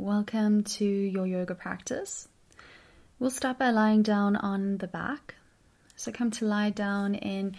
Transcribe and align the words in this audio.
Welcome 0.00 0.64
to 0.64 0.86
your 0.86 1.26
yoga 1.26 1.54
practice. 1.54 2.26
We'll 3.18 3.28
start 3.28 3.58
by 3.58 3.68
lying 3.68 4.02
down 4.02 4.34
on 4.34 4.78
the 4.78 4.86
back. 4.86 5.34
So 5.94 6.10
come 6.10 6.30
to 6.30 6.46
lie 6.46 6.70
down 6.70 7.14
in 7.14 7.54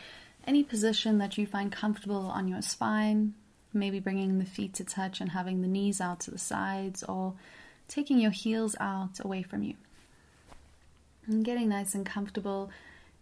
any 0.47 0.63
position 0.63 1.19
that 1.19 1.37
you 1.37 1.45
find 1.45 1.71
comfortable 1.71 2.25
on 2.25 2.47
your 2.47 2.63
spine, 2.63 3.35
maybe 3.75 3.99
bringing 3.99 4.39
the 4.39 4.45
feet 4.45 4.73
to 4.73 4.83
touch 4.83 5.21
and 5.21 5.29
having 5.29 5.61
the 5.61 5.67
knees 5.67 6.01
out 6.01 6.21
to 6.21 6.31
the 6.31 6.39
sides, 6.39 7.03
or 7.03 7.35
taking 7.87 8.17
your 8.17 8.31
heels 8.31 8.75
out 8.79 9.23
away 9.23 9.43
from 9.43 9.61
you. 9.61 9.75
And 11.27 11.45
getting 11.45 11.69
nice 11.69 11.93
and 11.93 12.07
comfortable, 12.07 12.71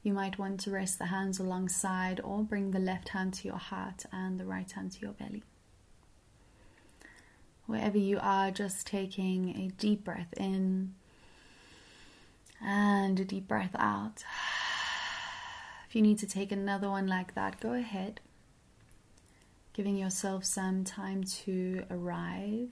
you 0.01 0.13
might 0.13 0.39
want 0.39 0.61
to 0.61 0.71
rest 0.71 0.97
the 0.97 1.07
hands 1.07 1.39
alongside 1.39 2.21
or 2.23 2.41
bring 2.41 2.71
the 2.71 2.79
left 2.79 3.09
hand 3.09 3.33
to 3.33 3.49
your 3.49 3.57
heart 3.57 4.05
and 4.13 4.39
the 4.39 4.45
right 4.45 4.71
hand 4.71 4.93
to 4.93 5.01
your 5.01 5.11
belly. 5.11 5.43
Wherever 7.69 7.99
you 7.99 8.17
are, 8.19 8.49
just 8.49 8.87
taking 8.87 9.55
a 9.55 9.67
deep 9.79 10.03
breath 10.03 10.33
in 10.35 10.95
and 12.59 13.19
a 13.19 13.23
deep 13.23 13.47
breath 13.47 13.75
out. 13.77 14.23
If 15.87 15.95
you 15.95 16.01
need 16.01 16.17
to 16.19 16.27
take 16.27 16.51
another 16.51 16.89
one 16.89 17.05
like 17.05 17.35
that, 17.35 17.59
go 17.59 17.73
ahead. 17.73 18.21
Giving 19.73 19.97
yourself 19.97 20.45
some 20.45 20.83
time 20.83 21.23
to 21.23 21.83
arrive. 21.91 22.69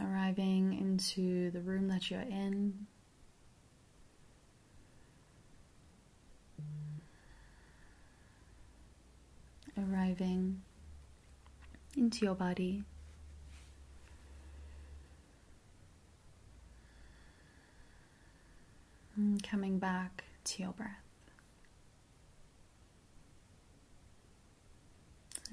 Arriving 0.00 0.76
into 0.76 1.52
the 1.52 1.60
room 1.60 1.86
that 1.86 2.10
you're 2.10 2.20
in. 2.20 2.86
Arriving 9.78 10.62
into 11.96 12.24
your 12.24 12.34
body. 12.34 12.82
And 19.16 19.42
coming 19.42 19.78
back 19.78 20.24
to 20.44 20.62
your 20.62 20.72
breath. 20.72 20.90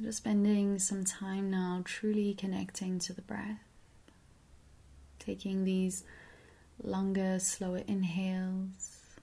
Just 0.01 0.17
spending 0.17 0.77
some 0.79 1.05
time 1.05 1.49
now 1.49 1.81
truly 1.85 2.33
connecting 2.33 2.99
to 2.99 3.13
the 3.13 3.21
breath. 3.21 3.59
Taking 5.19 5.63
these 5.63 6.03
longer, 6.83 7.39
slower 7.39 7.81
inhales 7.87 9.17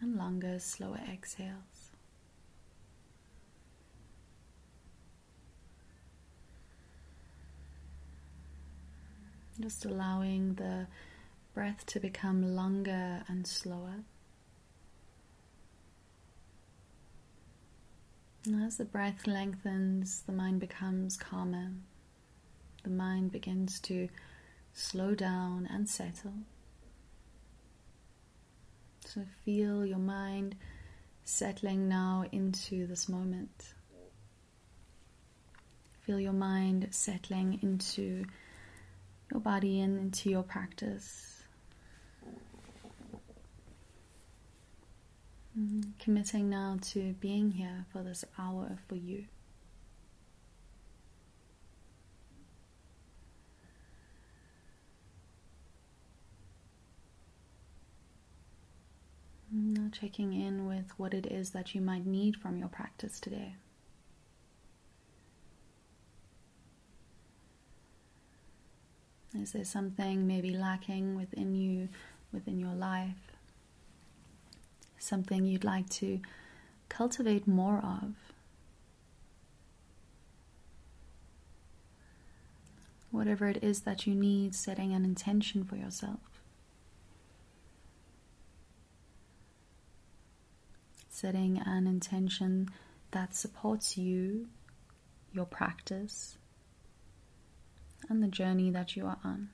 and 0.00 0.16
longer, 0.16 0.58
slower 0.58 1.00
exhales. 1.12 1.77
Just 9.60 9.84
allowing 9.84 10.54
the 10.54 10.86
breath 11.52 11.84
to 11.86 12.00
become 12.00 12.54
longer 12.54 13.22
and 13.26 13.46
slower. 13.46 14.04
And 18.46 18.62
as 18.62 18.76
the 18.76 18.84
breath 18.84 19.26
lengthens, 19.26 20.22
the 20.26 20.32
mind 20.32 20.60
becomes 20.60 21.16
calmer. 21.16 21.72
The 22.84 22.90
mind 22.90 23.32
begins 23.32 23.80
to 23.80 24.08
slow 24.72 25.14
down 25.14 25.68
and 25.70 25.88
settle. 25.88 26.34
So 29.04 29.22
feel 29.44 29.84
your 29.84 29.98
mind 29.98 30.54
settling 31.24 31.88
now 31.88 32.24
into 32.30 32.86
this 32.86 33.08
moment. 33.08 33.74
Feel 36.02 36.20
your 36.20 36.32
mind 36.32 36.88
settling 36.90 37.58
into 37.60 38.24
your 39.30 39.40
body 39.40 39.80
and 39.80 39.98
into 39.98 40.30
your 40.30 40.42
practice. 40.42 41.42
Mm, 45.58 45.92
committing 45.98 46.48
now 46.48 46.78
to 46.80 47.14
being 47.14 47.50
here 47.50 47.84
for 47.92 48.02
this 48.02 48.24
hour 48.38 48.78
for 48.88 48.94
you. 48.94 49.24
Now 59.50 59.88
checking 59.90 60.34
in 60.34 60.66
with 60.66 60.92
what 60.98 61.14
it 61.14 61.26
is 61.26 61.50
that 61.50 61.74
you 61.74 61.80
might 61.80 62.06
need 62.06 62.36
from 62.36 62.58
your 62.58 62.68
practice 62.68 63.18
today. 63.18 63.54
Is 69.34 69.52
there 69.52 69.64
something 69.64 70.26
maybe 70.26 70.50
lacking 70.50 71.16
within 71.16 71.54
you, 71.54 71.88
within 72.32 72.58
your 72.58 72.74
life? 72.74 73.28
something 74.98 75.44
you'd 75.44 75.64
like 75.64 75.88
to 75.88 76.20
cultivate 76.88 77.46
more 77.46 77.78
of. 77.78 78.14
Whatever 83.10 83.48
it 83.48 83.62
is 83.62 83.80
that 83.82 84.06
you 84.06 84.14
need, 84.14 84.54
setting 84.54 84.92
an 84.92 85.04
intention 85.04 85.64
for 85.64 85.76
yourself. 85.76 86.42
Setting 91.08 91.60
an 91.64 91.86
intention 91.86 92.68
that 93.10 93.34
supports 93.34 93.96
you, 93.96 94.48
your 95.32 95.46
practice, 95.46 96.37
and 98.08 98.22
the 98.22 98.28
journey 98.28 98.70
that 98.70 98.96
you 98.96 99.06
are 99.06 99.18
on. 99.24 99.50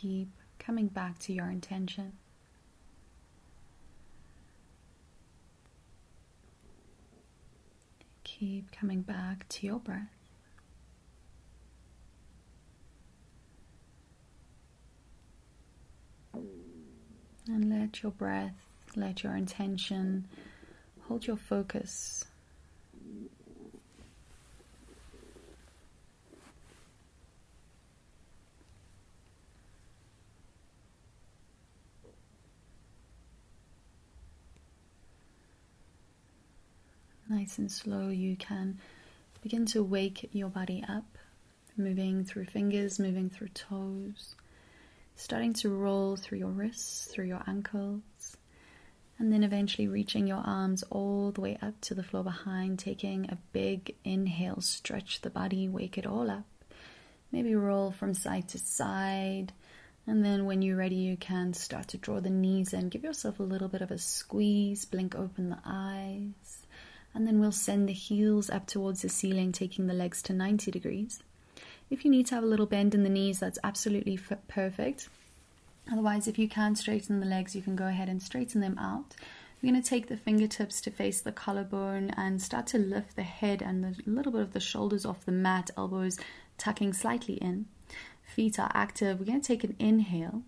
keep 0.00 0.28
coming 0.60 0.86
back 0.86 1.18
to 1.18 1.32
your 1.32 1.50
intention. 1.50 2.12
Keep 8.22 8.70
coming 8.70 9.02
back 9.02 9.48
to 9.48 9.66
your 9.66 9.80
breath. 9.80 10.17
And 17.50 17.70
let 17.70 18.02
your 18.02 18.12
breath, 18.12 18.54
let 18.94 19.22
your 19.22 19.34
intention 19.34 20.26
hold 21.08 21.26
your 21.26 21.38
focus. 21.38 22.24
Nice 37.30 37.58
and 37.58 37.72
slow, 37.72 38.08
you 38.08 38.36
can 38.36 38.78
begin 39.42 39.64
to 39.66 39.82
wake 39.82 40.28
your 40.32 40.48
body 40.48 40.84
up, 40.86 41.04
moving 41.78 42.24
through 42.24 42.44
fingers, 42.46 42.98
moving 42.98 43.30
through 43.30 43.48
toes, 43.48 44.34
starting 45.18 45.52
to 45.52 45.68
roll 45.68 46.16
through 46.16 46.38
your 46.38 46.48
wrists, 46.48 47.06
through 47.06 47.26
your 47.26 47.42
ankles, 47.46 48.36
and 49.18 49.32
then 49.32 49.42
eventually 49.42 49.88
reaching 49.88 50.26
your 50.26 50.38
arms 50.38 50.84
all 50.90 51.32
the 51.32 51.40
way 51.40 51.58
up 51.60 51.78
to 51.82 51.94
the 51.94 52.02
floor 52.02 52.22
behind, 52.22 52.78
taking 52.78 53.26
a 53.26 53.38
big 53.52 53.96
inhale, 54.04 54.60
stretch 54.60 55.20
the 55.20 55.30
body, 55.30 55.68
wake 55.68 55.98
it 55.98 56.06
all 56.06 56.30
up. 56.30 56.46
Maybe 57.32 57.54
roll 57.54 57.90
from 57.90 58.14
side 58.14 58.48
to 58.50 58.58
side. 58.58 59.52
And 60.06 60.24
then 60.24 60.46
when 60.46 60.62
you're 60.62 60.76
ready, 60.76 60.94
you 60.94 61.16
can 61.16 61.52
start 61.52 61.88
to 61.88 61.98
draw 61.98 62.20
the 62.20 62.30
knees 62.30 62.72
in. 62.72 62.88
Give 62.88 63.04
yourself 63.04 63.40
a 63.40 63.42
little 63.42 63.68
bit 63.68 63.82
of 63.82 63.90
a 63.90 63.98
squeeze, 63.98 64.84
blink 64.84 65.16
open 65.16 65.50
the 65.50 65.58
eyes 65.66 66.66
and 67.14 67.26
then 67.26 67.40
we'll 67.40 67.52
send 67.52 67.88
the 67.88 67.92
heels 67.92 68.50
up 68.50 68.66
towards 68.66 69.02
the 69.02 69.08
ceiling, 69.08 69.52
taking 69.52 69.86
the 69.86 69.94
legs 69.94 70.22
to 70.22 70.32
90 70.32 70.70
degrees. 70.70 71.22
If 71.90 72.04
you 72.04 72.10
need 72.10 72.26
to 72.26 72.34
have 72.34 72.44
a 72.44 72.48
little 72.48 72.66
bend 72.66 72.94
in 72.94 73.02
the 73.02 73.08
knees, 73.08 73.38
that's 73.38 73.58
absolutely 73.64 74.18
perfect. 74.48 75.08
Otherwise, 75.90 76.28
if 76.28 76.38
you 76.38 76.48
can 76.48 76.76
straighten 76.76 77.20
the 77.20 77.26
legs, 77.26 77.56
you 77.56 77.62
can 77.62 77.76
go 77.76 77.86
ahead 77.86 78.08
and 78.08 78.22
straighten 78.22 78.60
them 78.60 78.78
out. 78.78 79.14
We're 79.62 79.70
going 79.70 79.82
to 79.82 79.88
take 79.88 80.08
the 80.08 80.16
fingertips 80.16 80.80
to 80.82 80.90
face 80.90 81.20
the 81.20 81.32
collarbone 81.32 82.10
and 82.10 82.40
start 82.40 82.66
to 82.68 82.78
lift 82.78 83.16
the 83.16 83.22
head 83.22 83.62
and 83.62 83.84
a 83.84 84.10
little 84.10 84.32
bit 84.32 84.42
of 84.42 84.52
the 84.52 84.60
shoulders 84.60 85.06
off 85.06 85.24
the 85.24 85.32
mat, 85.32 85.70
elbows 85.76 86.18
tucking 86.58 86.92
slightly 86.92 87.34
in. 87.34 87.66
Feet 88.22 88.58
are 88.58 88.70
active. 88.74 89.18
We're 89.18 89.26
going 89.26 89.40
to 89.40 89.46
take 89.46 89.64
an 89.64 89.74
inhale 89.78 90.42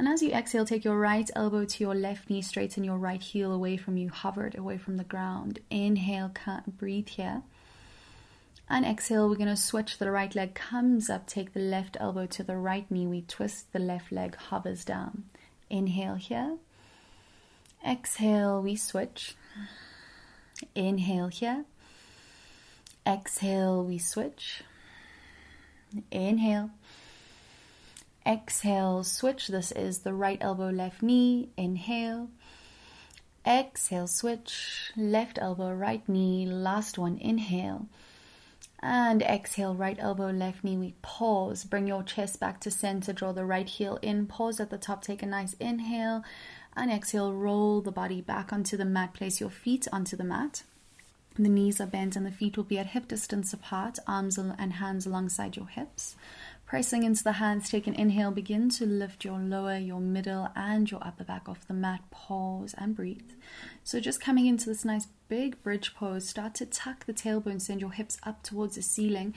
and 0.00 0.08
as 0.08 0.22
you 0.22 0.30
exhale, 0.30 0.64
take 0.64 0.82
your 0.82 0.98
right 0.98 1.30
elbow 1.36 1.66
to 1.66 1.84
your 1.84 1.94
left 1.94 2.30
knee, 2.30 2.40
straighten 2.40 2.84
your 2.84 2.96
right 2.96 3.20
heel 3.20 3.52
away 3.52 3.76
from 3.76 3.98
you, 3.98 4.08
hover 4.08 4.46
it 4.46 4.56
away 4.56 4.78
from 4.78 4.96
the 4.96 5.04
ground. 5.04 5.58
Inhale, 5.68 6.32
breathe 6.78 7.08
here. 7.08 7.42
And 8.72 8.86
exhale, 8.86 9.28
we're 9.28 9.34
going 9.34 9.48
to 9.48 9.56
switch. 9.56 9.98
The 9.98 10.12
right 10.12 10.32
leg 10.32 10.54
comes 10.54 11.10
up, 11.10 11.26
take 11.26 11.54
the 11.54 11.60
left 11.60 11.96
elbow 11.98 12.26
to 12.26 12.44
the 12.44 12.56
right 12.56 12.88
knee. 12.88 13.04
We 13.04 13.22
twist, 13.22 13.72
the 13.72 13.80
left 13.80 14.12
leg 14.12 14.36
hovers 14.36 14.84
down. 14.84 15.24
Inhale 15.68 16.14
here. 16.14 16.56
Exhale, 17.84 18.62
we 18.62 18.76
switch. 18.76 19.34
Inhale 20.76 21.26
here. 21.26 21.64
Exhale, 23.04 23.82
we 23.82 23.98
switch. 23.98 24.62
Inhale. 26.12 26.70
Exhale, 28.24 29.02
switch. 29.02 29.48
This 29.48 29.72
is 29.72 30.00
the 30.00 30.14
right 30.14 30.38
elbow, 30.40 30.70
left 30.70 31.02
knee. 31.02 31.48
Inhale. 31.56 32.28
Exhale, 33.44 34.06
switch. 34.06 34.92
Left 34.96 35.40
elbow, 35.42 35.72
right 35.72 36.08
knee. 36.08 36.46
Last 36.46 36.98
one, 36.98 37.18
inhale. 37.18 37.88
And 38.82 39.22
exhale, 39.22 39.74
right 39.74 39.98
elbow, 39.98 40.30
left 40.30 40.64
knee. 40.64 40.78
We 40.78 40.94
pause. 41.02 41.64
Bring 41.64 41.86
your 41.86 42.02
chest 42.02 42.40
back 42.40 42.60
to 42.60 42.70
center. 42.70 43.12
Draw 43.12 43.32
the 43.32 43.44
right 43.44 43.68
heel 43.68 43.98
in. 44.00 44.26
Pause 44.26 44.60
at 44.60 44.70
the 44.70 44.78
top. 44.78 45.02
Take 45.02 45.22
a 45.22 45.26
nice 45.26 45.54
inhale. 45.54 46.24
And 46.74 46.90
exhale, 46.90 47.34
roll 47.34 47.82
the 47.82 47.92
body 47.92 48.22
back 48.22 48.52
onto 48.52 48.76
the 48.76 48.84
mat. 48.84 49.12
Place 49.12 49.40
your 49.40 49.50
feet 49.50 49.86
onto 49.92 50.16
the 50.16 50.24
mat. 50.24 50.62
The 51.36 51.48
knees 51.48 51.80
are 51.80 51.86
bent 51.86 52.16
and 52.16 52.26
the 52.26 52.32
feet 52.32 52.56
will 52.56 52.64
be 52.64 52.78
at 52.78 52.88
hip 52.88 53.06
distance 53.06 53.52
apart, 53.52 53.98
arms 54.06 54.36
and 54.36 54.72
hands 54.74 55.06
alongside 55.06 55.56
your 55.56 55.68
hips. 55.68 56.16
Pressing 56.66 57.02
into 57.02 57.24
the 57.24 57.32
hands, 57.32 57.68
take 57.68 57.86
an 57.86 57.94
inhale. 57.94 58.30
Begin 58.30 58.68
to 58.70 58.86
lift 58.86 59.24
your 59.24 59.38
lower, 59.38 59.76
your 59.76 60.00
middle, 60.00 60.50
and 60.54 60.90
your 60.90 61.04
upper 61.04 61.24
back 61.24 61.48
off 61.48 61.66
the 61.66 61.74
mat. 61.74 62.00
Pause 62.10 62.74
and 62.78 62.94
breathe. 62.94 63.30
So, 63.82 64.00
just 64.00 64.20
coming 64.20 64.46
into 64.46 64.66
this 64.66 64.84
nice 64.84 65.08
big 65.30 65.62
bridge 65.62 65.94
pose, 65.94 66.28
start 66.28 66.56
to 66.56 66.66
tuck 66.66 67.06
the 67.06 67.14
tailbone, 67.14 67.60
send 67.60 67.80
your 67.80 67.92
hips 67.92 68.18
up 68.24 68.42
towards 68.42 68.74
the 68.74 68.82
ceiling, 68.82 69.32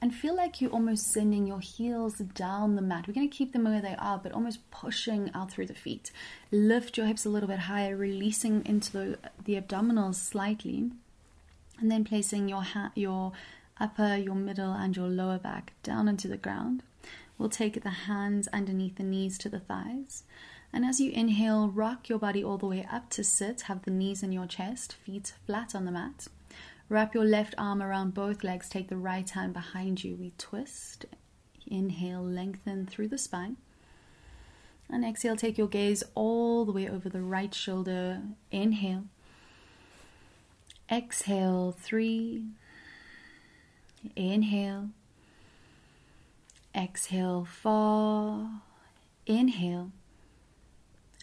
and 0.00 0.14
feel 0.14 0.36
like 0.36 0.60
you're 0.60 0.70
almost 0.70 1.10
sending 1.10 1.46
your 1.46 1.60
heels 1.60 2.18
down 2.18 2.76
the 2.76 2.82
mat. 2.82 3.08
We're 3.08 3.14
going 3.14 3.28
to 3.30 3.36
keep 3.36 3.54
them 3.54 3.64
where 3.64 3.80
they 3.80 3.96
are, 3.98 4.18
but 4.18 4.32
almost 4.32 4.70
pushing 4.70 5.30
out 5.34 5.50
through 5.50 5.66
the 5.66 5.74
feet. 5.74 6.12
Lift 6.52 6.98
your 6.98 7.06
hips 7.06 7.24
a 7.24 7.30
little 7.30 7.48
bit 7.48 7.60
higher, 7.60 7.96
releasing 7.96 8.64
into 8.66 8.92
the, 8.92 9.18
the 9.42 9.58
abdominals 9.58 10.16
slightly, 10.16 10.90
and 11.80 11.90
then 11.90 12.04
placing 12.04 12.48
your 12.48 12.62
ha- 12.62 12.92
your 12.94 13.32
upper, 13.80 14.16
your 14.16 14.34
middle, 14.34 14.72
and 14.72 14.94
your 14.94 15.08
lower 15.08 15.38
back 15.38 15.72
down 15.82 16.08
onto 16.08 16.28
the 16.28 16.36
ground. 16.36 16.82
We'll 17.38 17.48
take 17.48 17.82
the 17.82 17.90
hands 17.90 18.48
underneath 18.52 18.96
the 18.96 19.02
knees 19.02 19.38
to 19.38 19.48
the 19.48 19.60
thighs. 19.60 20.24
And 20.72 20.84
as 20.84 21.00
you 21.00 21.10
inhale, 21.12 21.68
rock 21.68 22.08
your 22.08 22.18
body 22.18 22.44
all 22.44 22.58
the 22.58 22.66
way 22.66 22.86
up 22.90 23.08
to 23.10 23.24
sit. 23.24 23.62
Have 23.62 23.82
the 23.82 23.90
knees 23.90 24.22
in 24.22 24.32
your 24.32 24.46
chest, 24.46 24.92
feet 24.92 25.32
flat 25.46 25.74
on 25.74 25.84
the 25.84 25.90
mat. 25.90 26.28
Wrap 26.88 27.14
your 27.14 27.24
left 27.24 27.54
arm 27.58 27.82
around 27.82 28.14
both 28.14 28.44
legs. 28.44 28.68
Take 28.68 28.88
the 28.88 28.96
right 28.96 29.28
hand 29.28 29.52
behind 29.52 30.04
you. 30.04 30.16
We 30.16 30.32
twist. 30.38 31.06
Inhale, 31.66 32.22
lengthen 32.22 32.86
through 32.86 33.08
the 33.08 33.18
spine. 33.18 33.56
And 34.90 35.04
exhale, 35.04 35.36
take 35.36 35.58
your 35.58 35.68
gaze 35.68 36.02
all 36.14 36.64
the 36.64 36.72
way 36.72 36.88
over 36.88 37.08
the 37.08 37.20
right 37.20 37.54
shoulder. 37.54 38.22
Inhale. 38.50 39.04
Exhale, 40.90 41.76
three, 41.78 42.46
Inhale. 44.16 44.90
Exhale 46.74 47.44
four. 47.44 48.48
Inhale. 49.26 49.92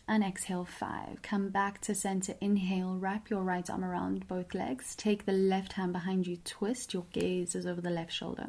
And 0.08 0.24
exhale 0.24 0.66
five. 0.66 1.22
Come 1.24 1.50
back 1.50 1.82
to 1.82 1.96
center. 1.96 2.36
Inhale. 2.40 2.96
Wrap 2.96 3.30
your 3.30 3.42
right 3.42 3.68
arm 3.70 3.84
around 3.84 4.28
both 4.28 4.54
legs. 4.54 4.96
Take 4.96 5.26
the 5.26 5.32
left 5.32 5.74
hand 5.74 5.94
behind 5.94 6.28
you. 6.28 6.38
Twist. 6.38 6.94
Your 6.94 7.06
gaze 7.12 7.56
is 7.56 7.66
over 7.66 7.82
the 7.82 7.90
left 7.90 8.12
shoulder. 8.12 8.48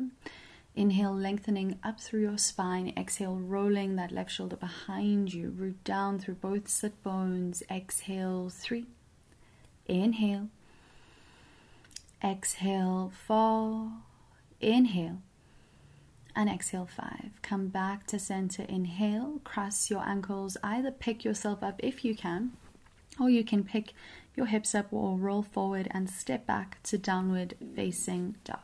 Inhale, 0.75 1.15
lengthening 1.15 1.79
up 1.83 1.99
through 1.99 2.21
your 2.21 2.37
spine. 2.37 2.93
Exhale, 2.95 3.37
rolling 3.37 3.97
that 3.97 4.13
left 4.13 4.31
shoulder 4.31 4.57
behind 4.57 5.33
you. 5.33 5.49
Root 5.49 5.83
down 5.85 6.19
through 6.19 6.35
both 6.35 6.69
sit 6.69 7.03
bones. 7.03 7.63
Exhale, 7.71 8.51
three. 8.51 8.87
Inhale. 9.87 10.51
Exhale, 12.23 13.11
four. 13.27 13.93
Inhale 14.61 15.23
and 16.37 16.49
exhale 16.49 16.87
five. 16.87 17.31
Come 17.43 17.69
back 17.69 18.07
to 18.09 18.19
center. 18.19 18.63
Inhale, 18.63 19.41
cross 19.43 19.91
your 19.91 20.07
ankles. 20.07 20.57
Either 20.63 20.91
pick 20.93 21.25
yourself 21.25 21.63
up 21.63 21.81
if 21.83 22.05
you 22.05 22.15
can, 22.15 22.53
or 23.19 23.31
you 23.31 23.43
can 23.43 23.65
pick 23.65 23.95
your 24.37 24.47
hips 24.47 24.75
up 24.75 24.93
or 24.93 25.17
roll 25.17 25.43
forward 25.43 25.89
and 25.91 26.11
step 26.11 26.47
back 26.47 26.83
to 26.85 26.99
downward 26.99 27.55
facing 27.75 28.37
dog. 28.45 28.59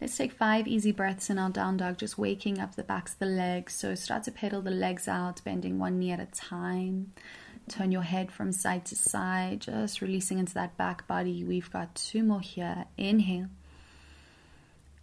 Let's 0.00 0.16
take 0.16 0.32
five 0.32 0.66
easy 0.66 0.92
breaths 0.92 1.30
in 1.30 1.38
our 1.38 1.50
down 1.50 1.78
dog, 1.78 1.98
just 1.98 2.16
waking 2.16 2.58
up 2.58 2.74
the 2.74 2.82
backs 2.82 3.14
of 3.14 3.18
the 3.18 3.26
legs. 3.26 3.74
So 3.74 3.94
start 3.94 4.24
to 4.24 4.30
pedal 4.30 4.62
the 4.62 4.70
legs 4.70 5.08
out, 5.08 5.42
bending 5.44 5.78
one 5.78 5.98
knee 5.98 6.12
at 6.12 6.20
a 6.20 6.26
time. 6.26 7.12
Turn 7.68 7.92
your 7.92 8.02
head 8.02 8.32
from 8.32 8.52
side 8.52 8.84
to 8.86 8.96
side, 8.96 9.60
just 9.60 10.00
releasing 10.00 10.38
into 10.38 10.54
that 10.54 10.76
back 10.76 11.06
body. 11.06 11.44
We've 11.44 11.70
got 11.70 11.94
two 11.94 12.22
more 12.22 12.40
here. 12.40 12.86
Inhale. 12.96 13.48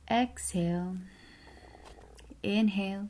Exhale. 0.10 0.98
Inhale. 2.48 3.10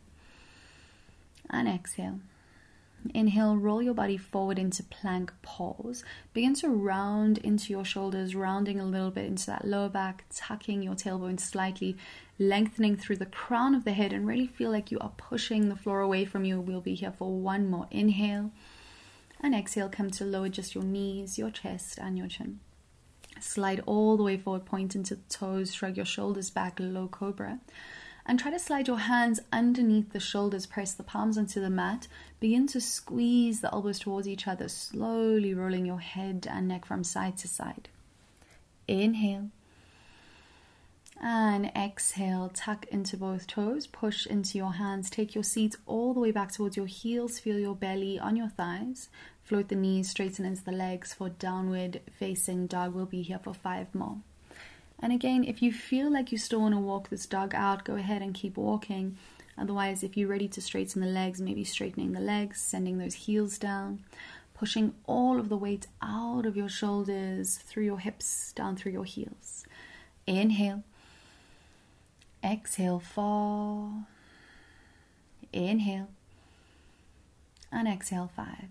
And 1.49 1.67
exhale. 1.67 2.19
Inhale, 3.13 3.55
roll 3.55 3.81
your 3.81 3.93
body 3.93 4.17
forward 4.17 4.59
into 4.59 4.83
plank 4.83 5.31
pose. 5.41 6.03
Begin 6.33 6.53
to 6.55 6.69
round 6.69 7.37
into 7.37 7.71
your 7.71 7.85
shoulders, 7.85 8.35
rounding 8.35 8.79
a 8.79 8.85
little 8.85 9.11
bit 9.11 9.25
into 9.25 9.45
that 9.45 9.65
lower 9.65 9.87
back, 9.87 10.25
tucking 10.33 10.81
your 10.81 10.95
tailbone 10.95 11.39
slightly, 11.39 11.95
lengthening 12.39 12.97
through 12.97 13.17
the 13.17 13.25
crown 13.25 13.75
of 13.75 13.85
the 13.85 13.93
head, 13.93 14.11
and 14.11 14.27
really 14.27 14.47
feel 14.47 14.71
like 14.71 14.91
you 14.91 14.99
are 14.99 15.13
pushing 15.15 15.69
the 15.69 15.75
floor 15.75 16.01
away 16.01 16.25
from 16.25 16.43
you. 16.43 16.59
We'll 16.59 16.81
be 16.81 16.95
here 16.95 17.13
for 17.17 17.31
one 17.31 17.69
more 17.69 17.87
inhale. 17.91 18.51
And 19.39 19.53
exhale, 19.53 19.89
come 19.89 20.09
to 20.11 20.25
lower 20.25 20.49
just 20.49 20.73
your 20.73 20.83
knees, 20.83 21.37
your 21.37 21.51
chest, 21.51 21.99
and 22.01 22.17
your 22.17 22.27
chin. 22.27 22.59
Slide 23.39 23.81
all 23.85 24.17
the 24.17 24.23
way 24.23 24.37
forward, 24.37 24.65
point 24.65 24.95
into 24.95 25.15
the 25.15 25.21
toes, 25.29 25.73
shrug 25.73 25.95
your 25.95 26.07
shoulders 26.07 26.49
back, 26.49 26.79
low 26.79 27.07
cobra. 27.07 27.59
And 28.29 28.37
try 28.37 28.51
to 28.51 28.59
slide 28.59 28.89
your 28.89 28.99
hands 28.99 29.39
underneath 29.53 30.11
the 30.11 30.19
shoulders, 30.19 30.65
press 30.65 30.93
the 30.93 31.01
palms 31.01 31.37
onto 31.37 31.61
the 31.61 31.69
mat. 31.69 32.09
Begin 32.41 32.67
to 32.67 32.81
squeeze 32.81 33.61
the 33.61 33.73
elbows 33.73 33.99
towards 33.99 34.27
each 34.27 34.49
other, 34.49 34.67
slowly 34.67 35.53
rolling 35.53 35.85
your 35.85 36.01
head 36.01 36.45
and 36.49 36.67
neck 36.67 36.85
from 36.85 37.05
side 37.05 37.37
to 37.37 37.47
side. 37.47 37.87
Inhale. 38.85 39.49
And 41.21 41.71
exhale, 41.73 42.51
tuck 42.53 42.85
into 42.91 43.15
both 43.15 43.47
toes, 43.47 43.87
push 43.87 44.27
into 44.27 44.57
your 44.57 44.73
hands, 44.73 45.09
take 45.09 45.33
your 45.33 45.43
seat 45.43 45.77
all 45.85 46.13
the 46.13 46.19
way 46.19 46.31
back 46.31 46.51
towards 46.51 46.75
your 46.75 46.85
heels, 46.85 47.39
feel 47.39 47.57
your 47.57 47.75
belly 47.75 48.19
on 48.19 48.35
your 48.35 48.49
thighs, 48.49 49.07
float 49.41 49.69
the 49.69 49.75
knees, 49.75 50.09
straighten 50.09 50.45
into 50.45 50.65
the 50.65 50.73
legs 50.73 51.13
for 51.13 51.29
downward 51.29 52.01
facing 52.19 52.67
dog. 52.67 52.93
We'll 52.93 53.05
be 53.05 53.21
here 53.21 53.39
for 53.39 53.53
five 53.53 53.95
more. 53.95 54.17
And 54.99 55.13
again, 55.13 55.43
if 55.43 55.61
you 55.61 55.71
feel 55.71 56.11
like 56.11 56.31
you 56.31 56.37
still 56.37 56.61
want 56.61 56.73
to 56.73 56.79
walk 56.79 57.09
this 57.09 57.25
dog 57.25 57.53
out, 57.53 57.83
go 57.83 57.95
ahead 57.95 58.21
and 58.21 58.33
keep 58.33 58.57
walking. 58.57 59.17
Otherwise, 59.57 60.03
if 60.03 60.17
you're 60.17 60.29
ready 60.29 60.47
to 60.47 60.61
straighten 60.61 61.01
the 61.01 61.07
legs, 61.07 61.41
maybe 61.41 61.63
straightening 61.63 62.13
the 62.13 62.19
legs, 62.19 62.59
sending 62.59 62.97
those 62.97 63.13
heels 63.13 63.57
down, 63.57 64.03
pushing 64.53 64.93
all 65.05 65.39
of 65.39 65.49
the 65.49 65.57
weight 65.57 65.87
out 66.01 66.45
of 66.45 66.57
your 66.57 66.69
shoulders, 66.69 67.57
through 67.57 67.85
your 67.85 67.99
hips, 67.99 68.53
down 68.53 68.75
through 68.75 68.91
your 68.91 69.05
heels. 69.05 69.65
Inhale. 70.25 70.83
Exhale, 72.43 72.99
fall. 72.99 74.03
Inhale. 75.53 76.09
And 77.71 77.87
exhale, 77.87 78.31
five. 78.35 78.69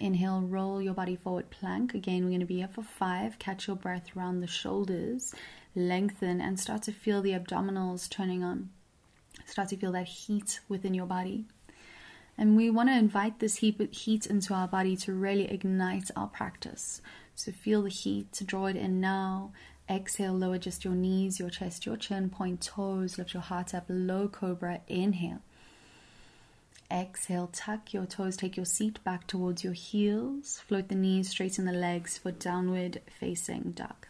Inhale, 0.00 0.40
roll 0.40 0.80
your 0.80 0.94
body 0.94 1.16
forward, 1.16 1.50
plank. 1.50 1.94
Again, 1.94 2.24
we're 2.24 2.30
going 2.30 2.40
to 2.40 2.46
be 2.46 2.58
here 2.58 2.68
for 2.68 2.82
five. 2.82 3.38
Catch 3.38 3.66
your 3.66 3.76
breath 3.76 4.16
around 4.16 4.40
the 4.40 4.46
shoulders, 4.46 5.34
lengthen, 5.74 6.40
and 6.40 6.58
start 6.58 6.82
to 6.82 6.92
feel 6.92 7.22
the 7.22 7.32
abdominals 7.32 8.08
turning 8.08 8.42
on. 8.42 8.70
Start 9.46 9.68
to 9.70 9.76
feel 9.76 9.92
that 9.92 10.08
heat 10.08 10.60
within 10.68 10.94
your 10.94 11.06
body. 11.06 11.46
And 12.36 12.56
we 12.56 12.70
want 12.70 12.88
to 12.88 12.96
invite 12.96 13.40
this 13.40 13.56
heat, 13.56 13.80
heat 13.92 14.26
into 14.26 14.54
our 14.54 14.68
body 14.68 14.96
to 14.98 15.12
really 15.12 15.50
ignite 15.50 16.10
our 16.14 16.28
practice. 16.28 17.02
So 17.34 17.50
feel 17.50 17.82
the 17.82 17.90
heat, 17.90 18.32
to 18.34 18.44
draw 18.44 18.66
it 18.66 18.76
in 18.76 19.00
now. 19.00 19.52
Exhale, 19.90 20.34
lower 20.34 20.58
just 20.58 20.84
your 20.84 20.94
knees, 20.94 21.40
your 21.40 21.50
chest, 21.50 21.86
your 21.86 21.96
chin, 21.96 22.30
point 22.30 22.60
toes, 22.60 23.18
lift 23.18 23.32
your 23.32 23.42
heart 23.42 23.74
up, 23.74 23.86
low 23.88 24.28
cobra. 24.28 24.80
Inhale. 24.86 25.42
Exhale, 26.90 27.50
tuck 27.52 27.92
your 27.92 28.06
toes, 28.06 28.36
take 28.36 28.56
your 28.56 28.64
seat 28.64 29.02
back 29.04 29.26
towards 29.26 29.62
your 29.62 29.74
heels, 29.74 30.62
float 30.66 30.88
the 30.88 30.94
knees, 30.94 31.28
straighten 31.28 31.66
the 31.66 31.72
legs 31.72 32.16
for 32.16 32.32
downward 32.32 33.02
facing 33.20 33.72
dog. 33.72 34.06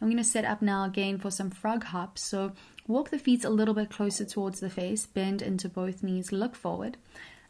I'm 0.00 0.08
going 0.08 0.16
to 0.18 0.24
set 0.24 0.44
up 0.44 0.62
now 0.62 0.84
again 0.84 1.18
for 1.18 1.30
some 1.30 1.50
frog 1.50 1.84
hops. 1.84 2.22
So 2.22 2.52
walk 2.86 3.10
the 3.10 3.18
feet 3.18 3.44
a 3.44 3.50
little 3.50 3.74
bit 3.74 3.90
closer 3.90 4.24
towards 4.24 4.60
the 4.60 4.70
face, 4.70 5.06
bend 5.06 5.42
into 5.42 5.68
both 5.68 6.02
knees, 6.02 6.32
look 6.32 6.54
forward. 6.54 6.96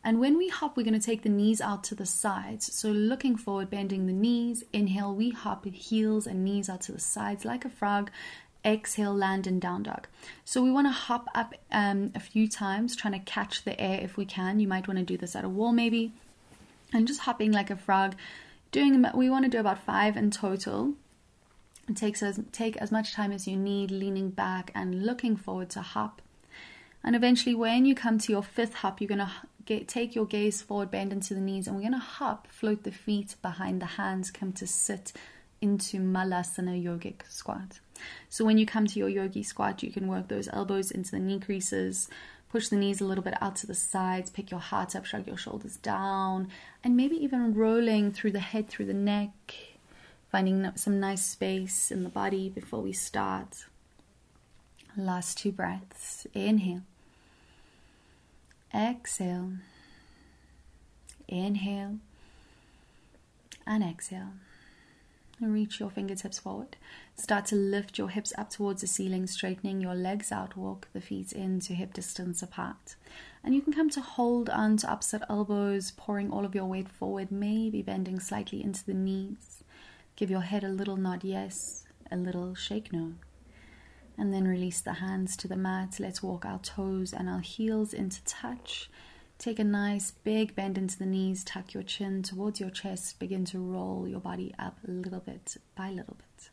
And 0.05 0.19
when 0.19 0.37
we 0.37 0.49
hop, 0.49 0.77
we're 0.77 0.83
going 0.83 0.99
to 0.99 1.07
take 1.07 1.23
the 1.23 1.29
knees 1.29 1.61
out 1.61 1.85
to 1.85 1.95
the 1.95 2.07
sides. 2.07 2.75
So 2.75 2.91
looking 2.91 3.37
forward, 3.37 3.71
bending 3.71 4.07
the 4.07 4.13
knees. 4.13 4.65
Inhale, 4.73 5.15
we 5.15 5.31
hop 5.31 5.65
heels 5.65 6.27
and 6.27 6.45
knees 6.45 6.69
out 6.69 6.81
to 6.83 6.93
the 6.93 7.01
sides 7.01 7.45
like 7.45 7.65
a 7.65 7.71
frog. 7.71 8.11
Exhale, 8.65 9.15
land 9.15 9.47
in 9.47 9.59
down 9.59 9.83
dog. 9.83 10.07
So 10.45 10.63
we 10.63 10.71
want 10.71 10.87
to 10.87 10.93
hop 10.93 11.27
up 11.35 11.55
um, 11.71 12.13
a 12.15 12.21
few 12.21 12.49
times, 12.49 12.95
trying 12.95 13.15
to 13.15 13.19
catch 13.19 13.65
the 13.65 13.79
air 13.81 14.01
if 14.01 14.17
we 14.17 14.25
can. 14.25 14.61
You 14.61 14.69
might 14.69 14.87
want 14.87 14.99
to 14.99 15.05
do 15.05 15.17
this 15.17 15.35
at 15.35 15.45
a 15.45 15.49
wall 15.49 15.73
maybe, 15.73 16.13
and 16.93 17.07
just 17.07 17.21
hopping 17.21 17.53
like 17.53 17.71
a 17.71 17.77
frog. 17.77 18.15
Doing 18.71 19.05
we 19.15 19.29
want 19.29 19.45
to 19.45 19.51
do 19.51 19.59
about 19.59 19.85
five 19.85 20.17
in 20.17 20.31
total. 20.31 20.95
It 21.89 21.97
takes 21.97 22.23
as 22.23 22.41
take 22.53 22.77
as 22.77 22.93
much 22.93 23.13
time 23.13 23.33
as 23.33 23.49
you 23.49 23.57
need, 23.57 23.91
leaning 23.91 24.31
back 24.31 24.71
and 24.75 25.05
looking 25.05 25.37
forward 25.37 25.71
to 25.71 25.83
hop. 25.83 26.23
And 27.05 27.17
eventually, 27.17 27.55
when 27.55 27.85
you 27.85 27.95
come 27.95 28.19
to 28.19 28.33
your 28.33 28.43
fifth 28.43 28.75
hop, 28.75 29.01
you're 29.01 29.09
gonna 29.09 29.33
get, 29.65 29.89
take 29.89 30.15
your 30.15 30.27
gaze 30.27 30.63
forward, 30.63 30.91
bend 30.91 31.13
into 31.13 31.35
the 31.35 31.41
knees, 31.41 31.67
and 31.67 31.77
we're 31.77 31.83
gonna 31.83 31.99
hop, 31.99 32.47
float 32.47 32.85
the 32.85 32.93
feet 32.93 33.35
behind 33.43 33.83
the 33.83 33.87
hands, 33.87 34.31
come 34.31 34.53
to 34.53 34.67
sit 34.67 35.13
into 35.61 35.99
Malasana 35.99 36.81
yogic 36.83 37.23
squat. 37.29 37.81
So 38.29 38.45
when 38.45 38.59
you 38.59 38.67
come 38.67 38.87
to 38.87 38.99
your 38.99 39.09
yogi 39.09 39.43
squat, 39.43 39.83
you 39.83 39.91
can 39.91 40.09
work 40.09 40.29
those 40.29 40.49
elbows 40.53 40.91
into 40.91 41.11
the 41.11 41.19
knee 41.19 41.41
creases, 41.41 42.09
push 42.51 42.69
the 42.69 42.77
knees 42.77 43.01
a 43.01 43.05
little 43.05 43.25
bit 43.25 43.41
out 43.43 43.57
to 43.57 43.67
the 43.67 43.75
sides, 43.75 44.31
pick 44.31 44.51
your 44.51 44.61
heart 44.61 44.95
up, 44.95 45.05
shrug 45.05 45.27
your 45.27 45.37
shoulders 45.37 45.77
down, 45.77 46.49
and 46.85 46.97
maybe 46.97 47.17
even 47.17 47.55
rolling 47.55 48.13
through 48.13 48.33
the 48.33 48.41
head, 48.41 48.69
through 48.69 48.87
the 48.87 48.95
neck, 48.95 49.31
finding 50.31 50.71
some 50.77 51.01
nice 51.01 51.25
space 51.25 51.91
in 51.91 52.03
the 52.03 52.09
body 52.09 52.49
before 52.49 52.81
we 52.81 52.93
start. 52.93 53.67
Last 54.97 55.39
two 55.39 55.53
breaths. 55.53 56.27
Inhale. 56.35 56.83
Exhale. 58.75 59.53
Inhale. 61.29 61.99
And 63.67 63.83
exhale 63.83 64.33
reach 65.51 65.81
your 65.81 65.91
fingertips 65.91 66.39
forward. 66.39 66.77
Start 67.15 67.47
to 67.47 67.57
lift 67.57 67.99
your 67.99 68.09
hips 68.09 68.33
up 68.37 68.51
towards 68.51 68.81
the 68.81 68.87
ceiling, 68.87 69.27
straightening 69.27 69.81
your 69.81 69.95
legs 69.95 70.33
out. 70.33 70.57
Walk 70.57 70.89
the 70.93 71.01
feet 71.01 71.33
in 71.33 71.61
to 71.61 71.75
hip 71.75 71.93
distance 71.93 72.43
apart. 72.43 72.97
And 73.45 73.55
you 73.55 73.61
can 73.61 73.73
come 73.73 73.91
to 73.91 74.01
hold 74.01 74.49
on 74.51 74.77
to 74.79 74.89
opposite 74.89 75.23
elbows, 75.29 75.93
pouring 75.93 76.31
all 76.31 76.45
of 76.45 76.55
your 76.55 76.65
weight 76.65 76.89
forward, 76.89 77.31
maybe 77.31 77.83
bending 77.83 78.19
slightly 78.19 78.63
into 78.63 78.85
the 78.85 78.95
knees. 78.95 79.63
Give 80.17 80.31
your 80.31 80.41
head 80.41 80.65
a 80.65 80.69
little 80.69 80.97
nod 80.97 81.25
yes, 81.25 81.85
a 82.11 82.17
little 82.17 82.55
shake 82.55 82.93
no. 82.93 83.15
And 84.19 84.33
then 84.33 84.47
release 84.47 84.81
the 84.81 84.95
hands 84.95 85.37
to 85.39 85.49
the 85.49 85.57
mat. 85.57 85.97
Let's 85.99 86.23
walk 86.23 86.45
our 86.45 86.59
toes 86.59 87.13
and 87.13 87.29
our 87.29 87.41
heels 87.41 87.93
into 87.95 88.23
touch 88.25 88.91
Take 89.43 89.59
a 89.59 89.65
nice 89.65 90.13
big 90.13 90.55
bend 90.55 90.79
into 90.79 90.97
the 90.97 91.05
knees, 91.05 91.43
tuck 91.43 91.75
your 91.75 91.83
chin 91.83 92.23
towards 92.23 92.61
your 92.61 92.71
chest, 92.71 93.19
begin 93.19 93.45
to 93.47 93.59
roll 93.59 94.07
your 94.07 94.21
body 94.21 94.55
up 94.57 94.79
a 94.87 94.91
little 94.93 95.19
bit 95.19 95.57
by 95.75 95.91
little 95.91 96.15
bit. 96.15 96.51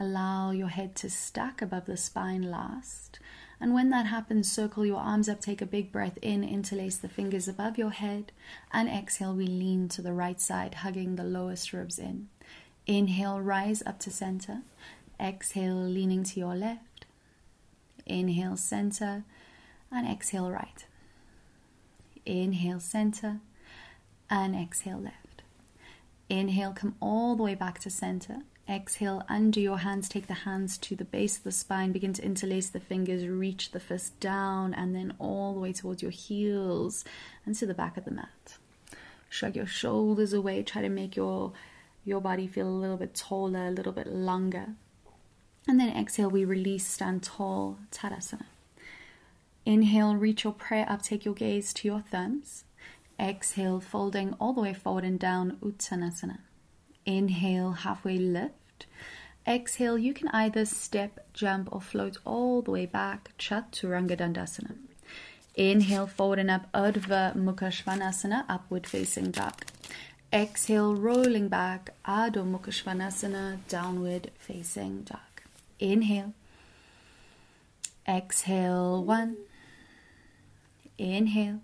Allow 0.00 0.52
your 0.52 0.68
head 0.68 0.96
to 0.96 1.10
stack 1.10 1.60
above 1.60 1.84
the 1.84 1.98
spine 1.98 2.50
last. 2.50 3.18
And 3.60 3.74
when 3.74 3.90
that 3.90 4.06
happens, 4.06 4.50
circle 4.50 4.86
your 4.86 4.98
arms 4.98 5.28
up, 5.28 5.42
take 5.42 5.60
a 5.60 5.66
big 5.66 5.92
breath 5.92 6.18
in, 6.22 6.42
interlace 6.42 6.96
the 6.96 7.08
fingers 7.08 7.46
above 7.46 7.76
your 7.76 7.90
head, 7.90 8.32
and 8.72 8.88
exhale, 8.88 9.34
we 9.34 9.46
lean 9.46 9.88
to 9.90 10.00
the 10.00 10.14
right 10.14 10.40
side, 10.40 10.76
hugging 10.76 11.16
the 11.16 11.24
lowest 11.24 11.74
ribs 11.74 11.98
in. 11.98 12.30
Inhale, 12.86 13.42
rise 13.42 13.82
up 13.84 13.98
to 14.00 14.10
center. 14.10 14.62
Exhale, 15.20 15.76
leaning 15.76 16.24
to 16.24 16.40
your 16.40 16.54
left. 16.54 17.04
Inhale, 18.06 18.56
center, 18.56 19.24
and 19.92 20.08
exhale, 20.08 20.50
right. 20.50 20.86
Inhale, 22.24 22.80
center, 22.80 23.40
and 24.30 24.56
exhale, 24.56 24.98
left. 24.98 25.42
Inhale, 26.30 26.72
come 26.72 26.94
all 27.00 27.36
the 27.36 27.42
way 27.42 27.54
back 27.54 27.78
to 27.80 27.90
center. 27.90 28.38
Exhale, 28.68 29.24
undo 29.28 29.60
your 29.60 29.78
hands, 29.78 30.08
take 30.08 30.28
the 30.28 30.34
hands 30.34 30.78
to 30.78 30.94
the 30.94 31.04
base 31.04 31.38
of 31.38 31.44
the 31.44 31.52
spine, 31.52 31.90
begin 31.90 32.12
to 32.12 32.24
interlace 32.24 32.68
the 32.68 32.78
fingers, 32.78 33.26
reach 33.26 33.72
the 33.72 33.80
fist 33.80 34.18
down, 34.20 34.74
and 34.74 34.94
then 34.94 35.14
all 35.18 35.54
the 35.54 35.60
way 35.60 35.72
towards 35.72 36.02
your 36.02 36.12
heels 36.12 37.04
and 37.44 37.56
to 37.56 37.66
the 37.66 37.74
back 37.74 37.96
of 37.96 38.04
the 38.04 38.12
mat. 38.12 38.58
Shrug 39.28 39.56
your 39.56 39.66
shoulders 39.66 40.32
away, 40.32 40.62
try 40.62 40.82
to 40.82 40.88
make 40.88 41.16
your 41.16 41.52
your 42.04 42.20
body 42.20 42.46
feel 42.46 42.68
a 42.68 42.70
little 42.70 42.96
bit 42.96 43.14
taller, 43.14 43.66
a 43.66 43.70
little 43.70 43.92
bit 43.92 44.06
longer. 44.06 44.68
And 45.68 45.78
then 45.78 45.94
exhale, 45.94 46.30
we 46.30 46.44
release, 46.44 46.86
stand 46.86 47.22
tall, 47.22 47.78
Tadasana. 47.92 48.46
Inhale, 49.66 50.16
reach 50.16 50.44
your 50.44 50.54
prayer 50.54 50.86
up, 50.88 51.02
take 51.02 51.24
your 51.24 51.34
gaze 51.34 51.74
to 51.74 51.86
your 51.86 52.00
thumbs. 52.00 52.64
Exhale, 53.18 53.80
folding 53.80 54.34
all 54.40 54.54
the 54.54 54.62
way 54.62 54.72
forward 54.72 55.04
and 55.04 55.18
down, 55.18 55.58
Uttanasana. 55.62 56.38
Inhale, 57.16 57.72
halfway 57.72 58.18
lift. 58.18 58.86
Exhale, 59.46 59.98
you 59.98 60.14
can 60.14 60.28
either 60.28 60.64
step, 60.64 61.12
jump, 61.32 61.68
or 61.72 61.80
float 61.80 62.18
all 62.24 62.62
the 62.62 62.70
way 62.70 62.86
back, 62.86 63.32
Chaturanga 63.36 64.16
Dandasana. 64.16 64.76
Inhale, 65.56 66.06
forward 66.06 66.38
and 66.38 66.50
up, 66.50 66.70
Urdhva 66.72 67.34
Mukha 67.36 67.70
Svanasana, 67.78 68.44
upward 68.48 68.86
facing 68.86 69.32
dog. 69.32 69.64
Exhale, 70.32 70.94
rolling 70.94 71.48
back, 71.48 71.90
Adho 72.06 72.44
Mukha 72.48 72.70
Svanasana, 72.70 73.58
downward 73.68 74.30
facing 74.38 75.02
dog. 75.02 75.18
Inhale. 75.80 76.32
Exhale, 78.06 79.02
one. 79.02 79.36
Inhale. 80.96 81.60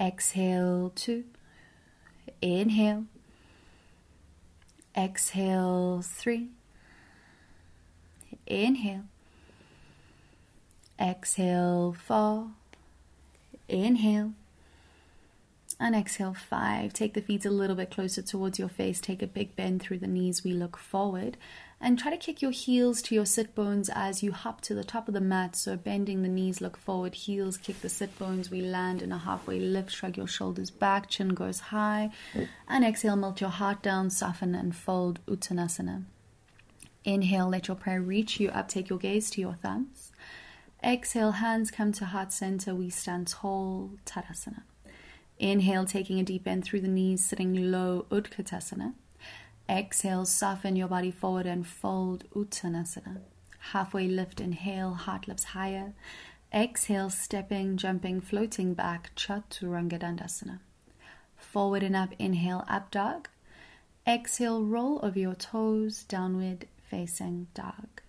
Exhale 0.00 0.92
two. 0.94 1.24
Inhale. 2.40 3.04
Exhale 4.96 6.02
three. 6.02 6.48
Inhale. 8.46 9.04
Exhale 11.00 11.96
four. 11.98 12.48
Inhale. 13.68 14.32
And 15.78 15.94
exhale 15.94 16.34
five. 16.34 16.92
Take 16.92 17.14
the 17.14 17.22
feet 17.22 17.46
a 17.46 17.50
little 17.50 17.76
bit 17.76 17.90
closer 17.90 18.20
towards 18.20 18.58
your 18.58 18.68
face. 18.68 19.00
Take 19.00 19.22
a 19.22 19.26
big 19.26 19.56
bend 19.56 19.80
through 19.80 19.98
the 19.98 20.06
knees. 20.06 20.44
We 20.44 20.52
look 20.52 20.76
forward 20.76 21.36
and 21.80 21.98
try 21.98 22.10
to 22.10 22.16
kick 22.16 22.42
your 22.42 22.50
heels 22.50 23.00
to 23.02 23.14
your 23.14 23.24
sit 23.24 23.54
bones 23.54 23.88
as 23.94 24.22
you 24.22 24.32
hop 24.32 24.60
to 24.62 24.74
the 24.74 24.84
top 24.84 25.08
of 25.08 25.14
the 25.14 25.20
mat. 25.20 25.56
So, 25.56 25.76
bending 25.76 26.22
the 26.22 26.28
knees, 26.28 26.60
look 26.60 26.76
forward, 26.76 27.14
heels 27.14 27.56
kick 27.56 27.80
the 27.80 27.88
sit 27.88 28.18
bones. 28.18 28.50
We 28.50 28.60
land 28.60 29.00
in 29.00 29.12
a 29.12 29.18
halfway 29.18 29.58
lift, 29.58 29.92
shrug 29.92 30.16
your 30.16 30.26
shoulders 30.26 30.70
back, 30.70 31.08
chin 31.08 31.30
goes 31.30 31.60
high, 31.60 32.10
and 32.68 32.84
exhale, 32.84 33.16
melt 33.16 33.40
your 33.40 33.50
heart 33.50 33.82
down, 33.82 34.10
soften 34.10 34.54
and 34.54 34.76
fold 34.76 35.20
Uttanasana. 35.26 36.04
Inhale, 37.04 37.48
let 37.48 37.68
your 37.68 37.76
prayer 37.76 38.02
reach 38.02 38.38
you 38.38 38.50
up, 38.50 38.68
take 38.68 38.90
your 38.90 38.98
gaze 38.98 39.30
to 39.30 39.40
your 39.40 39.54
thumbs. 39.54 40.12
Exhale, 40.84 41.32
hands 41.32 41.70
come 41.70 41.92
to 41.92 42.06
heart 42.06 42.32
center. 42.32 42.74
We 42.74 42.90
stand 42.90 43.28
tall, 43.28 43.92
Tadasana. 44.04 44.62
Inhale, 45.38 45.86
taking 45.86 46.20
a 46.20 46.22
deep 46.22 46.44
bend 46.44 46.64
through 46.64 46.82
the 46.82 46.88
knees, 46.88 47.24
sitting 47.24 47.70
low, 47.70 48.06
Utkatasana. 48.10 48.94
Exhale, 49.70 50.26
soften 50.26 50.74
your 50.74 50.88
body 50.88 51.12
forward 51.12 51.46
and 51.46 51.64
fold 51.64 52.24
Uttanasana. 52.34 53.18
Halfway 53.70 54.08
lift, 54.08 54.40
inhale, 54.40 54.94
heart 54.94 55.28
lifts 55.28 55.44
higher. 55.44 55.92
Exhale, 56.52 57.08
stepping, 57.08 57.76
jumping, 57.76 58.20
floating 58.20 58.74
back, 58.74 59.12
Chaturanga 59.14 60.00
Dandasana. 60.00 60.58
Forward 61.36 61.84
and 61.84 61.94
up, 61.94 62.12
inhale, 62.18 62.64
up 62.66 62.90
dog. 62.90 63.28
Exhale, 64.04 64.64
roll 64.64 64.98
over 65.04 65.18
your 65.18 65.36
toes, 65.36 66.02
downward 66.02 66.66
facing 66.82 67.46
dog. 67.54 68.02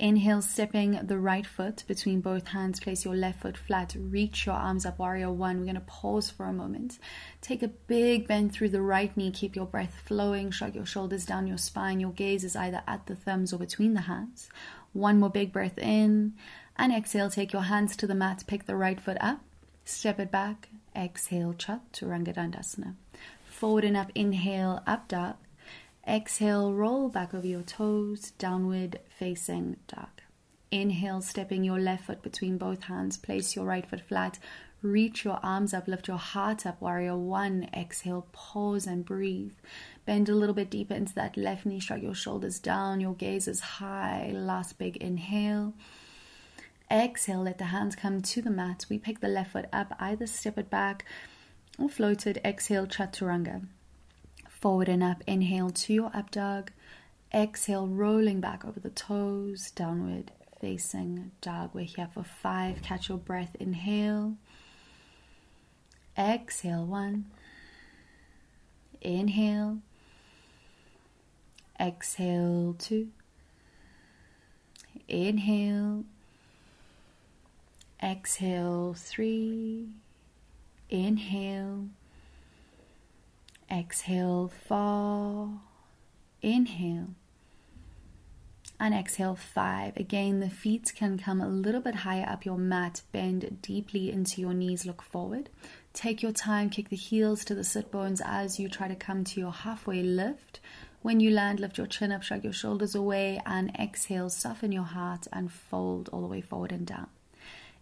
Inhale, 0.00 0.42
stepping 0.42 0.92
the 0.92 1.18
right 1.18 1.44
foot 1.44 1.82
between 1.88 2.20
both 2.20 2.46
hands. 2.46 2.78
Place 2.78 3.04
your 3.04 3.16
left 3.16 3.40
foot 3.40 3.56
flat. 3.56 3.96
Reach 3.98 4.46
your 4.46 4.54
arms 4.54 4.86
up, 4.86 5.00
warrior 5.00 5.32
one. 5.32 5.58
We're 5.58 5.64
going 5.64 5.74
to 5.74 5.80
pause 5.80 6.30
for 6.30 6.46
a 6.46 6.52
moment. 6.52 7.00
Take 7.40 7.64
a 7.64 7.68
big 7.68 8.28
bend 8.28 8.52
through 8.52 8.68
the 8.68 8.80
right 8.80 9.14
knee. 9.16 9.32
Keep 9.32 9.56
your 9.56 9.66
breath 9.66 10.00
flowing. 10.04 10.52
Shrug 10.52 10.76
your 10.76 10.86
shoulders 10.86 11.26
down 11.26 11.48
your 11.48 11.58
spine. 11.58 11.98
Your 11.98 12.12
gaze 12.12 12.44
is 12.44 12.54
either 12.54 12.80
at 12.86 13.06
the 13.06 13.16
thumbs 13.16 13.52
or 13.52 13.58
between 13.58 13.94
the 13.94 14.02
hands. 14.02 14.48
One 14.92 15.18
more 15.18 15.30
big 15.30 15.52
breath 15.52 15.78
in. 15.78 16.34
And 16.76 16.92
exhale, 16.92 17.28
take 17.28 17.52
your 17.52 17.62
hands 17.62 17.96
to 17.96 18.06
the 18.06 18.14
mat. 18.14 18.44
Pick 18.46 18.66
the 18.66 18.76
right 18.76 19.00
foot 19.00 19.18
up. 19.20 19.40
Step 19.84 20.20
it 20.20 20.30
back. 20.30 20.68
Exhale, 20.94 21.54
Chaturanga 21.54 22.32
Dandasana. 22.32 22.94
Forward 23.46 23.82
and 23.82 23.96
up. 23.96 24.12
Inhale, 24.14 24.80
up 24.86 25.08
dog. 25.08 25.34
Exhale, 26.08 26.72
roll 26.72 27.10
back 27.10 27.34
over 27.34 27.46
your 27.46 27.60
toes, 27.60 28.30
downward 28.38 28.98
facing 29.18 29.76
dog. 29.88 30.08
Inhale, 30.70 31.20
stepping 31.20 31.64
your 31.64 31.78
left 31.78 32.06
foot 32.06 32.22
between 32.22 32.56
both 32.56 32.84
hands. 32.84 33.18
Place 33.18 33.54
your 33.54 33.66
right 33.66 33.86
foot 33.86 34.00
flat. 34.00 34.38
Reach 34.80 35.26
your 35.26 35.38
arms 35.42 35.74
up, 35.74 35.86
lift 35.86 36.08
your 36.08 36.16
heart 36.16 36.64
up, 36.64 36.80
warrior 36.80 37.18
one. 37.18 37.68
Exhale, 37.74 38.26
pause 38.32 38.86
and 38.86 39.04
breathe. 39.04 39.52
Bend 40.06 40.30
a 40.30 40.34
little 40.34 40.54
bit 40.54 40.70
deeper 40.70 40.94
into 40.94 41.14
that 41.14 41.36
left 41.36 41.66
knee, 41.66 41.78
shrug 41.78 42.02
your 42.02 42.14
shoulders 42.14 42.58
down, 42.58 43.00
your 43.00 43.14
gaze 43.14 43.46
is 43.46 43.60
high. 43.60 44.30
Last 44.32 44.78
big 44.78 44.96
inhale. 44.96 45.74
Exhale, 46.90 47.42
let 47.42 47.58
the 47.58 47.64
hands 47.64 47.94
come 47.94 48.22
to 48.22 48.40
the 48.40 48.50
mat. 48.50 48.86
We 48.88 48.96
pick 48.96 49.20
the 49.20 49.28
left 49.28 49.52
foot 49.52 49.66
up, 49.74 49.94
either 50.00 50.26
step 50.26 50.56
it 50.56 50.70
back 50.70 51.04
or 51.78 51.90
float 51.90 52.26
it. 52.26 52.38
Exhale, 52.46 52.86
chaturanga 52.86 53.66
forward 54.60 54.88
and 54.88 55.02
up. 55.02 55.22
Inhale 55.26 55.70
to 55.70 55.92
your 55.92 56.10
up 56.14 56.30
dog. 56.30 56.70
Exhale, 57.32 57.86
rolling 57.86 58.40
back 58.40 58.64
over 58.64 58.80
the 58.80 58.90
toes, 58.90 59.70
downward 59.70 60.30
facing 60.60 61.30
dog. 61.40 61.70
We're 61.72 61.84
here 61.84 62.08
for 62.12 62.24
five. 62.24 62.82
Catch 62.82 63.08
your 63.08 63.18
breath. 63.18 63.54
Inhale. 63.60 64.34
Exhale, 66.18 66.84
one. 66.84 67.26
Inhale. 69.00 69.78
Exhale, 71.78 72.74
two. 72.78 73.08
Inhale. 75.06 76.04
Exhale, 78.02 78.94
three. 78.94 79.88
Inhale. 80.90 81.88
Exhale, 83.70 84.50
four. 84.66 85.50
Inhale. 86.40 87.08
And 88.80 88.94
exhale, 88.94 89.34
five. 89.34 89.96
Again, 89.96 90.40
the 90.40 90.48
feet 90.48 90.92
can 90.94 91.18
come 91.18 91.40
a 91.40 91.48
little 91.48 91.80
bit 91.80 91.96
higher 91.96 92.26
up 92.28 92.44
your 92.44 92.56
mat. 92.56 93.02
Bend 93.12 93.58
deeply 93.60 94.10
into 94.10 94.40
your 94.40 94.54
knees. 94.54 94.86
Look 94.86 95.02
forward. 95.02 95.50
Take 95.92 96.22
your 96.22 96.32
time. 96.32 96.70
Kick 96.70 96.88
the 96.88 96.96
heels 96.96 97.44
to 97.46 97.54
the 97.54 97.64
sit 97.64 97.90
bones 97.90 98.22
as 98.24 98.58
you 98.58 98.68
try 98.68 98.88
to 98.88 98.94
come 98.94 99.24
to 99.24 99.40
your 99.40 99.52
halfway 99.52 100.02
lift. 100.02 100.60
When 101.02 101.20
you 101.20 101.30
land, 101.30 101.60
lift 101.60 101.76
your 101.76 101.86
chin 101.86 102.10
up, 102.12 102.22
shrug 102.22 102.44
your 102.44 102.52
shoulders 102.52 102.94
away, 102.94 103.40
and 103.44 103.74
exhale, 103.78 104.30
soften 104.30 104.72
your 104.72 104.82
heart 104.84 105.26
and 105.32 105.52
fold 105.52 106.08
all 106.12 106.20
the 106.20 106.26
way 106.26 106.40
forward 106.40 106.72
and 106.72 106.86
down. 106.86 107.08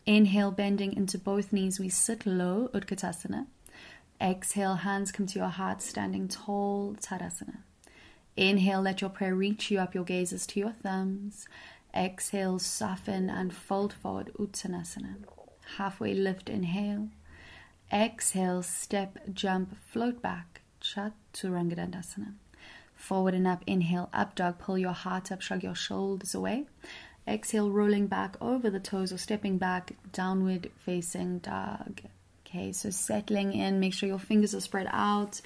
Inhale, 0.04 0.50
bending 0.50 0.92
into 0.94 1.18
both 1.18 1.52
knees, 1.52 1.80
we 1.80 1.88
sit 1.88 2.26
low, 2.26 2.68
Utkatasana. 2.74 3.46
Exhale, 4.20 4.76
hands 4.76 5.12
come 5.12 5.26
to 5.26 5.38
your 5.38 5.48
heart, 5.48 5.82
standing 5.82 6.26
tall, 6.26 6.96
Tadasana. 7.00 7.58
Inhale, 8.36 8.82
let 8.82 9.00
your 9.00 9.10
prayer 9.10 9.34
reach 9.34 9.70
you 9.70 9.78
up 9.78 9.94
your 9.94 10.04
gazes 10.04 10.46
to 10.48 10.60
your 10.60 10.72
thumbs. 10.72 11.48
Exhale, 11.94 12.58
soften 12.58 13.28
and 13.28 13.54
fold 13.54 13.92
forward, 13.92 14.30
Uttanasana. 14.38 15.16
Halfway 15.76 16.14
lift, 16.14 16.48
inhale. 16.48 17.08
Exhale, 17.92 18.62
step, 18.62 19.18
jump, 19.32 19.76
float 19.86 20.22
back, 20.22 20.62
Chaturanga 20.80 21.76
Dandasana. 21.76 22.34
Forward 22.94 23.34
and 23.34 23.46
up, 23.46 23.62
inhale, 23.66 24.08
up 24.12 24.34
dog, 24.34 24.58
pull 24.58 24.78
your 24.78 24.92
heart 24.92 25.30
up, 25.30 25.42
shrug 25.42 25.62
your 25.62 25.74
shoulders 25.74 26.34
away. 26.34 26.66
Exhale, 27.28 27.70
rolling 27.70 28.06
back 28.06 28.36
over 28.40 28.70
the 28.70 28.80
toes 28.80 29.12
or 29.12 29.18
stepping 29.18 29.58
back, 29.58 29.92
downward 30.12 30.70
facing 30.84 31.38
dog. 31.40 32.00
Okay, 32.56 32.72
so 32.72 32.88
settling 32.88 33.52
in, 33.52 33.80
make 33.80 33.92
sure 33.92 34.08
your 34.08 34.18
fingers 34.18 34.54
are 34.54 34.60
spread 34.60 34.88
out. 34.90 35.42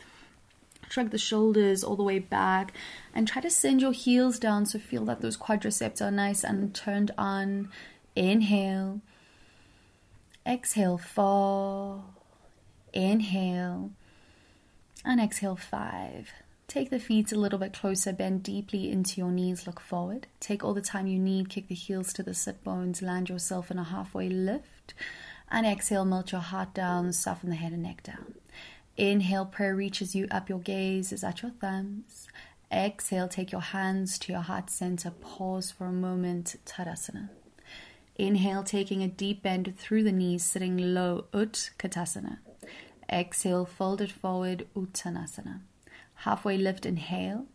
Shrug 0.90 1.10
the 1.10 1.18
shoulders 1.18 1.82
all 1.82 1.96
the 1.96 2.04
way 2.04 2.20
back 2.20 2.72
and 3.12 3.26
try 3.26 3.42
to 3.42 3.50
send 3.50 3.80
your 3.80 3.90
heels 3.90 4.38
down 4.38 4.64
so 4.64 4.78
feel 4.78 5.04
that 5.06 5.20
those 5.20 5.36
quadriceps 5.36 6.00
are 6.00 6.12
nice 6.12 6.44
and 6.44 6.72
turned 6.72 7.10
on. 7.18 7.68
Inhale. 8.14 9.00
Exhale, 10.46 10.98
four. 10.98 12.04
Inhale. 12.92 13.90
And 15.04 15.20
exhale, 15.20 15.56
five. 15.56 16.30
Take 16.68 16.90
the 16.90 17.00
feet 17.00 17.32
a 17.32 17.38
little 17.38 17.58
bit 17.58 17.72
closer, 17.72 18.12
bend 18.12 18.44
deeply 18.44 18.88
into 18.88 19.20
your 19.20 19.32
knees, 19.32 19.66
look 19.66 19.80
forward. 19.80 20.28
Take 20.38 20.62
all 20.62 20.74
the 20.74 20.80
time 20.80 21.08
you 21.08 21.18
need, 21.18 21.48
kick 21.48 21.66
the 21.66 21.74
heels 21.74 22.12
to 22.12 22.22
the 22.22 22.34
sit 22.34 22.62
bones, 22.62 23.02
land 23.02 23.28
yourself 23.28 23.72
in 23.72 23.78
a 23.78 23.84
halfway 23.84 24.28
lift. 24.28 24.94
And 25.50 25.66
exhale, 25.66 26.04
melt 26.04 26.32
your 26.32 26.40
heart 26.40 26.74
down, 26.74 27.12
soften 27.12 27.50
the 27.50 27.56
head 27.56 27.72
and 27.72 27.82
neck 27.82 28.02
down. 28.02 28.34
Inhale, 28.96 29.46
prayer 29.46 29.74
reaches 29.74 30.14
you 30.14 30.28
up, 30.30 30.48
your 30.48 30.58
gaze 30.58 31.12
is 31.12 31.24
at 31.24 31.42
your 31.42 31.50
thumbs. 31.52 32.28
Exhale, 32.72 33.26
take 33.26 33.50
your 33.50 33.60
hands 33.60 34.18
to 34.20 34.32
your 34.32 34.42
heart 34.42 34.70
center, 34.70 35.10
pause 35.10 35.72
for 35.72 35.86
a 35.86 35.92
moment, 35.92 36.56
Tadasana. 36.64 37.30
Inhale, 38.16 38.62
taking 38.62 39.02
a 39.02 39.08
deep 39.08 39.42
bend 39.42 39.74
through 39.76 40.04
the 40.04 40.12
knees, 40.12 40.44
sitting 40.44 40.76
low, 40.76 41.24
Utkatasana. 41.32 42.38
Exhale, 43.10 43.64
fold 43.64 44.00
it 44.00 44.12
forward, 44.12 44.68
Uttanasana. 44.76 45.60
Halfway 46.14 46.58
lift, 46.58 46.86
inhale. 46.86 47.46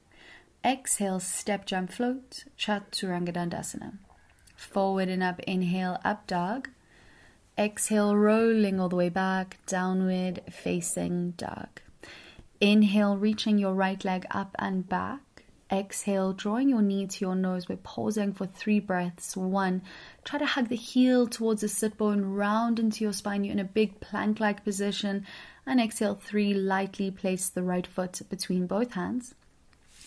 Exhale, 0.66 1.20
step, 1.20 1.66
jump, 1.66 1.92
float, 1.92 2.46
Chaturanga 2.58 3.32
Dandasana. 3.32 4.00
Forward 4.56 5.08
and 5.08 5.22
up, 5.22 5.40
inhale, 5.42 6.00
up 6.04 6.26
dog. 6.28 6.70
Exhale, 7.58 8.18
rolling 8.18 8.82
all 8.82 8.90
the 8.90 8.98
way 8.98 9.08
back, 9.08 9.58
downward 9.66 10.42
facing 10.52 11.32
dog. 11.32 11.80
Inhale, 12.60 13.16
reaching 13.16 13.58
your 13.58 13.74
right 13.74 14.04
leg 14.04 14.26
up 14.30 14.54
and 14.60 14.88
back. 14.90 15.22
Exhale, 15.72 16.34
drawing 16.34 16.68
your 16.68 16.82
knee 16.82 17.08
to 17.08 17.26
your 17.26 17.34
nose. 17.34 17.70
We're 17.70 17.78
pausing 17.78 18.34
for 18.34 18.46
three 18.46 18.82
breaths. 18.82 19.38
One, 19.38 19.84
try 20.26 20.38
to 20.38 20.46
hug 20.46 20.68
the 20.68 20.76
heel 20.76 21.28
towards 21.28 21.62
the 21.62 21.70
sit 21.70 21.96
bone, 21.98 22.26
round 22.26 22.78
into 22.78 23.06
your 23.06 23.14
spine. 23.14 23.46
You're 23.46 23.54
in 23.54 23.60
a 23.60 23.64
big 23.64 24.02
plank 24.02 24.42
like 24.42 24.66
position. 24.66 25.26
And 25.66 25.80
exhale, 25.80 26.16
three, 26.16 26.54
lightly 26.54 27.10
place 27.10 27.48
the 27.48 27.64
right 27.64 27.88
foot 27.88 28.22
between 28.30 28.68
both 28.68 28.92
hands. 28.92 29.34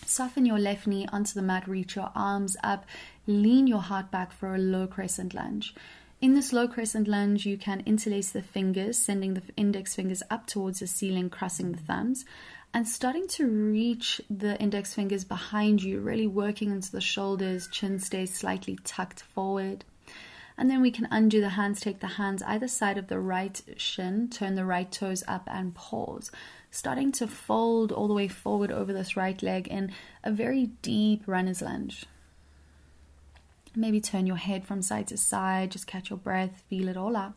Soften 0.05 0.45
your 0.45 0.59
left 0.59 0.85
knee 0.85 1.07
onto 1.11 1.33
the 1.33 1.41
mat, 1.41 1.67
reach 1.67 1.95
your 1.95 2.11
arms 2.15 2.55
up, 2.63 2.85
lean 3.25 3.65
your 3.65 3.81
heart 3.81 4.11
back 4.11 4.31
for 4.31 4.53
a 4.53 4.59
low 4.59 4.85
crescent 4.85 5.33
lunge. 5.33 5.73
In 6.21 6.33
this 6.33 6.51
low 6.51 6.67
crescent 6.67 7.07
lunge, 7.07 7.45
you 7.45 7.57
can 7.57 7.81
interlace 7.85 8.31
the 8.31 8.41
fingers, 8.41 8.97
sending 8.97 9.35
the 9.35 9.41
index 9.55 9.95
fingers 9.95 10.21
up 10.29 10.47
towards 10.47 10.81
the 10.81 10.87
ceiling, 10.87 11.29
crossing 11.29 11.71
the 11.71 11.77
thumbs, 11.77 12.25
and 12.73 12.85
starting 12.85 13.25
to 13.29 13.47
reach 13.47 14.19
the 14.29 14.59
index 14.59 14.93
fingers 14.93 15.23
behind 15.23 15.81
you, 15.81 16.01
really 16.01 16.27
working 16.27 16.71
into 16.71 16.91
the 16.91 16.99
shoulders, 16.99 17.69
chin 17.69 17.99
stays 17.99 18.33
slightly 18.35 18.77
tucked 18.83 19.21
forward. 19.21 19.85
And 20.57 20.69
then 20.69 20.81
we 20.81 20.91
can 20.91 21.07
undo 21.09 21.39
the 21.39 21.47
hands, 21.47 21.79
take 21.79 22.01
the 22.01 22.07
hands 22.07 22.43
either 22.43 22.67
side 22.67 22.97
of 22.97 23.07
the 23.07 23.19
right 23.19 23.61
shin, 23.77 24.29
turn 24.29 24.55
the 24.55 24.65
right 24.65 24.91
toes 24.91 25.23
up, 25.25 25.47
and 25.49 25.73
pause. 25.73 26.31
Starting 26.69 27.13
to 27.13 27.27
fold 27.27 27.93
all 27.93 28.09
the 28.09 28.13
way 28.13 28.27
forward 28.27 28.73
over 28.73 28.91
this 28.91 29.15
right 29.15 29.41
leg 29.41 29.69
in 29.69 29.93
a 30.25 30.33
very 30.33 30.65
deep 30.81 31.23
runner's 31.27 31.61
lunge. 31.61 32.05
Maybe 33.79 34.01
turn 34.01 34.27
your 34.27 34.35
head 34.35 34.65
from 34.65 34.81
side 34.81 35.07
to 35.07 35.17
side, 35.17 35.71
just 35.71 35.87
catch 35.87 36.09
your 36.09 36.19
breath, 36.19 36.63
feel 36.69 36.89
it 36.89 36.97
all 36.97 37.15
out. 37.15 37.35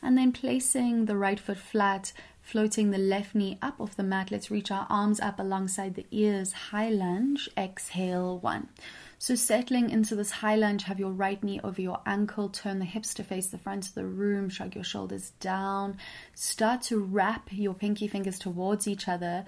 And 0.00 0.16
then 0.16 0.32
placing 0.32 1.04
the 1.04 1.16
right 1.16 1.38
foot 1.38 1.58
flat, 1.58 2.14
floating 2.40 2.90
the 2.90 2.98
left 2.98 3.34
knee 3.34 3.58
up 3.60 3.78
off 3.78 3.96
the 3.96 4.02
mat. 4.02 4.30
Let's 4.30 4.50
reach 4.50 4.70
our 4.70 4.86
arms 4.88 5.20
up 5.20 5.38
alongside 5.38 5.94
the 5.94 6.06
ears. 6.10 6.52
High 6.52 6.88
lunge, 6.88 7.50
exhale, 7.54 8.38
one. 8.38 8.70
So, 9.18 9.34
settling 9.34 9.90
into 9.90 10.14
this 10.14 10.30
high 10.30 10.56
lunge, 10.56 10.84
have 10.84 10.98
your 10.98 11.10
right 11.10 11.42
knee 11.42 11.60
over 11.62 11.82
your 11.82 12.00
ankle, 12.06 12.48
turn 12.48 12.78
the 12.78 12.86
hips 12.86 13.12
to 13.14 13.24
face 13.24 13.48
the 13.48 13.58
front 13.58 13.88
of 13.88 13.94
the 13.94 14.06
room, 14.06 14.48
shrug 14.48 14.74
your 14.74 14.84
shoulders 14.84 15.32
down. 15.40 15.98
Start 16.34 16.80
to 16.82 16.98
wrap 16.98 17.48
your 17.52 17.74
pinky 17.74 18.08
fingers 18.08 18.38
towards 18.38 18.88
each 18.88 19.06
other. 19.06 19.44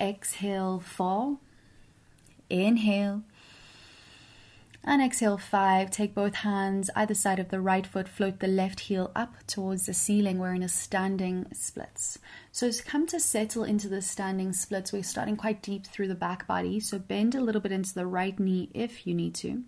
Exhale, 0.00 0.80
four. 0.80 1.38
Inhale. 2.48 3.22
And 4.88 5.02
exhale 5.02 5.36
five. 5.36 5.90
Take 5.90 6.14
both 6.14 6.36
hands 6.36 6.90
either 6.94 7.12
side 7.12 7.40
of 7.40 7.48
the 7.48 7.60
right 7.60 7.84
foot. 7.84 8.08
Float 8.08 8.38
the 8.38 8.46
left 8.46 8.78
heel 8.78 9.10
up 9.16 9.34
towards 9.48 9.86
the 9.86 9.92
ceiling. 9.92 10.38
We're 10.38 10.54
in 10.54 10.62
a 10.62 10.68
standing 10.68 11.46
splits. 11.52 12.20
So 12.52 12.70
come 12.86 13.04
to 13.08 13.18
settle 13.18 13.64
into 13.64 13.88
the 13.88 14.00
standing 14.00 14.52
splits, 14.52 14.92
we're 14.92 15.02
starting 15.02 15.36
quite 15.36 15.60
deep 15.60 15.86
through 15.86 16.06
the 16.06 16.14
back 16.14 16.46
body. 16.46 16.78
So 16.78 17.00
bend 17.00 17.34
a 17.34 17.40
little 17.40 17.60
bit 17.60 17.72
into 17.72 17.94
the 17.94 18.06
right 18.06 18.38
knee 18.38 18.70
if 18.74 19.08
you 19.08 19.14
need 19.14 19.34
to. 19.36 19.64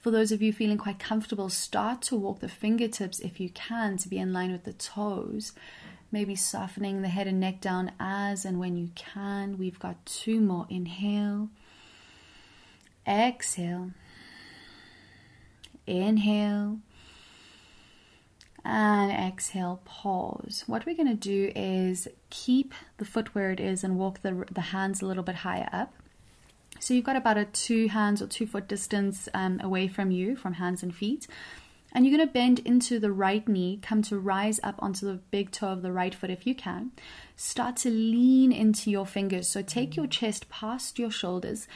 For 0.00 0.10
those 0.10 0.32
of 0.32 0.42
you 0.42 0.52
feeling 0.52 0.78
quite 0.78 0.98
comfortable, 0.98 1.48
start 1.48 2.02
to 2.02 2.16
walk 2.16 2.40
the 2.40 2.48
fingertips 2.48 3.20
if 3.20 3.38
you 3.38 3.50
can 3.50 3.98
to 3.98 4.08
be 4.08 4.18
in 4.18 4.32
line 4.32 4.50
with 4.50 4.64
the 4.64 4.72
toes. 4.72 5.52
Maybe 6.10 6.34
softening 6.34 7.02
the 7.02 7.08
head 7.08 7.28
and 7.28 7.38
neck 7.38 7.60
down 7.60 7.92
as 8.00 8.44
and 8.44 8.58
when 8.58 8.76
you 8.76 8.90
can. 8.96 9.58
We've 9.58 9.78
got 9.78 10.04
two 10.06 10.40
more. 10.40 10.66
Inhale. 10.68 11.50
Exhale. 13.06 13.92
Inhale 15.90 16.78
and 18.64 19.10
exhale, 19.10 19.80
pause. 19.84 20.64
What 20.66 20.86
we're 20.86 20.96
going 20.96 21.08
to 21.08 21.14
do 21.14 21.50
is 21.56 22.08
keep 22.28 22.74
the 22.98 23.04
foot 23.04 23.34
where 23.34 23.50
it 23.50 23.60
is 23.60 23.82
and 23.82 23.98
walk 23.98 24.22
the, 24.22 24.44
the 24.50 24.60
hands 24.60 25.02
a 25.02 25.06
little 25.06 25.22
bit 25.22 25.36
higher 25.36 25.68
up. 25.72 25.92
So 26.78 26.94
you've 26.94 27.04
got 27.04 27.16
about 27.16 27.38
a 27.38 27.44
two 27.46 27.88
hands 27.88 28.22
or 28.22 28.26
two 28.26 28.46
foot 28.46 28.68
distance 28.68 29.28
um, 29.34 29.60
away 29.62 29.88
from 29.88 30.10
you, 30.10 30.36
from 30.36 30.54
hands 30.54 30.82
and 30.82 30.94
feet. 30.94 31.26
And 31.92 32.06
you're 32.06 32.16
going 32.16 32.28
to 32.28 32.32
bend 32.32 32.60
into 32.60 33.00
the 33.00 33.10
right 33.10 33.46
knee, 33.48 33.80
come 33.82 34.02
to 34.02 34.18
rise 34.18 34.60
up 34.62 34.76
onto 34.78 35.06
the 35.06 35.14
big 35.14 35.50
toe 35.50 35.72
of 35.72 35.82
the 35.82 35.92
right 35.92 36.14
foot 36.14 36.30
if 36.30 36.46
you 36.46 36.54
can. 36.54 36.92
Start 37.34 37.76
to 37.78 37.90
lean 37.90 38.52
into 38.52 38.90
your 38.90 39.06
fingers. 39.06 39.48
So 39.48 39.62
take 39.62 39.96
your 39.96 40.06
chest 40.06 40.48
past 40.48 40.98
your 40.98 41.10
shoulders 41.10 41.66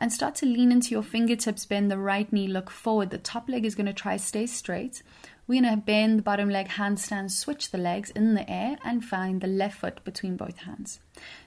and 0.00 0.12
start 0.12 0.34
to 0.36 0.46
lean 0.46 0.72
into 0.72 0.90
your 0.90 1.02
fingertips, 1.02 1.66
bend 1.66 1.90
the 1.90 1.98
right 1.98 2.32
knee, 2.32 2.48
look 2.48 2.70
forward. 2.70 3.10
The 3.10 3.18
top 3.18 3.48
leg 3.48 3.66
is 3.66 3.74
going 3.74 3.86
to 3.86 3.92
try 3.92 4.16
stay 4.16 4.46
straight. 4.46 5.02
We're 5.46 5.62
going 5.62 5.74
to 5.74 5.84
bend 5.84 6.18
the 6.18 6.22
bottom 6.22 6.48
leg, 6.48 6.68
handstand, 6.68 7.32
switch 7.32 7.70
the 7.70 7.78
legs 7.78 8.10
in 8.10 8.34
the 8.34 8.48
air, 8.48 8.78
and 8.84 9.04
find 9.04 9.40
the 9.40 9.46
left 9.46 9.80
foot 9.80 10.02
between 10.04 10.36
both 10.36 10.58
hands. 10.58 11.00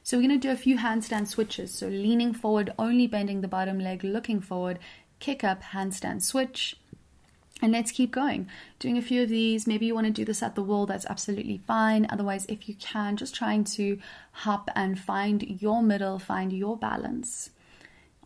So 0.03 0.17
we're 0.17 0.27
going 0.27 0.39
to 0.39 0.47
do 0.47 0.51
a 0.51 0.57
few 0.57 0.77
handstand 0.77 1.27
switches. 1.27 1.73
So 1.73 1.87
leaning 1.87 2.33
forward, 2.33 2.73
only 2.77 3.07
bending 3.07 3.41
the 3.41 3.47
bottom 3.47 3.79
leg, 3.79 4.03
looking 4.03 4.41
forward, 4.41 4.77
kick 5.19 5.43
up, 5.43 5.63
handstand 5.63 6.21
switch. 6.21 6.75
And 7.61 7.71
let's 7.71 7.93
keep 7.93 8.11
going. 8.11 8.49
Doing 8.79 8.97
a 8.97 9.01
few 9.01 9.23
of 9.23 9.29
these. 9.29 9.65
Maybe 9.65 9.85
you 9.85 9.95
want 9.95 10.07
to 10.07 10.11
do 10.11 10.25
this 10.25 10.43
at 10.43 10.55
the 10.55 10.63
wall, 10.63 10.85
that's 10.85 11.05
absolutely 11.05 11.61
fine. 11.65 12.05
Otherwise, 12.09 12.45
if 12.49 12.67
you 12.67 12.75
can, 12.75 13.15
just 13.15 13.33
trying 13.33 13.63
to 13.63 13.99
hop 14.33 14.69
and 14.75 14.99
find 14.99 15.61
your 15.61 15.81
middle, 15.81 16.19
find 16.19 16.51
your 16.51 16.75
balance. 16.75 17.51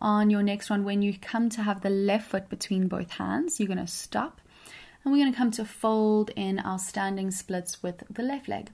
On 0.00 0.30
your 0.30 0.42
next 0.42 0.70
one, 0.70 0.84
when 0.84 1.02
you 1.02 1.18
come 1.18 1.48
to 1.50 1.62
have 1.62 1.80
the 1.80 1.90
left 1.90 2.30
foot 2.30 2.48
between 2.48 2.88
both 2.88 3.10
hands, 3.10 3.58
you're 3.58 3.66
going 3.66 3.78
to 3.78 3.86
stop 3.86 4.40
and 5.04 5.12
we're 5.12 5.18
going 5.18 5.32
to 5.32 5.38
come 5.38 5.50
to 5.52 5.64
fold 5.64 6.30
in 6.36 6.58
our 6.58 6.78
standing 6.78 7.30
splits 7.30 7.82
with 7.82 8.02
the 8.10 8.22
left 8.22 8.48
leg. 8.48 8.70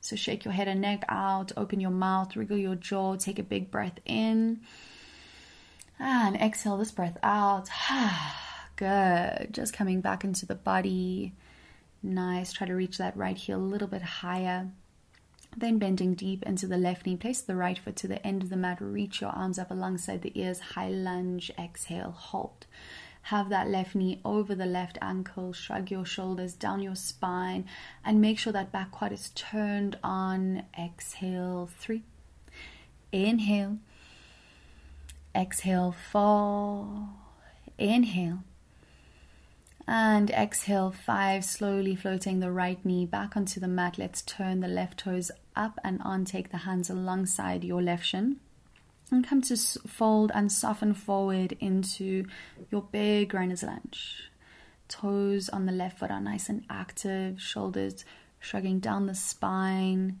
So 0.00 0.16
shake 0.16 0.44
your 0.44 0.52
head 0.52 0.68
and 0.68 0.80
neck 0.80 1.04
out, 1.08 1.52
open 1.56 1.80
your 1.80 1.90
mouth, 1.90 2.36
wriggle 2.36 2.56
your 2.56 2.74
jaw, 2.74 3.16
take 3.16 3.38
a 3.38 3.42
big 3.42 3.70
breath 3.70 3.98
in. 4.04 4.60
Ah, 5.98 6.28
and 6.28 6.36
exhale 6.36 6.76
this 6.76 6.92
breath 6.92 7.16
out. 7.22 7.68
Good. 8.76 9.48
Just 9.50 9.72
coming 9.72 10.00
back 10.00 10.22
into 10.22 10.46
the 10.46 10.54
body. 10.54 11.34
Nice. 12.02 12.52
Try 12.52 12.68
to 12.68 12.74
reach 12.74 12.98
that 12.98 13.16
right 13.16 13.36
heel 13.36 13.58
a 13.58 13.60
little 13.60 13.88
bit 13.88 14.02
higher. 14.02 14.68
Then 15.58 15.78
bending 15.78 16.14
deep 16.14 16.44
into 16.44 16.68
the 16.68 16.78
left 16.78 17.04
knee. 17.04 17.16
Place 17.16 17.40
the 17.40 17.56
right 17.56 17.76
foot 17.76 17.96
to 17.96 18.06
the 18.06 18.24
end 18.24 18.44
of 18.44 18.48
the 18.48 18.56
mat. 18.56 18.78
Reach 18.80 19.20
your 19.20 19.30
arms 19.30 19.58
up 19.58 19.72
alongside 19.72 20.22
the 20.22 20.38
ears. 20.40 20.60
High 20.60 20.88
lunge. 20.88 21.50
Exhale. 21.58 22.12
Hold. 22.12 22.66
Have 23.22 23.48
that 23.48 23.68
left 23.68 23.96
knee 23.96 24.20
over 24.24 24.54
the 24.54 24.66
left 24.66 24.98
ankle. 25.02 25.52
Shrug 25.52 25.90
your 25.90 26.04
shoulders 26.04 26.54
down 26.54 26.80
your 26.80 26.94
spine 26.94 27.66
and 28.04 28.20
make 28.20 28.38
sure 28.38 28.52
that 28.52 28.70
back 28.70 28.92
quad 28.92 29.12
is 29.12 29.30
turned 29.30 29.98
on. 30.04 30.62
Exhale. 30.78 31.68
Three. 31.76 32.04
Inhale. 33.10 33.78
Exhale. 35.34 35.90
Four. 36.12 37.08
Inhale. 37.78 38.44
And 39.90 40.30
exhale, 40.32 40.90
five, 40.90 41.46
slowly 41.46 41.96
floating 41.96 42.40
the 42.40 42.52
right 42.52 42.84
knee 42.84 43.06
back 43.06 43.38
onto 43.38 43.58
the 43.58 43.66
mat. 43.66 43.96
Let's 43.96 44.20
turn 44.20 44.60
the 44.60 44.68
left 44.68 44.98
toes 44.98 45.30
up 45.58 45.78
and 45.84 46.00
on. 46.02 46.24
Take 46.24 46.50
the 46.50 46.58
hands 46.58 46.88
alongside 46.88 47.64
your 47.64 47.82
left 47.82 48.06
shin 48.06 48.36
and 49.10 49.26
come 49.26 49.42
to 49.42 49.56
fold 49.56 50.30
and 50.34 50.50
soften 50.50 50.94
forward 50.94 51.56
into 51.60 52.26
your 52.70 52.82
big 52.82 53.34
runner's 53.34 53.62
lunge. 53.62 54.30
Toes 54.88 55.48
on 55.48 55.66
the 55.66 55.72
left 55.72 55.98
foot 55.98 56.10
are 56.10 56.20
nice 56.20 56.48
and 56.48 56.64
active, 56.70 57.40
shoulders 57.40 58.04
shrugging 58.40 58.80
down 58.80 59.06
the 59.06 59.14
spine. 59.14 60.20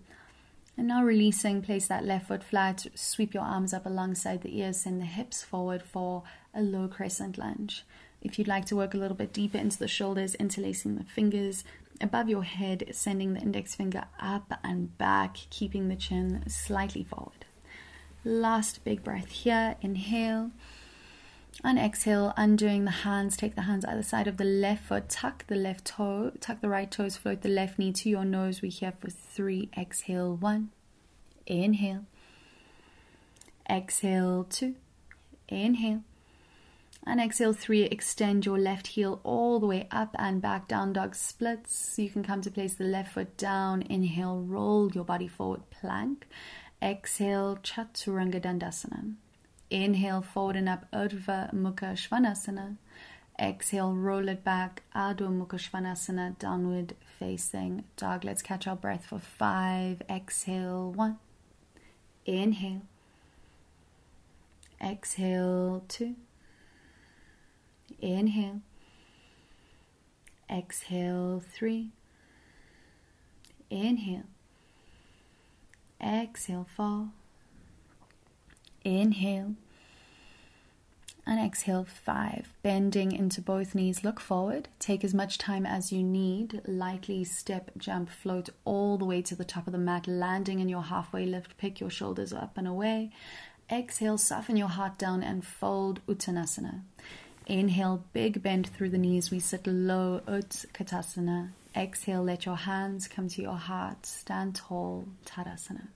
And 0.76 0.88
now 0.88 1.02
releasing, 1.02 1.62
place 1.62 1.88
that 1.88 2.04
left 2.04 2.28
foot 2.28 2.44
flat, 2.44 2.86
sweep 2.94 3.34
your 3.34 3.42
arms 3.42 3.72
up 3.72 3.86
alongside 3.86 4.42
the 4.42 4.58
ears, 4.58 4.80
send 4.80 5.00
the 5.00 5.06
hips 5.06 5.42
forward 5.42 5.82
for 5.82 6.22
a 6.54 6.62
low 6.62 6.86
crescent 6.88 7.36
lunge. 7.36 7.84
If 8.20 8.38
you'd 8.38 8.48
like 8.48 8.64
to 8.66 8.76
work 8.76 8.94
a 8.94 8.96
little 8.96 9.16
bit 9.16 9.32
deeper 9.32 9.58
into 9.58 9.78
the 9.78 9.88
shoulders, 9.88 10.34
interlacing 10.36 10.96
the 10.96 11.04
fingers 11.04 11.64
above 12.00 12.28
your 12.28 12.44
head, 12.44 12.84
sending 12.92 13.34
the 13.34 13.40
index 13.40 13.74
finger 13.74 14.04
up 14.20 14.52
and 14.62 14.96
back, 14.98 15.36
keeping 15.50 15.88
the 15.88 15.96
chin 15.96 16.44
slightly 16.48 17.04
forward. 17.04 17.44
Last 18.24 18.84
big 18.84 19.02
breath 19.04 19.30
here. 19.30 19.76
Inhale. 19.80 20.50
And 21.64 21.78
exhale, 21.78 22.34
undoing 22.36 22.84
the 22.84 22.90
hands. 22.90 23.36
Take 23.36 23.54
the 23.54 23.62
hands 23.62 23.84
either 23.84 24.02
side 24.02 24.28
of 24.28 24.36
the 24.36 24.44
left 24.44 24.84
foot. 24.84 25.08
Tuck 25.08 25.46
the 25.46 25.56
left 25.56 25.84
toe. 25.84 26.32
Tuck 26.40 26.60
the 26.60 26.68
right 26.68 26.90
toes. 26.90 27.16
Float 27.16 27.42
the 27.42 27.48
left 27.48 27.78
knee 27.78 27.92
to 27.92 28.08
your 28.08 28.24
nose. 28.24 28.62
We're 28.62 28.70
here 28.70 28.92
for 29.00 29.10
three. 29.10 29.70
Exhale. 29.76 30.36
One. 30.36 30.70
Inhale. 31.46 32.06
Exhale. 33.68 34.44
Two. 34.44 34.76
Inhale. 35.48 36.02
And 37.08 37.20
exhale. 37.20 37.54
Three. 37.54 37.84
Extend 37.84 38.44
your 38.44 38.58
left 38.58 38.88
heel 38.88 39.20
all 39.24 39.58
the 39.58 39.66
way 39.66 39.88
up 39.90 40.14
and 40.18 40.42
back. 40.42 40.68
Down 40.68 40.92
dog 40.92 41.14
splits. 41.14 41.98
You 41.98 42.10
can 42.10 42.22
come 42.22 42.42
to 42.42 42.50
place 42.50 42.74
the 42.74 42.84
left 42.84 43.14
foot 43.14 43.36
down. 43.36 43.82
Inhale. 43.82 44.42
Roll 44.42 44.92
your 44.92 45.04
body 45.04 45.26
forward. 45.26 45.62
Plank. 45.70 46.26
Exhale, 46.80 47.58
Chaturanga 47.62 48.40
Dandasana. 48.40 49.14
Inhale, 49.70 50.22
forward 50.22 50.56
and 50.56 50.68
up, 50.68 50.86
Urdhva 50.92 51.52
Mukha 51.52 51.94
Svanasana. 51.94 52.76
Exhale, 53.38 53.92
roll 53.92 54.28
it 54.28 54.44
back, 54.44 54.82
Adho 54.94 55.28
Mukha 55.28 55.58
Svanasana, 55.58 56.38
downward 56.38 56.94
facing 57.18 57.84
dog. 57.96 58.24
Let's 58.24 58.42
catch 58.42 58.66
our 58.66 58.76
breath 58.76 59.06
for 59.06 59.18
five. 59.18 60.02
Exhale, 60.08 60.92
one. 60.92 61.18
Inhale. 62.24 62.82
Exhale, 64.80 65.84
two. 65.88 66.14
Inhale. 68.00 68.60
Exhale, 70.50 71.42
three. 71.52 71.90
Inhale. 73.70 74.24
Exhale, 76.00 76.66
fall. 76.76 77.08
Inhale. 78.84 79.54
And 81.26 81.38
exhale, 81.38 81.84
five. 81.84 82.54
Bending 82.62 83.12
into 83.12 83.42
both 83.42 83.74
knees, 83.74 84.02
look 84.02 84.18
forward. 84.18 84.68
Take 84.78 85.04
as 85.04 85.12
much 85.12 85.36
time 85.36 85.66
as 85.66 85.92
you 85.92 86.02
need. 86.02 86.62
Lightly 86.66 87.22
step, 87.24 87.72
jump, 87.76 88.08
float 88.08 88.48
all 88.64 88.96
the 88.96 89.04
way 89.04 89.20
to 89.20 89.36
the 89.36 89.44
top 89.44 89.66
of 89.66 89.72
the 89.72 89.78
mat, 89.78 90.06
landing 90.06 90.60
in 90.60 90.70
your 90.70 90.84
halfway 90.84 91.26
lift. 91.26 91.58
Pick 91.58 91.80
your 91.80 91.90
shoulders 91.90 92.32
up 92.32 92.56
and 92.56 92.66
away. 92.66 93.10
Exhale, 93.70 94.16
soften 94.16 94.56
your 94.56 94.68
heart 94.68 94.96
down 94.96 95.22
and 95.22 95.44
fold 95.44 96.00
Uttanasana. 96.06 96.80
Inhale, 97.48 98.04
big 98.12 98.42
bend 98.42 98.66
through 98.66 98.90
the 98.90 98.98
knees. 98.98 99.30
We 99.30 99.40
sit 99.40 99.66
low, 99.66 100.20
Utkatasana. 100.28 101.48
Exhale, 101.74 102.22
let 102.22 102.44
your 102.44 102.56
hands 102.56 103.08
come 103.08 103.28
to 103.28 103.40
your 103.40 103.56
heart. 103.56 104.04
Stand 104.04 104.54
tall, 104.54 105.08
Tadasana. 105.24 105.88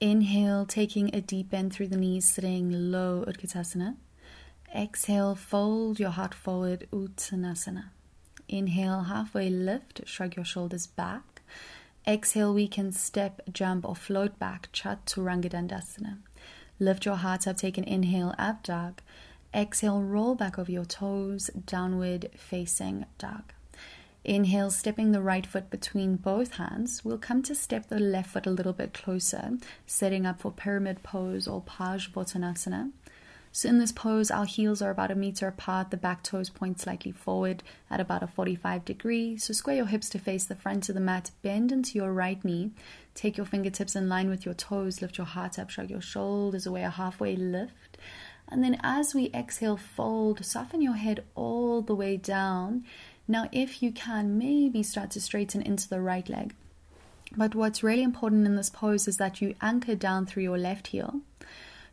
Inhale, 0.00 0.66
taking 0.66 1.14
a 1.14 1.20
deep 1.20 1.50
bend 1.50 1.72
through 1.72 1.86
the 1.86 1.96
knees, 1.96 2.28
sitting 2.28 2.90
low, 2.90 3.24
Utkatasana. 3.28 3.94
Exhale, 4.74 5.36
fold 5.36 6.00
your 6.00 6.10
heart 6.10 6.34
forward, 6.34 6.88
Uttanasana. 6.92 7.90
Inhale, 8.48 9.02
halfway 9.02 9.50
lift, 9.50 10.00
shrug 10.04 10.34
your 10.34 10.44
shoulders 10.44 10.88
back. 10.88 11.42
Exhale, 12.08 12.52
we 12.52 12.66
can 12.66 12.90
step, 12.90 13.40
jump, 13.52 13.88
or 13.88 13.94
float 13.94 14.36
back, 14.40 14.68
Chaturanga 14.72 15.48
Dandasana. 15.48 16.18
Lift 16.80 17.06
your 17.06 17.16
heart 17.16 17.46
up, 17.46 17.56
take 17.56 17.78
an 17.78 17.84
inhale, 17.84 18.34
up 18.36 18.64
dog. 18.64 19.00
Exhale, 19.54 20.02
roll 20.02 20.34
back 20.34 20.58
over 20.58 20.72
your 20.72 20.84
toes, 20.84 21.48
downward 21.66 22.30
facing 22.36 23.06
dog. 23.18 23.52
Inhale, 24.24 24.70
stepping 24.70 25.12
the 25.12 25.22
right 25.22 25.46
foot 25.46 25.70
between 25.70 26.16
both 26.16 26.54
hands. 26.54 27.04
We'll 27.04 27.18
come 27.18 27.42
to 27.44 27.54
step 27.54 27.88
the 27.88 28.00
left 28.00 28.30
foot 28.30 28.46
a 28.46 28.50
little 28.50 28.72
bit 28.72 28.92
closer, 28.94 29.58
setting 29.86 30.26
up 30.26 30.40
for 30.40 30.50
pyramid 30.50 31.02
pose 31.04 31.46
or 31.46 31.62
Parsvottanasana. 31.62 32.90
So 33.52 33.68
in 33.68 33.78
this 33.78 33.92
pose, 33.92 34.32
our 34.32 34.46
heels 34.46 34.82
are 34.82 34.90
about 34.90 35.12
a 35.12 35.14
meter 35.14 35.46
apart, 35.46 35.92
the 35.92 35.96
back 35.96 36.24
toes 36.24 36.50
point 36.50 36.80
slightly 36.80 37.12
forward 37.12 37.62
at 37.88 38.00
about 38.00 38.24
a 38.24 38.26
45 38.26 38.84
degree. 38.84 39.36
So 39.36 39.52
square 39.52 39.76
your 39.76 39.86
hips 39.86 40.08
to 40.08 40.18
face 40.18 40.44
the 40.44 40.56
front 40.56 40.88
of 40.88 40.96
the 40.96 41.00
mat, 41.00 41.30
bend 41.42 41.70
into 41.70 41.96
your 41.96 42.12
right 42.12 42.44
knee, 42.44 42.72
take 43.14 43.36
your 43.36 43.46
fingertips 43.46 43.94
in 43.94 44.08
line 44.08 44.28
with 44.28 44.44
your 44.44 44.54
toes, 44.54 45.00
lift 45.00 45.18
your 45.18 45.26
heart 45.28 45.56
up, 45.60 45.70
shrug 45.70 45.88
your 45.88 46.00
shoulders 46.00 46.66
away, 46.66 46.82
a 46.82 46.90
halfway 46.90 47.36
lift. 47.36 47.96
And 48.48 48.62
then 48.62 48.78
as 48.82 49.14
we 49.14 49.30
exhale, 49.32 49.76
fold, 49.76 50.44
soften 50.44 50.80
your 50.80 50.94
head 50.94 51.24
all 51.34 51.80
the 51.82 51.94
way 51.94 52.16
down 52.16 52.84
now, 53.26 53.48
if 53.52 53.82
you 53.82 53.90
can, 53.90 54.36
maybe 54.36 54.82
start 54.82 55.10
to 55.12 55.20
straighten 55.20 55.62
into 55.62 55.88
the 55.88 56.00
right 56.00 56.28
leg. 56.28 56.54
But 57.34 57.54
what's 57.54 57.82
really 57.82 58.02
important 58.02 58.46
in 58.46 58.56
this 58.56 58.68
pose 58.68 59.08
is 59.08 59.16
that 59.16 59.40
you 59.40 59.54
anchor 59.62 59.94
down 59.94 60.26
through 60.26 60.42
your 60.42 60.58
left 60.58 60.88
heel. 60.88 61.20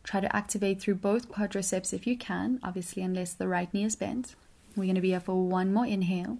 Try 0.04 0.20
to 0.20 0.36
activate 0.36 0.80
through 0.80 0.96
both 0.96 1.30
quadriceps 1.30 1.94
if 1.94 2.06
you 2.06 2.18
can, 2.18 2.60
obviously, 2.62 3.02
unless 3.02 3.32
the 3.32 3.48
right 3.48 3.72
knee 3.72 3.84
is 3.84 3.96
bent. 3.96 4.34
We're 4.76 4.84
going 4.84 4.96
to 4.96 5.00
be 5.00 5.10
here 5.10 5.20
for 5.20 5.42
one 5.42 5.72
more 5.72 5.86
inhale 5.86 6.38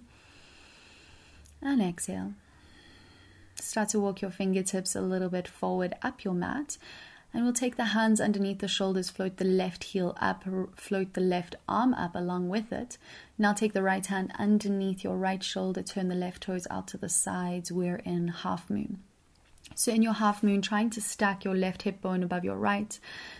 and 1.61 1.81
exhale. 1.81 2.33
Start 3.55 3.89
to 3.89 3.99
walk 3.99 4.21
your 4.21 4.31
fingertips 4.31 4.95
a 4.95 5.01
little 5.01 5.29
bit 5.29 5.47
forward 5.47 5.95
up 6.01 6.23
your 6.23 6.33
mat 6.33 6.77
and 7.33 7.43
we'll 7.43 7.53
take 7.53 7.77
the 7.77 7.85
hands 7.85 8.21
underneath 8.21 8.59
the 8.59 8.67
shoulders, 8.67 9.09
float 9.09 9.37
the 9.37 9.45
left 9.45 9.85
heel 9.85 10.15
up, 10.21 10.43
float 10.75 11.13
the 11.13 11.21
left 11.21 11.55
arm 11.67 11.93
up 11.95 12.15
along 12.15 12.49
with 12.49 12.71
it. 12.71 12.97
Now 13.37 13.53
take 13.53 13.73
the 13.73 13.81
right 13.81 14.05
hand 14.05 14.31
underneath 14.37 15.03
your 15.03 15.17
right 15.17 15.43
shoulder, 15.43 15.81
turn 15.81 16.09
the 16.09 16.15
left 16.15 16.43
toes 16.43 16.67
out 16.69 16.87
to 16.89 16.97
the 16.97 17.09
sides. 17.09 17.71
We're 17.71 17.97
in 17.97 18.27
half 18.27 18.69
moon. 18.69 18.99
So, 19.75 19.91
in 19.91 20.03
your 20.03 20.13
half 20.13 20.43
moon, 20.43 20.61
trying 20.61 20.91
to 20.91 21.01
stack 21.01 21.43
your 21.43 21.55
left 21.55 21.83
hip 21.83 22.01
bone 22.01 22.21
above 22.21 22.43
your 22.43 22.57
right, 22.57 22.99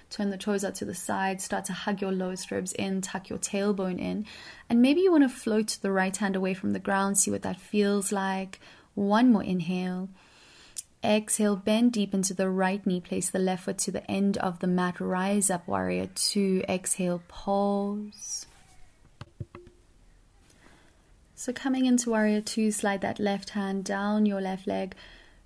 turn 0.10 0.32
the 0.32 0.38
toes 0.38 0.64
out 0.64 0.74
to 0.76 0.86
the 0.86 0.96
side, 0.96 1.42
start 1.42 1.66
to 1.66 1.74
hug 1.74 2.02
your 2.02 2.12
lowest 2.12 2.50
ribs 2.50 2.74
in, 2.74 3.02
tuck 3.02 3.30
your 3.30 3.38
tailbone 3.38 4.00
in, 4.00 4.26
and 4.70 4.82
maybe 4.82 5.02
you 5.02 5.12
want 5.12 5.24
to 5.24 5.30
float 5.30 5.78
the 5.82 5.92
right 5.92 6.16
hand 6.16 6.36
away 6.36 6.54
from 6.54 6.72
the 6.72 6.80
ground, 6.80 7.18
see 7.18 7.30
what 7.30 7.44
that 7.44 7.60
feels 7.60 8.12
like. 8.12 8.60
One 8.96 9.32
more 9.32 9.44
inhale. 9.44 10.10
Exhale, 11.04 11.56
bend 11.56 11.92
deep 11.92 12.14
into 12.14 12.34
the 12.34 12.50
right 12.50 12.86
knee, 12.86 13.02
place 13.02 13.30
the 13.30 13.40
left 13.40 13.66
foot 13.66 13.78
to 13.80 13.92
the 13.92 14.10
end 14.10 14.38
of 14.38 14.60
the 14.60 14.68
mat, 14.68 15.00
rise 15.00 15.50
up, 15.50 15.68
warrior 15.68 16.08
two. 16.16 16.64
Exhale, 16.70 17.22
pause. 17.28 18.46
So, 21.36 21.52
coming 21.52 21.86
into 21.86 22.12
warrior 22.12 22.42
two, 22.42 22.72
slide 22.72 23.02
that 23.02 23.20
left 23.20 23.50
hand 23.50 23.84
down 23.84 24.26
your 24.26 24.40
left 24.40 24.66
leg 24.66 24.96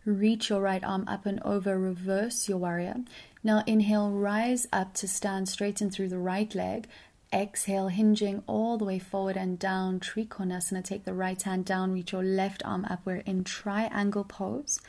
Reach 0.08 0.50
your 0.50 0.62
right 0.62 0.86
arm 0.86 1.04
up 1.06 1.26
and 1.26 1.42
over, 1.44 1.78
reverse 1.78 2.48
your 2.48 2.60
warrior. 2.60 2.96
Now 3.44 3.62
inhale, 3.68 4.10
rise 4.10 4.66
up 4.72 4.94
to 4.94 5.08
stand 5.08 5.50
straight 5.50 5.80
through 5.80 6.08
the 6.08 6.18
right 6.18 6.56
leg. 6.56 6.88
Exhale, 7.34 7.90
hinging 7.90 8.42
all 8.48 8.78
the 8.78 8.86
way 8.86 9.00
forward 9.00 9.36
and 9.36 9.60
down. 9.60 10.00
Trikonasana. 10.00 10.82
Take 10.82 11.04
the 11.04 11.14
right 11.14 11.42
hand 11.42 11.66
down, 11.66 11.92
reach 11.92 12.14
your 12.14 12.24
left 12.24 12.64
arm 12.64 12.86
up. 12.90 13.02
We're 13.04 13.18
in 13.18 13.44
triangle 13.44 14.24
pose. 14.24 14.80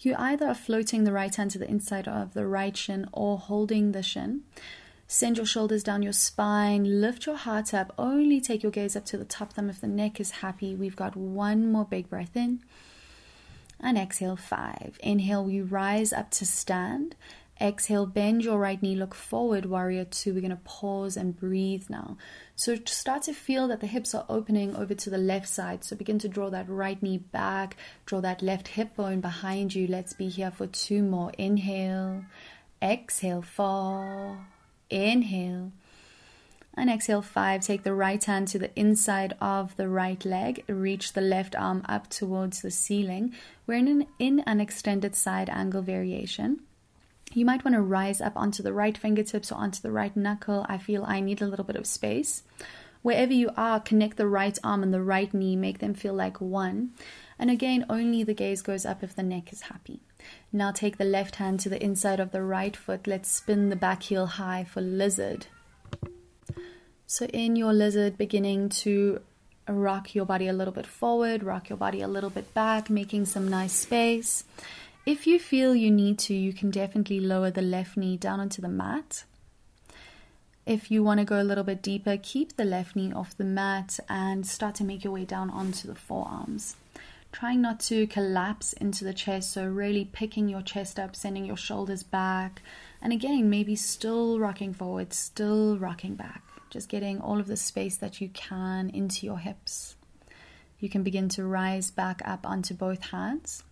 You 0.00 0.14
either 0.16 0.46
are 0.46 0.54
floating 0.54 1.04
the 1.04 1.12
right 1.12 1.34
hand 1.34 1.50
to 1.52 1.58
the 1.58 1.68
inside 1.68 2.06
of 2.06 2.32
the 2.32 2.46
right 2.46 2.76
shin 2.76 3.08
or 3.12 3.36
holding 3.38 3.92
the 3.92 4.02
shin. 4.02 4.42
Send 5.08 5.38
your 5.38 5.46
shoulders 5.46 5.82
down 5.82 6.02
your 6.02 6.12
spine, 6.12 7.00
lift 7.00 7.26
your 7.26 7.36
heart 7.36 7.74
up. 7.74 7.92
Only 7.98 8.40
take 8.40 8.62
your 8.62 8.70
gaze 8.70 8.94
up 8.94 9.06
to 9.06 9.16
the 9.16 9.24
top 9.24 9.54
thumb 9.54 9.70
if 9.70 9.80
the 9.80 9.88
neck 9.88 10.20
is 10.20 10.30
happy. 10.30 10.74
We've 10.74 10.94
got 10.94 11.16
one 11.16 11.72
more 11.72 11.84
big 11.84 12.08
breath 12.08 12.36
in 12.36 12.60
and 13.80 13.98
exhale 13.98 14.36
five. 14.36 14.98
Inhale, 15.02 15.44
we 15.44 15.60
rise 15.60 16.12
up 16.12 16.30
to 16.32 16.46
stand. 16.46 17.16
Exhale, 17.60 18.06
bend 18.06 18.44
your 18.44 18.56
right 18.56 18.80
knee, 18.80 18.94
look 18.94 19.16
forward, 19.16 19.66
warrior 19.66 20.04
two. 20.04 20.32
We're 20.32 20.40
going 20.40 20.50
to 20.50 20.56
pause 20.62 21.16
and 21.16 21.36
breathe 21.36 21.86
now. 21.88 22.16
So 22.54 22.76
start 22.84 23.22
to 23.22 23.32
feel 23.32 23.66
that 23.66 23.80
the 23.80 23.88
hips 23.88 24.14
are 24.14 24.24
opening 24.28 24.76
over 24.76 24.94
to 24.94 25.10
the 25.10 25.18
left 25.18 25.48
side. 25.48 25.82
So 25.82 25.96
begin 25.96 26.20
to 26.20 26.28
draw 26.28 26.50
that 26.50 26.68
right 26.68 27.02
knee 27.02 27.18
back, 27.18 27.76
draw 28.06 28.20
that 28.20 28.42
left 28.42 28.68
hip 28.68 28.94
bone 28.94 29.20
behind 29.20 29.74
you. 29.74 29.88
Let's 29.88 30.12
be 30.12 30.28
here 30.28 30.52
for 30.52 30.68
two 30.68 31.02
more. 31.02 31.32
Inhale, 31.36 32.24
exhale, 32.80 33.42
four, 33.42 34.46
inhale, 34.88 35.72
and 36.74 36.88
exhale 36.88 37.22
five. 37.22 37.62
Take 37.62 37.82
the 37.82 37.92
right 37.92 38.22
hand 38.22 38.46
to 38.48 38.60
the 38.60 38.70
inside 38.78 39.34
of 39.40 39.76
the 39.76 39.88
right 39.88 40.24
leg. 40.24 40.62
Reach 40.68 41.12
the 41.12 41.20
left 41.20 41.56
arm 41.56 41.82
up 41.88 42.08
towards 42.08 42.62
the 42.62 42.70
ceiling. 42.70 43.34
We're 43.66 43.78
in 43.78 43.88
an, 43.88 44.06
in 44.20 44.40
an 44.46 44.60
extended 44.60 45.16
side 45.16 45.50
angle 45.50 45.82
variation. 45.82 46.60
You 47.32 47.44
might 47.44 47.64
want 47.64 47.74
to 47.74 47.82
rise 47.82 48.20
up 48.20 48.36
onto 48.36 48.62
the 48.62 48.72
right 48.72 48.96
fingertips 48.96 49.52
or 49.52 49.56
onto 49.56 49.82
the 49.82 49.92
right 49.92 50.16
knuckle. 50.16 50.64
I 50.68 50.78
feel 50.78 51.04
I 51.04 51.20
need 51.20 51.42
a 51.42 51.46
little 51.46 51.64
bit 51.64 51.76
of 51.76 51.86
space. 51.86 52.42
Wherever 53.02 53.32
you 53.32 53.50
are, 53.56 53.80
connect 53.80 54.16
the 54.16 54.26
right 54.26 54.58
arm 54.64 54.82
and 54.82 54.92
the 54.92 55.02
right 55.02 55.32
knee, 55.32 55.54
make 55.54 55.78
them 55.78 55.94
feel 55.94 56.14
like 56.14 56.40
one. 56.40 56.90
And 57.38 57.50
again, 57.50 57.86
only 57.88 58.24
the 58.24 58.34
gaze 58.34 58.60
goes 58.60 58.84
up 58.84 59.02
if 59.02 59.14
the 59.14 59.22
neck 59.22 59.52
is 59.52 59.62
happy. 59.62 60.00
Now 60.52 60.72
take 60.72 60.98
the 60.98 61.04
left 61.04 61.36
hand 61.36 61.60
to 61.60 61.68
the 61.68 61.82
inside 61.82 62.18
of 62.18 62.32
the 62.32 62.42
right 62.42 62.76
foot. 62.76 63.06
Let's 63.06 63.30
spin 63.30 63.68
the 63.68 63.76
back 63.76 64.02
heel 64.02 64.26
high 64.26 64.64
for 64.64 64.80
lizard. 64.80 65.46
So, 67.06 67.26
in 67.26 67.56
your 67.56 67.72
lizard, 67.72 68.18
beginning 68.18 68.68
to 68.70 69.20
rock 69.68 70.14
your 70.14 70.26
body 70.26 70.48
a 70.48 70.52
little 70.52 70.74
bit 70.74 70.86
forward, 70.86 71.42
rock 71.42 71.68
your 71.68 71.78
body 71.78 72.00
a 72.00 72.08
little 72.08 72.30
bit 72.30 72.52
back, 72.52 72.90
making 72.90 73.26
some 73.26 73.48
nice 73.48 73.72
space. 73.72 74.44
If 75.08 75.26
you 75.26 75.38
feel 75.38 75.74
you 75.74 75.90
need 75.90 76.18
to, 76.18 76.34
you 76.34 76.52
can 76.52 76.70
definitely 76.70 77.18
lower 77.18 77.50
the 77.50 77.62
left 77.62 77.96
knee 77.96 78.18
down 78.18 78.40
onto 78.40 78.60
the 78.60 78.68
mat. 78.68 79.24
If 80.66 80.90
you 80.90 81.02
want 81.02 81.20
to 81.20 81.24
go 81.24 81.40
a 81.40 81.48
little 81.48 81.64
bit 81.64 81.80
deeper, 81.80 82.18
keep 82.22 82.56
the 82.58 82.66
left 82.66 82.94
knee 82.94 83.10
off 83.10 83.34
the 83.34 83.42
mat 83.42 83.98
and 84.10 84.46
start 84.46 84.74
to 84.74 84.84
make 84.84 85.04
your 85.04 85.14
way 85.14 85.24
down 85.24 85.48
onto 85.48 85.88
the 85.88 85.94
forearms. 85.94 86.76
Trying 87.32 87.62
not 87.62 87.80
to 87.88 88.06
collapse 88.06 88.74
into 88.74 89.02
the 89.02 89.14
chest, 89.14 89.50
so 89.50 89.64
really 89.66 90.04
picking 90.04 90.46
your 90.46 90.60
chest 90.60 90.98
up, 90.98 91.16
sending 91.16 91.46
your 91.46 91.56
shoulders 91.56 92.02
back, 92.02 92.60
and 93.00 93.10
again, 93.10 93.48
maybe 93.48 93.76
still 93.76 94.38
rocking 94.38 94.74
forward, 94.74 95.14
still 95.14 95.78
rocking 95.78 96.16
back 96.16 96.42
just 96.68 96.90
getting 96.90 97.18
all 97.18 97.40
of 97.40 97.46
the 97.46 97.56
space 97.56 97.96
that 97.96 98.20
you 98.20 98.28
can 98.28 98.90
into 98.90 99.24
your 99.24 99.38
hips. 99.38 99.96
You 100.78 100.90
can 100.90 101.02
begin 101.02 101.30
to 101.30 101.44
rise 101.44 101.90
back 101.90 102.20
up 102.26 102.46
onto 102.46 102.74
both 102.74 103.04
hands. 103.04 103.64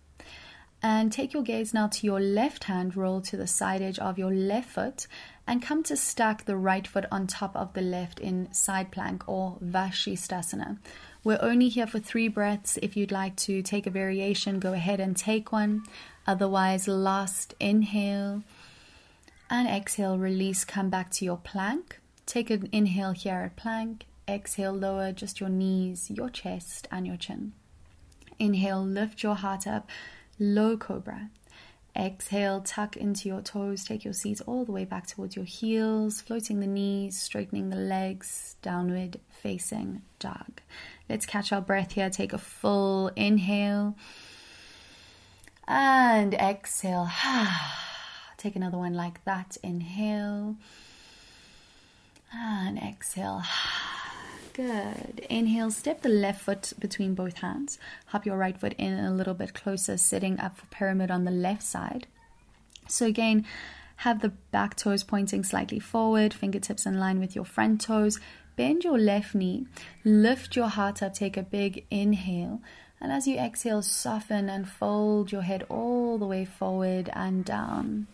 And 0.89 1.11
take 1.11 1.33
your 1.33 1.43
gaze 1.43 1.73
now 1.73 1.87
to 1.87 2.05
your 2.05 2.21
left 2.21 2.63
hand, 2.63 2.95
roll 2.95 3.19
to 3.19 3.35
the 3.35 3.45
side 3.45 3.81
edge 3.81 3.99
of 3.99 4.17
your 4.17 4.33
left 4.33 4.69
foot, 4.69 5.05
and 5.45 5.61
come 5.61 5.83
to 5.83 5.97
stack 5.97 6.45
the 6.45 6.55
right 6.55 6.87
foot 6.87 7.03
on 7.11 7.27
top 7.27 7.57
of 7.57 7.73
the 7.73 7.81
left 7.81 8.21
in 8.21 8.47
side 8.53 8.89
plank 8.89 9.27
or 9.27 9.57
Vashisthasana. 9.61 10.77
We're 11.25 11.39
only 11.41 11.67
here 11.67 11.87
for 11.87 11.99
three 11.99 12.29
breaths. 12.29 12.79
If 12.81 12.95
you'd 12.95 13.11
like 13.11 13.35
to 13.47 13.61
take 13.61 13.85
a 13.85 13.89
variation, 13.89 14.61
go 14.61 14.71
ahead 14.71 15.01
and 15.01 15.17
take 15.17 15.51
one. 15.51 15.83
Otherwise, 16.25 16.87
last 16.87 17.53
inhale 17.59 18.43
and 19.49 19.67
exhale, 19.67 20.17
release, 20.17 20.63
come 20.63 20.89
back 20.89 21.11
to 21.11 21.25
your 21.25 21.35
plank. 21.35 21.99
Take 22.25 22.49
an 22.49 22.69
inhale 22.71 23.11
here 23.11 23.41
at 23.43 23.57
plank. 23.57 24.05
Exhale, 24.25 24.71
lower 24.71 25.11
just 25.11 25.41
your 25.41 25.49
knees, 25.49 26.09
your 26.09 26.29
chest, 26.29 26.87
and 26.89 27.05
your 27.05 27.17
chin. 27.17 27.51
Inhale, 28.39 28.85
lift 28.85 29.21
your 29.21 29.35
heart 29.35 29.67
up, 29.67 29.89
low 30.39 30.77
cobra. 30.77 31.29
Exhale, 31.95 32.61
tuck 32.61 32.95
into 32.95 33.27
your 33.27 33.41
toes, 33.41 33.83
take 33.83 34.03
your 34.03 34.13
seat 34.13 34.39
all 34.45 34.65
the 34.65 34.71
way 34.71 34.85
back 34.85 35.07
towards 35.07 35.35
your 35.35 35.45
heels, 35.45 36.21
floating 36.21 36.59
the 36.59 36.67
knees, 36.67 37.19
straightening 37.19 37.69
the 37.69 37.75
legs, 37.75 38.55
downward 38.61 39.19
facing 39.29 40.03
dog. 40.19 40.61
Let's 41.09 41.25
catch 41.25 41.51
our 41.51 41.61
breath 41.61 41.93
here. 41.93 42.11
Take 42.11 42.33
a 42.33 42.37
full 42.37 43.07
inhale 43.15 43.95
and 45.67 46.33
exhale. 46.35 47.09
Take 48.37 48.55
another 48.55 48.77
one 48.77 48.93
like 48.93 49.23
that. 49.25 49.57
Inhale 49.63 50.55
and 52.31 52.77
exhale. 52.77 53.41
Good. 54.57 55.19
Inhale, 55.29 55.69
step 55.69 56.01
the 56.01 56.09
left 56.09 56.41
foot 56.41 56.73
between 56.79 57.13
both 57.13 57.37
hands. 57.37 57.77
Hop 58.07 58.25
your 58.25 58.37
right 58.37 58.59
foot 58.59 58.73
in 58.79 58.91
a 58.97 59.13
little 59.13 59.35
bit 59.35 59.53
closer, 59.53 59.97
sitting 59.97 60.39
up 60.39 60.57
for 60.57 60.65
pyramid 60.65 61.11
on 61.11 61.25
the 61.25 61.31
left 61.31 61.61
side. 61.61 62.07
So, 62.87 63.05
again, 63.05 63.45
have 63.97 64.23
the 64.23 64.29
back 64.29 64.75
toes 64.75 65.03
pointing 65.03 65.43
slightly 65.43 65.77
forward, 65.77 66.33
fingertips 66.33 66.87
in 66.87 66.99
line 66.99 67.19
with 67.19 67.35
your 67.35 67.45
front 67.45 67.81
toes. 67.81 68.19
Bend 68.55 68.83
your 68.83 68.97
left 68.97 69.35
knee, 69.35 69.67
lift 70.03 70.55
your 70.55 70.69
heart 70.69 71.03
up, 71.03 71.13
take 71.13 71.37
a 71.37 71.43
big 71.43 71.85
inhale. 71.91 72.59
And 72.99 73.11
as 73.11 73.27
you 73.27 73.37
exhale, 73.37 73.83
soften 73.83 74.49
and 74.49 74.67
fold 74.67 75.31
your 75.31 75.43
head 75.43 75.67
all 75.69 76.17
the 76.17 76.25
way 76.25 76.45
forward 76.45 77.11
and 77.13 77.45
down 77.45 78.07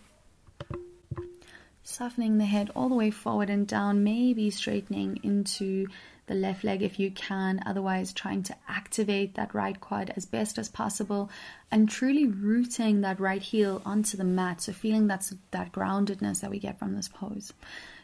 softening 1.86 2.38
the 2.38 2.46
head 2.46 2.70
all 2.74 2.88
the 2.88 2.94
way 2.94 3.10
forward 3.10 3.50
and 3.50 3.68
down, 3.68 4.02
maybe 4.02 4.50
straightening 4.50 5.20
into 5.22 5.86
the 6.26 6.34
left 6.34 6.64
leg 6.64 6.82
if 6.82 6.98
you 6.98 7.10
can, 7.10 7.62
otherwise, 7.66 8.12
trying 8.12 8.42
to 8.44 8.56
activate 8.68 9.34
that 9.34 9.54
right 9.54 9.78
quad 9.78 10.12
as 10.16 10.26
best 10.26 10.58
as 10.58 10.68
possible 10.68 11.30
and 11.70 11.88
truly 11.88 12.26
rooting 12.26 13.00
that 13.02 13.20
right 13.20 13.42
heel 13.42 13.82
onto 13.84 14.16
the 14.16 14.24
mat. 14.24 14.60
So, 14.62 14.72
feeling 14.72 15.06
that's 15.06 15.34
that 15.50 15.72
groundedness 15.72 16.40
that 16.40 16.50
we 16.50 16.58
get 16.58 16.78
from 16.78 16.94
this 16.94 17.08
pose. 17.08 17.52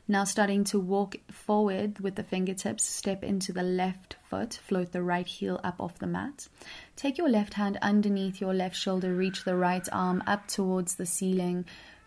Now, 0.08 0.24
starting 0.24 0.64
to 0.64 0.80
walk 0.80 1.16
forward 1.30 2.00
with 2.00 2.16
the 2.16 2.24
fingertips, 2.24 2.84
step 2.84 3.22
into 3.22 3.52
the 3.52 3.62
left 3.62 4.16
foot, 4.28 4.54
float 4.54 4.92
the 4.92 5.02
right 5.02 5.26
heel 5.26 5.60
up 5.62 5.80
off 5.80 5.98
the 5.98 6.06
mat. 6.06 6.48
Take 6.96 7.16
your 7.16 7.28
left 7.28 7.54
hand 7.54 7.78
underneath 7.80 8.40
your 8.40 8.52
left 8.52 8.76
shoulder, 8.76 9.14
reach 9.14 9.44
the 9.44 9.56
right 9.56 9.88
arm 9.92 10.22
up 10.26 10.48
towards 10.48 10.96
the 10.96 11.06
ceiling 11.06 11.64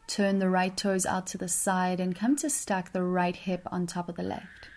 Turn 0.07 0.39
the 0.39 0.49
right 0.49 0.75
toes 0.75 1.05
out 1.05 1.27
to 1.27 1.37
the 1.37 1.47
side 1.47 1.99
and 1.99 2.15
come 2.15 2.35
to 2.37 2.49
stack 2.49 2.91
the 2.91 3.03
right 3.03 3.35
hip 3.35 3.61
on 3.71 3.87
top 3.87 4.09
of 4.09 4.15
the 4.15 4.23
left. 4.23 4.69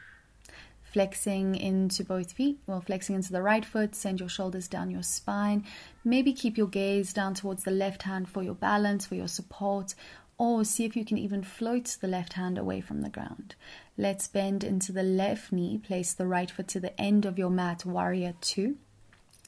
Flexing 0.97 1.57
into 1.57 2.03
both 2.05 2.33
feet, 2.33 2.59
well, 2.67 2.81
flexing 2.81 3.17
into 3.17 3.31
the 3.31 3.43
right 3.43 3.67
foot, 3.67 3.95
send 3.95 4.19
your 4.19 4.31
shoulders 4.31 4.67
down 4.67 4.91
your 4.91 5.03
spine. 5.03 5.63
Maybe 6.07 6.33
keep 6.33 6.57
your 6.57 6.69
gaze 6.69 7.13
down 7.13 7.35
towards 7.35 7.65
the 7.65 7.71
left 7.71 8.05
hand 8.05 8.31
for 8.31 8.43
your 8.43 8.55
balance, 8.55 9.05
for 9.05 9.15
your 9.15 9.29
support, 9.29 9.95
or 10.39 10.65
see 10.65 10.87
if 10.87 10.97
you 10.97 11.05
can 11.05 11.19
even 11.19 11.43
float 11.43 11.99
the 12.01 12.09
left 12.09 12.33
hand 12.33 12.57
away 12.57 12.81
from 12.81 13.03
the 13.03 13.11
ground. 13.11 13.57
Let's 13.99 14.27
bend 14.27 14.65
into 14.65 14.91
the 14.91 15.03
left 15.03 15.53
knee, 15.53 15.77
place 15.77 16.15
the 16.15 16.27
right 16.27 16.51
foot 16.51 16.69
to 16.69 16.81
the 16.81 16.99
end 16.99 17.27
of 17.27 17.39
your 17.39 17.51
mat, 17.51 17.85
warrior 17.85 18.33
two. 18.41 18.79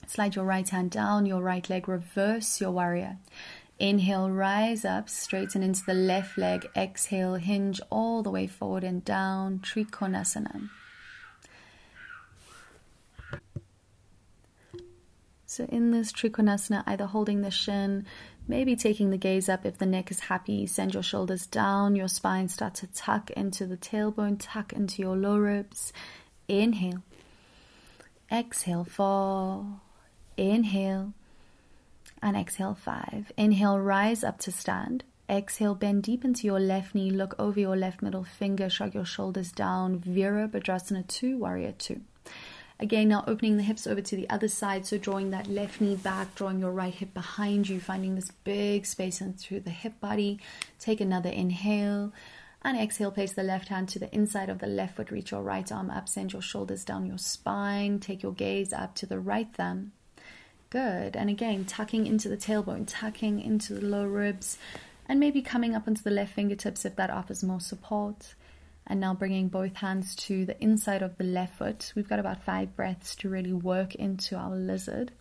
Slide 0.06 0.36
your 0.36 0.44
right 0.44 0.68
hand 0.68 0.90
down, 0.90 1.24
your 1.24 1.40
right 1.40 1.70
leg, 1.70 1.88
reverse 1.88 2.60
your 2.60 2.72
warrior. 2.72 3.16
Inhale, 3.78 4.30
rise 4.30 4.84
up, 4.84 5.08
straighten 5.08 5.62
into 5.62 5.82
the 5.86 5.94
left 5.94 6.36
leg. 6.36 6.68
Exhale, 6.76 7.36
hinge 7.36 7.80
all 7.88 8.22
the 8.22 8.30
way 8.30 8.46
forward 8.46 8.84
and 8.84 9.02
down. 9.02 9.60
Trikonasana. 9.60 10.68
So, 15.58 15.64
in 15.64 15.90
this 15.90 16.12
Trikonasana, 16.12 16.84
either 16.86 17.06
holding 17.06 17.42
the 17.42 17.50
shin, 17.50 18.06
maybe 18.46 18.76
taking 18.76 19.10
the 19.10 19.16
gaze 19.16 19.48
up 19.48 19.66
if 19.66 19.76
the 19.76 19.86
neck 19.86 20.12
is 20.12 20.20
happy, 20.20 20.68
send 20.68 20.94
your 20.94 21.02
shoulders 21.02 21.46
down, 21.46 21.96
your 21.96 22.06
spine 22.06 22.46
start 22.46 22.74
to 22.74 22.86
tuck 22.86 23.32
into 23.32 23.66
the 23.66 23.76
tailbone, 23.76 24.36
tuck 24.38 24.72
into 24.72 25.02
your 25.02 25.16
low 25.16 25.36
ribs. 25.36 25.92
Inhale. 26.46 27.02
Exhale, 28.30 28.84
four. 28.84 29.80
Inhale. 30.36 31.12
And 32.22 32.36
exhale, 32.36 32.76
five. 32.76 33.32
Inhale, 33.36 33.80
rise 33.80 34.22
up 34.22 34.38
to 34.42 34.52
stand. 34.52 35.02
Exhale, 35.28 35.74
bend 35.74 36.04
deep 36.04 36.24
into 36.24 36.46
your 36.46 36.60
left 36.60 36.94
knee, 36.94 37.10
look 37.10 37.34
over 37.36 37.58
your 37.58 37.74
left 37.74 38.00
middle 38.00 38.22
finger, 38.22 38.70
shrug 38.70 38.94
your 38.94 39.04
shoulders 39.04 39.50
down. 39.50 39.98
Virabhadrasana 39.98 41.08
2, 41.08 41.36
Warrior 41.36 41.72
2. 41.72 42.00
Again, 42.80 43.08
now 43.08 43.24
opening 43.26 43.56
the 43.56 43.64
hips 43.64 43.86
over 43.88 44.00
to 44.00 44.16
the 44.16 44.30
other 44.30 44.46
side. 44.46 44.86
So 44.86 44.98
drawing 44.98 45.30
that 45.30 45.48
left 45.48 45.80
knee 45.80 45.96
back, 45.96 46.34
drawing 46.36 46.60
your 46.60 46.70
right 46.70 46.94
hip 46.94 47.12
behind 47.12 47.68
you, 47.68 47.80
finding 47.80 48.14
this 48.14 48.30
big 48.44 48.86
space 48.86 49.20
into 49.20 49.58
the 49.58 49.70
hip 49.70 50.00
body. 50.00 50.38
Take 50.78 51.00
another 51.00 51.30
inhale. 51.30 52.12
And 52.62 52.76
exhale, 52.76 53.12
place 53.12 53.32
the 53.32 53.42
left 53.42 53.68
hand 53.68 53.88
to 53.90 53.98
the 53.98 54.12
inside 54.14 54.48
of 54.48 54.58
the 54.58 54.66
left 54.66 54.96
foot. 54.96 55.10
Reach 55.10 55.30
your 55.30 55.42
right 55.42 55.70
arm 55.70 55.90
up, 55.90 56.08
send 56.08 56.32
your 56.32 56.42
shoulders 56.42 56.84
down 56.84 57.06
your 57.06 57.18
spine. 57.18 57.98
Take 57.98 58.22
your 58.22 58.32
gaze 58.32 58.72
up 58.72 58.94
to 58.96 59.06
the 59.06 59.18
right 59.18 59.52
thumb. 59.52 59.92
Good. 60.70 61.16
And 61.16 61.30
again, 61.30 61.64
tucking 61.64 62.06
into 62.06 62.28
the 62.28 62.36
tailbone, 62.36 62.84
tucking 62.86 63.40
into 63.40 63.74
the 63.74 63.86
low 63.86 64.04
ribs, 64.04 64.58
and 65.08 65.18
maybe 65.18 65.40
coming 65.40 65.74
up 65.74 65.88
onto 65.88 66.02
the 66.02 66.10
left 66.10 66.34
fingertips 66.34 66.84
if 66.84 66.96
that 66.96 67.10
offers 67.10 67.42
more 67.42 67.60
support. 67.60 68.34
And 68.88 69.00
now 69.00 69.12
bringing 69.12 69.48
both 69.48 69.76
hands 69.76 70.16
to 70.16 70.46
the 70.46 70.60
inside 70.62 71.02
of 71.02 71.18
the 71.18 71.24
left 71.24 71.58
foot. 71.58 71.92
We've 71.94 72.08
got 72.08 72.18
about 72.18 72.42
five 72.42 72.74
breaths 72.74 73.14
to 73.16 73.28
really 73.28 73.52
work 73.52 73.94
into 73.94 74.34
our 74.34 74.56
lizard. 74.56 75.12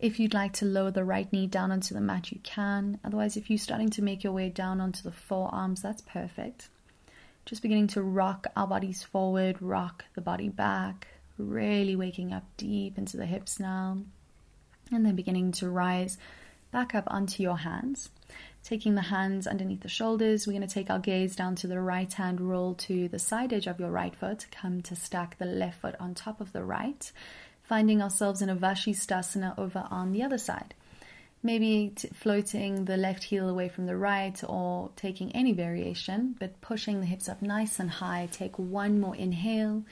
If 0.00 0.18
you'd 0.18 0.34
like 0.34 0.54
to 0.54 0.64
lower 0.64 0.90
the 0.90 1.04
right 1.04 1.30
knee 1.32 1.46
down 1.46 1.70
onto 1.70 1.94
the 1.94 2.00
mat, 2.00 2.32
you 2.32 2.40
can. 2.42 2.98
Otherwise, 3.04 3.36
if 3.36 3.50
you're 3.50 3.58
starting 3.58 3.90
to 3.90 4.02
make 4.02 4.24
your 4.24 4.32
way 4.32 4.48
down 4.48 4.80
onto 4.80 5.02
the 5.02 5.12
forearms, 5.12 5.82
that's 5.82 6.02
perfect. 6.02 6.68
Just 7.44 7.62
beginning 7.62 7.88
to 7.88 8.02
rock 8.02 8.46
our 8.56 8.66
bodies 8.66 9.02
forward, 9.02 9.60
rock 9.60 10.06
the 10.14 10.22
body 10.22 10.48
back, 10.48 11.06
really 11.36 11.94
waking 11.96 12.32
up 12.32 12.44
deep 12.56 12.96
into 12.96 13.18
the 13.18 13.26
hips 13.26 13.60
now. 13.60 13.98
And 14.90 15.04
then 15.04 15.14
beginning 15.14 15.52
to 15.52 15.68
rise 15.68 16.16
back 16.70 16.94
up 16.94 17.04
onto 17.06 17.42
your 17.42 17.58
hands. 17.58 18.10
Taking 18.64 18.94
the 18.94 19.02
hands 19.02 19.46
underneath 19.46 19.82
the 19.82 19.90
shoulders, 19.90 20.46
we're 20.46 20.54
going 20.54 20.66
to 20.66 20.74
take 20.74 20.88
our 20.88 20.98
gaze 20.98 21.36
down 21.36 21.54
to 21.56 21.66
the 21.66 21.82
right 21.82 22.10
hand, 22.10 22.40
roll 22.40 22.72
to 22.76 23.08
the 23.08 23.18
side 23.18 23.52
edge 23.52 23.66
of 23.66 23.78
your 23.78 23.90
right 23.90 24.16
foot, 24.16 24.46
come 24.50 24.80
to 24.82 24.96
stack 24.96 25.36
the 25.36 25.44
left 25.44 25.82
foot 25.82 25.94
on 26.00 26.14
top 26.14 26.40
of 26.40 26.54
the 26.54 26.64
right, 26.64 27.12
finding 27.62 28.00
ourselves 28.00 28.40
in 28.40 28.48
a 28.48 28.56
Vashisthasana 28.56 29.58
over 29.58 29.86
on 29.90 30.12
the 30.12 30.22
other 30.22 30.38
side. 30.38 30.72
Maybe 31.42 31.92
t- 31.94 32.08
floating 32.14 32.86
the 32.86 32.96
left 32.96 33.24
heel 33.24 33.50
away 33.50 33.68
from 33.68 33.84
the 33.84 33.98
right 33.98 34.42
or 34.48 34.90
taking 34.96 35.30
any 35.32 35.52
variation, 35.52 36.34
but 36.40 36.62
pushing 36.62 37.00
the 37.00 37.06
hips 37.06 37.28
up 37.28 37.42
nice 37.42 37.78
and 37.78 37.90
high. 37.90 38.30
Take 38.32 38.58
one 38.58 38.98
more 38.98 39.14
inhale 39.14 39.84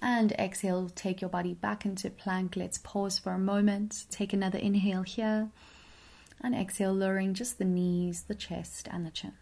and 0.00 0.32
exhale. 0.32 0.88
Take 0.94 1.20
your 1.20 1.28
body 1.28 1.52
back 1.52 1.84
into 1.84 2.08
plank. 2.08 2.56
Let's 2.56 2.78
pause 2.78 3.18
for 3.18 3.32
a 3.32 3.38
moment. 3.38 4.06
Take 4.08 4.32
another 4.32 4.58
inhale 4.58 5.02
here 5.02 5.50
and 6.44 6.54
exhale, 6.54 6.92
lowering 6.92 7.32
just 7.32 7.56
the 7.56 7.64
knees, 7.64 8.24
the 8.24 8.34
chest, 8.34 8.86
and 8.90 9.06
the 9.06 9.10
chin. 9.10 9.32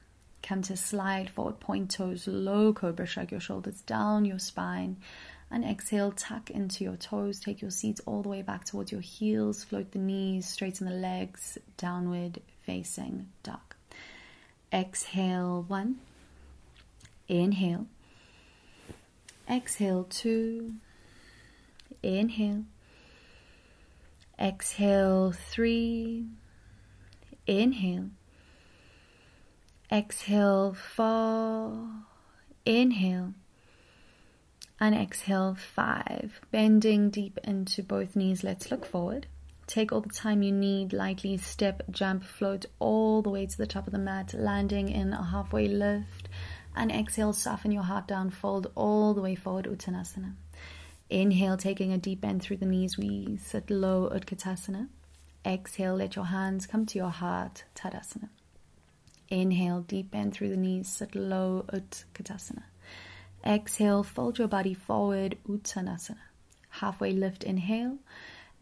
Come 0.41 0.63
to 0.63 0.77
slide 0.77 1.29
forward, 1.29 1.59
point 1.59 1.91
toes, 1.91 2.29
low 2.29 2.73
cobra, 2.73 3.07
shrug 3.07 3.33
your 3.33 3.41
shoulders 3.41 3.81
down 3.83 4.25
your 4.25 4.39
spine. 4.39 4.99
And 5.51 5.65
exhale, 5.65 6.13
tuck 6.13 6.49
into 6.49 6.85
your 6.85 6.97
toes, 6.97 7.41
take 7.41 7.61
your 7.61 7.73
seat 7.73 7.99
all 8.07 8.23
the 8.23 8.29
way 8.29 8.41
back 8.41 8.65
towards 8.65 8.93
your 8.93 9.01
heels, 9.01 9.65
float 9.65 9.91
the 9.91 9.99
knees, 9.99 10.49
straighten 10.49 10.87
the 10.87 10.95
legs, 10.95 11.59
downward 11.77 12.41
facing 12.65 13.29
dog. 13.43 13.75
Exhale, 14.73 15.65
one. 15.67 15.97
Inhale. 17.27 17.87
Exhale, 19.51 20.05
two. 20.05 20.75
Inhale. 22.03 22.63
Exhale, 24.39 25.33
three. 25.33 26.27
Inhale. 27.47 28.11
Exhale, 29.91 30.75
four. 30.75 31.89
Inhale. 32.65 33.35
And 34.81 34.95
exhale, 34.95 35.55
five. 35.55 36.41
Bending 36.51 37.11
deep 37.11 37.39
into 37.45 37.83
both 37.83 38.17
knees. 38.17 38.43
Let's 38.45 38.71
look 38.71 38.85
forward. 38.87 39.27
Take 39.67 39.93
all 39.93 40.01
the 40.01 40.09
time 40.09 40.43
you 40.43 40.53
need. 40.53 40.93
Lightly 40.93 41.37
step, 41.37 41.83
jump, 41.91 42.25
float 42.25 42.67
all 42.79 43.23
the 43.23 43.31
way 43.31 43.47
to 43.47 43.59
the 43.59 43.67
top 43.67 43.87
of 43.87 43.93
the 43.93 43.99
mat, 43.99 44.35
landing 44.35 44.89
in 44.89 45.13
a 45.13 45.23
halfway 45.25 45.67
lift. 45.67 46.29
And 46.75 46.91
exhale, 46.91 47.33
soften 47.33 47.71
your 47.71 47.83
heart 47.83 48.09
down, 48.09 48.31
fold 48.31 48.71
all 48.75 49.15
the 49.15 49.21
way 49.21 49.35
forward, 49.35 49.67
Uttanasana. 49.67 50.35
Inhale, 51.11 51.57
taking 51.57 51.93
a 51.93 51.99
deep 51.99 52.21
bend 52.21 52.43
through 52.43 52.57
the 52.59 52.67
knees. 52.67 52.97
We 52.97 53.37
sit 53.37 53.71
low, 53.71 54.09
Utkatasana. 54.11 54.89
Exhale, 55.45 55.97
let 55.97 56.15
your 56.15 56.27
hands 56.27 56.67
come 56.67 56.87
to 56.87 56.99
your 56.99 57.11
heart, 57.11 57.65
Tadasana. 57.75 58.29
Inhale, 59.29 59.81
deep 59.81 60.11
bend 60.11 60.35
through 60.35 60.51
the 60.51 60.57
knees, 60.57 60.89
sit 60.89 61.15
low, 61.15 61.65
Utkatasana. 61.73 62.63
Exhale, 63.45 64.05
fold 64.05 64.39
your 64.39 64.47
body 64.47 64.75
forward, 64.75 65.39
Uttanasana. 65.49 66.19
Halfway 66.69 67.13
lift, 67.13 67.43
inhale. 67.43 67.99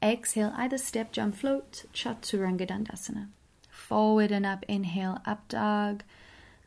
Exhale, 0.02 0.52
either 0.56 0.78
step, 0.78 1.12
jump, 1.12 1.36
float, 1.36 1.84
Chaturanga 1.92 2.66
Dandasana. 2.66 3.28
Forward 3.68 4.32
and 4.32 4.46
up, 4.46 4.64
inhale, 4.68 5.20
up 5.26 5.48
dog. 5.48 6.02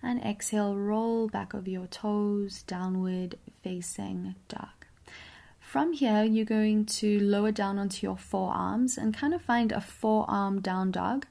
And 0.03 0.23
exhale, 0.23 0.75
roll 0.75 1.27
back 1.27 1.55
over 1.55 1.69
your 1.69 1.87
toes, 1.87 2.61
downward 2.63 3.39
facing 3.63 4.35
dog. 4.47 4.82
From 5.73 5.91
here, 5.91 6.23
you're 6.23 6.45
going 6.45 6.85
to 7.01 7.19
lower 7.19 7.51
down 7.51 7.79
onto 7.79 8.05
your 8.05 8.15
forearms 8.15 8.95
and 8.95 9.11
kind 9.11 9.33
of 9.33 9.41
find 9.41 9.71
a 9.71 9.81
forearm 9.81 10.61
down 10.61 10.91
dog. 10.91 11.25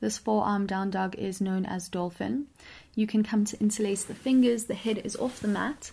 This 0.00 0.16
forearm 0.16 0.66
down 0.66 0.88
dog 0.88 1.16
is 1.16 1.42
known 1.42 1.66
as 1.66 1.90
dolphin. 1.90 2.46
You 2.94 3.06
can 3.06 3.22
come 3.22 3.44
to 3.44 3.60
interlace 3.60 4.02
the 4.02 4.14
fingers, 4.14 4.64
the 4.64 4.74
head 4.74 5.02
is 5.04 5.16
off 5.16 5.40
the 5.40 5.48
mat, 5.48 5.90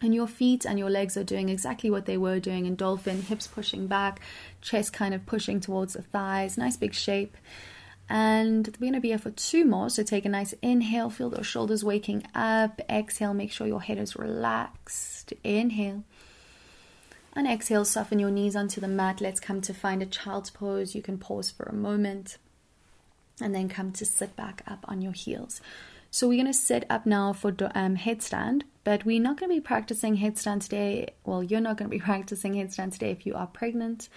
and 0.00 0.14
your 0.14 0.26
feet 0.26 0.64
and 0.64 0.78
your 0.78 0.88
legs 0.88 1.18
are 1.18 1.22
doing 1.22 1.50
exactly 1.50 1.90
what 1.90 2.06
they 2.06 2.16
were 2.16 2.40
doing 2.40 2.64
in 2.64 2.76
dolphin 2.76 3.20
hips 3.20 3.46
pushing 3.46 3.86
back, 3.88 4.22
chest 4.62 4.94
kind 4.94 5.12
of 5.12 5.26
pushing 5.26 5.60
towards 5.60 5.92
the 5.92 6.00
thighs, 6.00 6.56
nice 6.56 6.78
big 6.78 6.94
shape. 6.94 7.36
And 8.08 8.66
we're 8.80 8.86
going 8.86 8.94
to 8.94 9.00
be 9.00 9.08
here 9.08 9.18
for 9.18 9.32
two 9.32 9.66
more. 9.66 9.90
So 9.90 10.02
take 10.02 10.24
a 10.24 10.30
nice 10.30 10.54
inhale, 10.62 11.10
feel 11.10 11.28
those 11.28 11.46
shoulders 11.46 11.84
waking 11.84 12.26
up. 12.34 12.80
Exhale, 12.88 13.34
make 13.34 13.52
sure 13.52 13.66
your 13.66 13.82
head 13.82 13.98
is 13.98 14.16
relaxed. 14.16 15.34
Inhale. 15.44 16.04
And 17.34 17.46
exhale, 17.46 17.84
soften 17.84 18.18
your 18.18 18.30
knees 18.30 18.54
onto 18.54 18.80
the 18.80 18.88
mat. 18.88 19.20
Let's 19.20 19.40
come 19.40 19.60
to 19.62 19.72
find 19.72 20.02
a 20.02 20.06
child's 20.06 20.50
pose. 20.50 20.94
You 20.94 21.02
can 21.02 21.18
pause 21.18 21.50
for 21.50 21.64
a 21.64 21.74
moment 21.74 22.36
and 23.40 23.54
then 23.54 23.68
come 23.68 23.92
to 23.92 24.04
sit 24.04 24.36
back 24.36 24.62
up 24.66 24.84
on 24.86 25.00
your 25.00 25.12
heels. 25.12 25.60
So 26.10 26.28
we're 26.28 26.42
going 26.42 26.52
to 26.52 26.58
sit 26.58 26.84
up 26.90 27.06
now 27.06 27.32
for 27.32 27.48
um, 27.74 27.96
headstand, 27.96 28.64
but 28.84 29.06
we're 29.06 29.22
not 29.22 29.40
going 29.40 29.48
to 29.48 29.56
be 29.56 29.62
practicing 29.62 30.18
headstand 30.18 30.62
today. 30.62 31.14
Well, 31.24 31.42
you're 31.42 31.60
not 31.60 31.78
going 31.78 31.90
to 31.90 31.96
be 31.96 32.04
practicing 32.04 32.52
headstand 32.52 32.92
today 32.92 33.12
if 33.12 33.24
you 33.24 33.34
are 33.34 33.46
pregnant, 33.46 34.10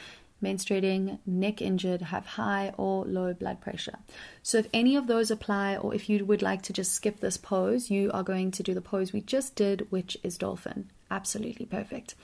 menstruating, 0.43 1.19
neck 1.25 1.61
injured, 1.61 2.01
have 2.01 2.25
high 2.25 2.73
or 2.77 3.05
low 3.05 3.33
blood 3.33 3.61
pressure. 3.61 3.97
So 4.43 4.57
if 4.57 4.67
any 4.73 4.97
of 4.97 5.07
those 5.07 5.31
apply, 5.31 5.77
or 5.77 5.95
if 5.95 6.09
you 6.09 6.25
would 6.25 6.41
like 6.41 6.63
to 6.63 6.73
just 6.73 6.93
skip 6.93 7.21
this 7.21 7.37
pose, 7.37 7.89
you 7.89 8.11
are 8.13 8.23
going 8.23 8.51
to 8.51 8.63
do 8.63 8.73
the 8.73 8.81
pose 8.81 9.13
we 9.13 9.21
just 9.21 9.55
did, 9.55 9.87
which 9.89 10.17
is 10.21 10.37
dolphin. 10.37 10.89
Absolutely 11.09 11.65
perfect. 11.65 12.15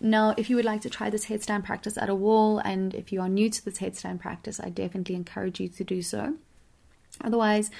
Now, 0.00 0.34
if 0.36 0.50
you 0.50 0.56
would 0.56 0.64
like 0.64 0.82
to 0.82 0.90
try 0.90 1.08
this 1.08 1.26
headstand 1.26 1.64
practice 1.64 1.96
at 1.96 2.10
a 2.10 2.14
wall, 2.14 2.58
and 2.58 2.94
if 2.94 3.12
you 3.12 3.20
are 3.22 3.28
new 3.28 3.48
to 3.48 3.64
this 3.64 3.78
headstand 3.78 4.20
practice, 4.20 4.60
I 4.60 4.68
definitely 4.68 5.14
encourage 5.14 5.58
you 5.58 5.68
to 5.70 5.84
do 5.84 6.02
so. 6.02 6.34
Otherwise, 7.24 7.70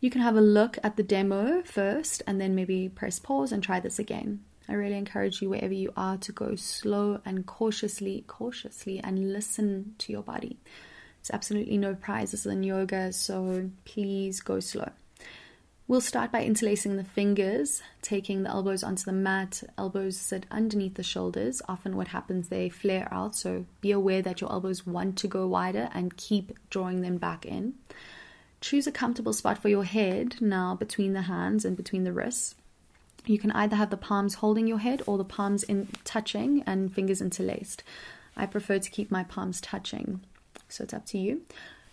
you 0.00 0.10
can 0.10 0.20
have 0.20 0.36
a 0.36 0.42
look 0.42 0.78
at 0.84 0.96
the 0.96 1.02
demo 1.02 1.62
first 1.62 2.22
and 2.26 2.38
then 2.38 2.54
maybe 2.54 2.90
press 2.90 3.18
pause 3.18 3.52
and 3.52 3.62
try 3.62 3.80
this 3.80 3.98
again. 3.98 4.44
I 4.68 4.74
really 4.74 4.96
encourage 4.98 5.40
you, 5.40 5.48
wherever 5.48 5.72
you 5.72 5.92
are, 5.96 6.18
to 6.18 6.32
go 6.32 6.56
slow 6.56 7.20
and 7.24 7.46
cautiously, 7.46 8.24
cautiously, 8.26 8.98
and 8.98 9.32
listen 9.32 9.94
to 9.98 10.12
your 10.12 10.22
body. 10.22 10.58
It's 11.20 11.30
absolutely 11.30 11.78
no 11.78 11.94
prizes 11.94 12.44
in 12.44 12.62
yoga, 12.64 13.12
so 13.12 13.70
please 13.84 14.40
go 14.40 14.60
slow. 14.60 14.90
We'll 15.88 16.00
start 16.00 16.32
by 16.32 16.42
interlacing 16.42 16.96
the 16.96 17.04
fingers, 17.04 17.80
taking 18.02 18.42
the 18.42 18.50
elbows 18.50 18.82
onto 18.82 19.04
the 19.04 19.12
mat. 19.12 19.62
Elbows 19.78 20.16
sit 20.16 20.44
underneath 20.50 20.94
the 20.94 21.04
shoulders. 21.04 21.62
Often, 21.68 21.96
what 21.96 22.08
happens, 22.08 22.48
they 22.48 22.68
flare 22.68 23.06
out, 23.12 23.36
so 23.36 23.66
be 23.80 23.92
aware 23.92 24.20
that 24.20 24.40
your 24.40 24.50
elbows 24.50 24.84
want 24.84 25.16
to 25.18 25.28
go 25.28 25.46
wider 25.46 25.88
and 25.94 26.16
keep 26.16 26.58
drawing 26.70 27.02
them 27.02 27.18
back 27.18 27.46
in. 27.46 27.74
Choose 28.60 28.88
a 28.88 28.92
comfortable 28.92 29.32
spot 29.32 29.58
for 29.58 29.68
your 29.68 29.84
head 29.84 30.38
now 30.40 30.74
between 30.74 31.12
the 31.12 31.22
hands 31.22 31.64
and 31.64 31.76
between 31.76 32.02
the 32.02 32.12
wrists. 32.12 32.56
You 33.24 33.38
can 33.38 33.52
either 33.52 33.76
have 33.76 33.90
the 33.90 33.96
palms 33.96 34.34
holding 34.34 34.66
your 34.66 34.80
head 34.80 35.02
or 35.06 35.18
the 35.18 35.24
palms 35.24 35.62
in 35.62 35.88
touching 36.02 36.64
and 36.66 36.92
fingers 36.92 37.20
interlaced. 37.20 37.84
I 38.36 38.46
prefer 38.46 38.80
to 38.80 38.90
keep 38.90 39.12
my 39.12 39.22
palms 39.22 39.60
touching. 39.60 40.20
So 40.68 40.82
it's 40.82 40.94
up 40.94 41.06
to 41.06 41.18
you. 41.18 41.42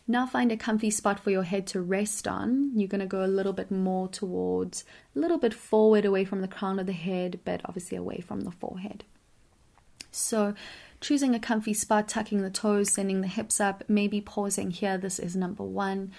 Now 0.07 0.25
find 0.25 0.51
a 0.51 0.57
comfy 0.57 0.89
spot 0.89 1.19
for 1.19 1.31
your 1.31 1.43
head 1.43 1.65
to 1.67 1.81
rest 1.81 2.27
on. 2.27 2.71
You're 2.75 2.89
going 2.89 2.99
to 2.99 3.07
go 3.07 3.23
a 3.23 3.27
little 3.27 3.53
bit 3.53 3.71
more 3.71 4.09
towards, 4.09 4.83
a 5.15 5.19
little 5.19 5.37
bit 5.37 5.53
forward 5.53 6.03
away 6.03 6.25
from 6.25 6.41
the 6.41 6.47
crown 6.47 6.77
of 6.77 6.87
the 6.87 6.93
head, 6.93 7.39
but 7.45 7.61
obviously 7.65 7.97
away 7.97 8.19
from 8.19 8.41
the 8.41 8.51
forehead. 8.51 9.05
So, 10.11 10.55
choosing 10.99 11.33
a 11.33 11.39
comfy 11.39 11.73
spot, 11.73 12.09
tucking 12.09 12.41
the 12.41 12.49
toes, 12.49 12.91
sending 12.91 13.21
the 13.21 13.27
hips 13.27 13.61
up, 13.61 13.83
maybe 13.87 14.19
pausing 14.19 14.71
here. 14.71 14.97
This 14.97 15.19
is 15.19 15.35
number 15.35 15.63
one. 15.63 16.11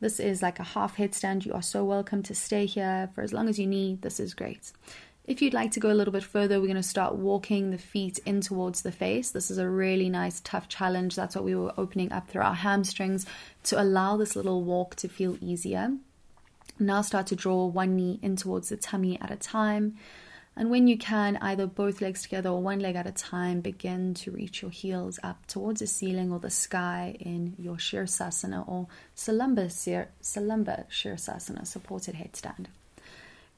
This 0.00 0.20
is 0.20 0.42
like 0.42 0.58
a 0.58 0.64
half 0.64 0.96
headstand. 0.96 1.46
You 1.46 1.52
are 1.54 1.62
so 1.62 1.84
welcome 1.84 2.22
to 2.24 2.34
stay 2.34 2.66
here 2.66 3.08
for 3.14 3.22
as 3.22 3.32
long 3.32 3.48
as 3.48 3.58
you 3.58 3.66
need. 3.66 4.02
This 4.02 4.20
is 4.20 4.34
great. 4.34 4.72
If 5.28 5.42
you'd 5.42 5.52
like 5.52 5.72
to 5.72 5.80
go 5.80 5.90
a 5.90 5.92
little 5.92 6.10
bit 6.10 6.24
further, 6.24 6.58
we're 6.58 6.68
going 6.68 6.76
to 6.76 6.82
start 6.82 7.16
walking 7.16 7.70
the 7.70 7.76
feet 7.76 8.18
in 8.24 8.40
towards 8.40 8.80
the 8.80 8.90
face. 8.90 9.30
This 9.30 9.50
is 9.50 9.58
a 9.58 9.68
really 9.68 10.08
nice, 10.08 10.40
tough 10.40 10.68
challenge. 10.68 11.14
That's 11.14 11.34
what 11.34 11.44
we 11.44 11.54
were 11.54 11.74
opening 11.76 12.10
up 12.12 12.28
through 12.28 12.40
our 12.40 12.54
hamstrings 12.54 13.26
to 13.64 13.78
allow 13.78 14.16
this 14.16 14.34
little 14.34 14.64
walk 14.64 14.94
to 14.96 15.06
feel 15.06 15.36
easier. 15.42 15.92
Now 16.78 17.02
start 17.02 17.26
to 17.26 17.36
draw 17.36 17.66
one 17.66 17.94
knee 17.94 18.18
in 18.22 18.36
towards 18.36 18.70
the 18.70 18.78
tummy 18.78 19.20
at 19.20 19.30
a 19.30 19.36
time. 19.36 19.98
And 20.56 20.70
when 20.70 20.86
you 20.86 20.96
can, 20.96 21.36
either 21.42 21.66
both 21.66 22.00
legs 22.00 22.22
together 22.22 22.48
or 22.48 22.62
one 22.62 22.80
leg 22.80 22.96
at 22.96 23.06
a 23.06 23.12
time, 23.12 23.60
begin 23.60 24.14
to 24.14 24.30
reach 24.30 24.62
your 24.62 24.70
heels 24.70 25.20
up 25.22 25.46
towards 25.46 25.80
the 25.80 25.86
ceiling 25.86 26.32
or 26.32 26.38
the 26.38 26.48
sky 26.48 27.18
in 27.20 27.54
your 27.58 27.76
Shirsasana 27.76 28.66
or 28.66 28.86
Salamba, 29.14 29.66
Salamba 30.22 30.88
Shirsasana, 30.88 31.66
supported 31.66 32.14
headstand. 32.14 32.68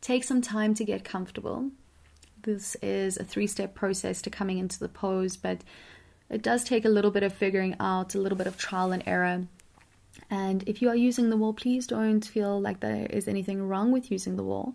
Take 0.01 0.25
some 0.25 0.41
time 0.41 0.75
to 0.75 0.85
get 0.85 1.05
comfortable. 1.05 1.71
This 2.43 2.75
is 2.77 3.19
a 3.19 3.25
three 3.25 3.47
step 3.47 3.75
process 3.75 4.23
to 4.23 4.31
coming 4.31 4.59
into 4.59 4.79
the 4.79 4.89
pose, 4.89 5.37
but 5.37 5.63
it 6.31 6.43
does 6.43 6.65
take 6.65 6.85
a 6.85 6.89
little 6.89 7.11
bit 7.11 7.23
of 7.23 7.35
figuring 7.35 7.77
out, 7.81 8.15
a 8.15 8.21
little 8.21 8.39
bit 8.39 8.47
of 8.47 8.57
trial 8.57 8.93
and 8.93 9.03
error. 9.07 9.47
And 10.31 10.63
if 10.67 10.81
you 10.81 10.89
are 10.89 10.97
using 10.97 11.29
the 11.29 11.37
wall, 11.37 11.53
please 11.53 11.87
don't 11.87 12.25
feel 12.25 12.61
like 12.61 12.81
there 12.81 13.07
is 13.07 13.29
anything 13.29 13.67
wrong 13.67 13.91
with 13.93 14.11
using 14.11 14.37
the 14.37 14.43
wall. 14.43 14.75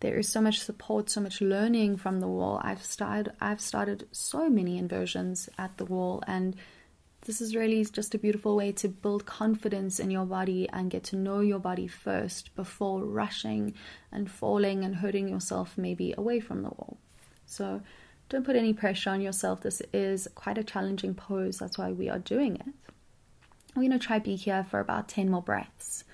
There 0.00 0.18
is 0.18 0.28
so 0.28 0.40
much 0.40 0.60
support, 0.60 1.10
so 1.10 1.20
much 1.20 1.40
learning 1.40 1.96
from 1.96 2.20
the 2.20 2.28
wall. 2.28 2.60
I've 2.64 2.84
started 2.84 3.32
I've 3.40 3.60
started 3.60 4.08
so 4.10 4.48
many 4.48 4.78
inversions 4.78 5.48
at 5.58 5.76
the 5.76 5.84
wall 5.84 6.22
and 6.26 6.56
this 7.24 7.40
is 7.40 7.54
really 7.54 7.84
just 7.84 8.14
a 8.14 8.18
beautiful 8.18 8.56
way 8.56 8.72
to 8.72 8.88
build 8.88 9.26
confidence 9.26 10.00
in 10.00 10.10
your 10.10 10.26
body 10.26 10.68
and 10.72 10.90
get 10.90 11.04
to 11.04 11.16
know 11.16 11.40
your 11.40 11.60
body 11.60 11.86
first 11.86 12.54
before 12.56 13.04
rushing 13.04 13.74
and 14.10 14.30
falling 14.30 14.84
and 14.84 14.96
hurting 14.96 15.28
yourself 15.28 15.78
maybe 15.78 16.12
away 16.18 16.40
from 16.40 16.62
the 16.62 16.70
wall. 16.70 16.98
So 17.46 17.80
don't 18.28 18.44
put 18.44 18.56
any 18.56 18.72
pressure 18.72 19.10
on 19.10 19.20
yourself. 19.20 19.60
This 19.60 19.82
is 19.92 20.26
quite 20.34 20.58
a 20.58 20.64
challenging 20.64 21.14
pose. 21.14 21.58
That's 21.58 21.78
why 21.78 21.92
we 21.92 22.08
are 22.08 22.18
doing 22.18 22.56
it. 22.56 22.66
We're 23.76 23.88
going 23.88 23.98
to 23.98 24.04
try 24.04 24.18
be 24.18 24.34
here 24.34 24.66
for 24.68 24.80
about 24.80 25.08
10 25.08 25.30
more 25.30 25.42
breaths. 25.42 26.04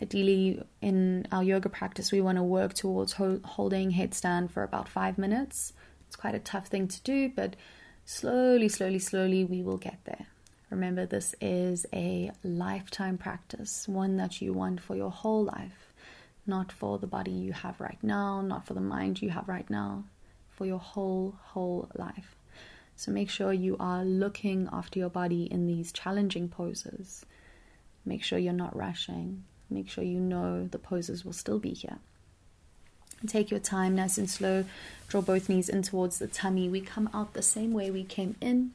Ideally, 0.00 0.62
in 0.80 1.26
our 1.32 1.42
yoga 1.42 1.68
practice, 1.68 2.12
we 2.12 2.20
want 2.20 2.36
to 2.38 2.44
work 2.44 2.74
towards 2.74 3.14
ho- 3.14 3.40
holding 3.44 3.92
headstand 3.92 4.50
for 4.50 4.62
about 4.62 4.88
five 4.88 5.18
minutes. 5.18 5.72
It's 6.06 6.16
quite 6.16 6.36
a 6.36 6.38
tough 6.38 6.68
thing 6.68 6.86
to 6.86 7.02
do, 7.02 7.28
but 7.28 7.56
slowly, 8.08 8.70
slowly, 8.70 8.98
slowly, 8.98 9.44
we 9.44 9.62
will 9.62 9.76
get 9.76 9.98
there. 10.04 10.26
Remember, 10.70 11.04
this 11.04 11.34
is 11.42 11.84
a 11.92 12.32
lifetime 12.42 13.18
practice, 13.18 13.86
one 13.86 14.16
that 14.16 14.40
you 14.40 14.54
want 14.54 14.80
for 14.80 14.96
your 14.96 15.10
whole 15.10 15.44
life, 15.44 15.92
not 16.46 16.72
for 16.72 16.98
the 16.98 17.06
body 17.06 17.30
you 17.30 17.52
have 17.52 17.78
right 17.78 18.02
now, 18.02 18.40
not 18.40 18.66
for 18.66 18.72
the 18.72 18.80
mind 18.80 19.20
you 19.20 19.28
have 19.28 19.46
right 19.46 19.68
now, 19.68 20.04
for 20.48 20.64
your 20.64 20.78
whole, 20.78 21.34
whole 21.38 21.90
life. 21.94 22.34
So 22.96 23.12
make 23.12 23.28
sure 23.28 23.52
you 23.52 23.76
are 23.78 24.02
looking 24.04 24.70
after 24.72 24.98
your 24.98 25.10
body 25.10 25.44
in 25.44 25.66
these 25.66 25.92
challenging 25.92 26.48
poses. 26.48 27.26
Make 28.06 28.24
sure 28.24 28.38
you're 28.38 28.54
not 28.54 28.74
rushing. 28.74 29.44
Make 29.68 29.90
sure 29.90 30.02
you 30.02 30.18
know 30.18 30.66
the 30.66 30.78
poses 30.78 31.26
will 31.26 31.34
still 31.34 31.58
be 31.58 31.74
here. 31.74 31.98
Take 33.26 33.50
your 33.50 33.60
time, 33.60 33.96
nice 33.96 34.18
and 34.18 34.30
slow. 34.30 34.64
Draw 35.08 35.22
both 35.22 35.48
knees 35.48 35.68
in 35.68 35.82
towards 35.82 36.18
the 36.18 36.26
tummy. 36.26 36.68
We 36.68 36.80
come 36.80 37.10
out 37.12 37.34
the 37.34 37.42
same 37.42 37.72
way 37.72 37.90
we 37.90 38.04
came 38.04 38.36
in. 38.40 38.72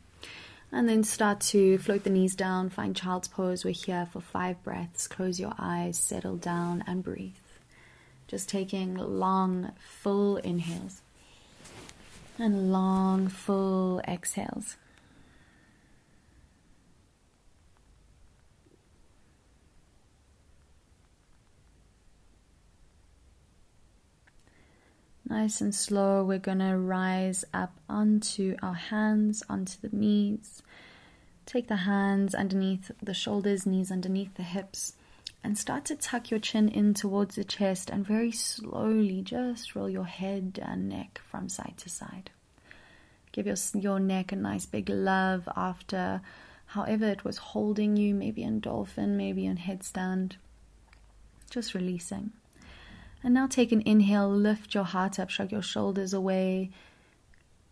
And 0.72 0.90
then 0.90 1.04
start 1.04 1.40
to 1.42 1.78
float 1.78 2.04
the 2.04 2.10
knees 2.10 2.36
down. 2.36 2.70
Find 2.70 2.96
child's 2.96 3.28
pose. 3.28 3.64
We're 3.64 3.72
here 3.72 4.08
for 4.12 4.22
five 4.22 4.62
breaths. 4.64 5.08
Close 5.08 5.40
your 5.40 5.54
eyes, 5.60 5.98
settle 5.98 6.36
down, 6.36 6.84
and 6.88 7.04
breathe. 7.04 7.36
Just 8.28 8.50
taking 8.50 8.96
long, 8.96 9.72
full 10.02 10.38
inhales 10.38 11.02
and 12.40 12.72
long, 12.72 13.28
full 13.28 14.02
exhales. 14.08 14.78
Nice 25.34 25.62
and 25.62 25.74
slow, 25.74 26.24
we're 26.24 26.38
going 26.38 26.60
to 26.60 26.78
rise 26.78 27.44
up 27.56 27.74
onto 27.90 28.56
our 28.62 28.76
hands, 28.76 29.42
onto 29.50 29.80
the 29.82 29.90
knees. 29.92 30.62
Take 31.48 31.68
the 31.68 31.76
hands 31.76 32.36
underneath 32.36 32.92
the 33.02 33.16
shoulders, 33.16 33.66
knees 33.66 33.92
underneath 33.92 34.36
the 34.36 34.44
hips, 34.44 34.94
and 35.44 35.58
start 35.58 35.86
to 35.86 35.96
tuck 35.96 36.30
your 36.30 36.40
chin 36.40 36.70
in 36.70 36.94
towards 36.94 37.34
the 37.34 37.44
chest 37.44 37.90
and 37.90 38.06
very 38.06 38.32
slowly 38.32 39.24
just 39.24 39.74
roll 39.74 39.90
your 39.90 40.06
head 40.06 40.60
and 40.64 40.88
neck 40.88 41.20
from 41.28 41.50
side 41.50 41.74
to 41.78 41.90
side. 41.90 42.30
Give 43.32 43.48
your, 43.48 43.58
your 43.74 44.00
neck 44.00 44.34
a 44.34 44.36
nice 44.36 44.68
big 44.68 44.88
love 44.88 45.50
after 45.56 46.22
however 46.68 47.10
it 47.10 47.24
was 47.24 47.38
holding 47.38 47.98
you, 47.98 48.14
maybe 48.14 48.44
in 48.44 48.60
dolphin, 48.60 49.18
maybe 49.18 49.48
in 49.48 49.58
headstand. 49.58 50.34
Just 51.50 51.74
releasing. 51.74 52.34
And 53.24 53.34
now 53.34 53.48
take 53.48 53.72
an 53.72 53.84
inhale, 53.86 54.30
lift 54.30 54.74
your 54.74 54.84
heart 54.84 55.18
up, 55.18 55.30
shrug 55.30 55.52
your 55.52 55.62
shoulders 55.62 56.14
away. 56.14 56.72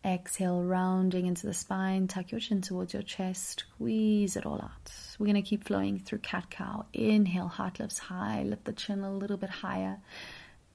Exhale, 0.04 0.64
rounding 0.64 1.26
into 1.26 1.46
the 1.46 1.54
spine, 1.54 2.08
tuck 2.08 2.32
your 2.32 2.40
chin 2.40 2.62
towards 2.62 2.94
your 2.94 3.04
chest, 3.04 3.66
squeeze 3.76 4.36
it 4.36 4.46
all 4.46 4.62
out. 4.62 4.92
We're 5.20 5.28
going 5.28 5.36
to 5.36 5.48
keep 5.48 5.66
flowing 5.66 6.00
through 6.00 6.20
cat 6.20 6.50
cow. 6.50 6.86
Inhale, 6.94 7.50
heart 7.50 7.80
lifts 7.80 8.00
high, 8.00 8.44
lift 8.44 8.64
the 8.64 8.74
chin 8.74 9.04
a 9.04 9.14
little 9.14 9.38
bit 9.38 9.50
higher. 9.50 10.00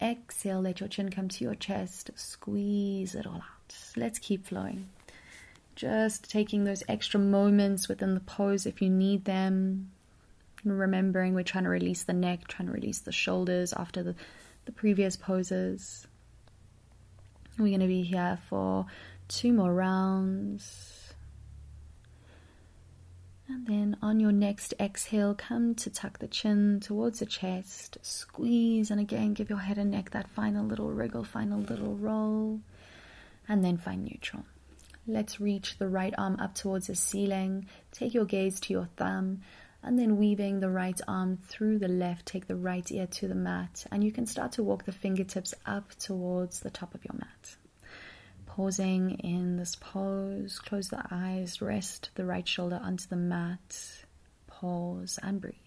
Exhale, 0.00 0.60
let 0.60 0.78
your 0.80 0.88
chin 0.90 1.10
come 1.10 1.28
to 1.28 1.42
your 1.42 1.54
chest, 1.54 2.10
squeeze 2.14 3.14
it 3.14 3.26
all 3.26 3.36
out. 3.36 3.74
Let's 3.96 4.18
keep 4.18 4.46
flowing. 4.46 4.88
Just 5.74 6.30
taking 6.30 6.64
those 6.64 6.84
extra 6.86 7.18
moments 7.18 7.88
within 7.88 8.14
the 8.14 8.20
pose 8.20 8.66
if 8.66 8.80
you 8.80 8.90
need 8.90 9.24
them. 9.24 9.90
Remembering 10.64 11.34
we're 11.34 11.42
trying 11.42 11.64
to 11.64 11.70
release 11.70 12.04
the 12.04 12.12
neck, 12.12 12.46
trying 12.46 12.66
to 12.66 12.74
release 12.74 13.00
the 13.00 13.12
shoulders 13.12 13.72
after 13.72 14.02
the 14.02 14.14
the 14.66 14.72
previous 14.72 15.16
poses. 15.16 16.06
We're 17.58 17.68
going 17.68 17.80
to 17.80 17.86
be 17.86 18.02
here 18.02 18.38
for 18.50 18.86
two 19.28 19.52
more 19.52 19.72
rounds. 19.72 21.14
And 23.48 23.66
then 23.66 23.96
on 24.02 24.18
your 24.18 24.32
next 24.32 24.74
exhale, 24.80 25.34
come 25.34 25.74
to 25.76 25.88
tuck 25.88 26.18
the 26.18 26.26
chin 26.26 26.80
towards 26.80 27.20
the 27.20 27.26
chest, 27.26 27.96
squeeze, 28.02 28.90
and 28.90 29.00
again 29.00 29.34
give 29.34 29.48
your 29.48 29.60
head 29.60 29.78
and 29.78 29.92
neck 29.92 30.10
that 30.10 30.28
final 30.28 30.66
little 30.66 30.90
wriggle, 30.90 31.22
final 31.22 31.60
little 31.60 31.94
roll, 31.94 32.60
and 33.48 33.64
then 33.64 33.78
find 33.78 34.04
neutral. 34.04 34.44
Let's 35.06 35.40
reach 35.40 35.78
the 35.78 35.86
right 35.86 36.12
arm 36.18 36.36
up 36.40 36.56
towards 36.56 36.88
the 36.88 36.96
ceiling. 36.96 37.66
Take 37.92 38.14
your 38.14 38.24
gaze 38.24 38.58
to 38.60 38.72
your 38.72 38.88
thumb 38.96 39.42
and 39.86 39.98
then 39.98 40.16
weaving 40.16 40.58
the 40.58 40.68
right 40.68 41.00
arm 41.06 41.38
through 41.46 41.78
the 41.78 41.88
left, 41.88 42.26
take 42.26 42.48
the 42.48 42.56
right 42.56 42.90
ear 42.90 43.06
to 43.06 43.28
the 43.28 43.34
mat, 43.34 43.86
and 43.92 44.02
you 44.02 44.10
can 44.10 44.26
start 44.26 44.52
to 44.52 44.62
walk 44.62 44.84
the 44.84 44.92
fingertips 44.92 45.54
up 45.64 45.94
towards 45.98 46.60
the 46.60 46.70
top 46.70 46.94
of 46.94 47.04
your 47.04 47.14
mat. 47.14 47.56
Pausing 48.46 49.12
in 49.20 49.56
this 49.56 49.76
pose, 49.76 50.58
close 50.58 50.88
the 50.88 51.04
eyes, 51.10 51.62
rest 51.62 52.10
the 52.16 52.24
right 52.24 52.46
shoulder 52.46 52.80
onto 52.82 53.06
the 53.06 53.16
mat, 53.16 54.04
pause 54.48 55.18
and 55.22 55.40
breathe. 55.40 55.65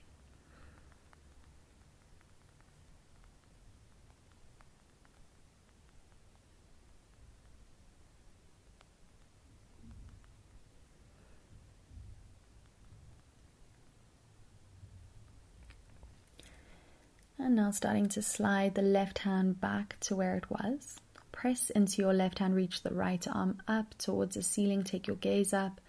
And 17.50 17.56
now 17.56 17.72
starting 17.72 18.10
to 18.10 18.22
slide 18.22 18.76
the 18.76 18.84
left 18.84 19.18
hand 19.18 19.60
back 19.60 19.98
to 20.02 20.16
where 20.16 20.36
it 20.36 20.52
was. 20.52 20.98
Press 21.32 21.72
into 21.72 22.00
your 22.00 22.14
left 22.14 22.38
hand, 22.38 22.56
reach 22.56 22.84
the 22.84 22.94
right 22.94 23.28
arm 23.28 23.60
up 23.68 23.98
towards 23.98 24.36
the 24.36 24.44
ceiling, 24.44 24.84
take 24.84 25.08
your 25.08 25.16
gaze 25.16 25.52
up, 25.52 25.82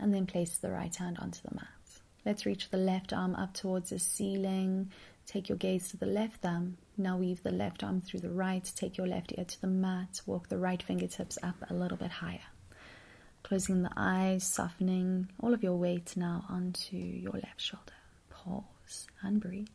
and 0.00 0.12
then 0.12 0.26
place 0.26 0.58
the 0.58 0.72
right 0.72 0.92
hand 0.96 1.18
onto 1.20 1.40
the 1.42 1.54
mat. 1.54 1.68
Let's 2.24 2.44
reach 2.44 2.70
the 2.70 2.76
left 2.76 3.12
arm 3.12 3.36
up 3.36 3.54
towards 3.54 3.90
the 3.90 4.00
ceiling, 4.00 4.90
take 5.26 5.48
your 5.48 5.58
gaze 5.58 5.90
to 5.90 5.96
the 5.96 6.06
left 6.06 6.40
thumb. 6.40 6.76
Now 6.98 7.18
weave 7.18 7.44
the 7.44 7.52
left 7.52 7.84
arm 7.84 8.00
through 8.00 8.20
the 8.20 8.32
right, 8.32 8.68
take 8.74 8.98
your 8.98 9.06
left 9.06 9.32
ear 9.38 9.44
to 9.44 9.60
the 9.60 9.68
mat, 9.68 10.20
walk 10.26 10.48
the 10.48 10.58
right 10.58 10.82
fingertips 10.82 11.38
up 11.40 11.54
a 11.70 11.72
little 11.72 11.98
bit 11.98 12.10
higher. 12.10 12.48
Closing 13.44 13.84
the 13.84 13.92
eyes, 13.96 14.42
softening 14.42 15.28
all 15.40 15.54
of 15.54 15.62
your 15.62 15.76
weight 15.76 16.16
now 16.16 16.44
onto 16.48 16.96
your 16.96 17.34
left 17.34 17.60
shoulder. 17.60 17.94
Pause 18.28 19.06
and 19.22 19.40
breathe. 19.40 19.68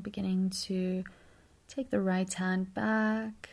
Beginning 0.00 0.50
to 0.64 1.04
take 1.68 1.90
the 1.90 2.00
right 2.00 2.32
hand 2.32 2.74
back, 2.74 3.50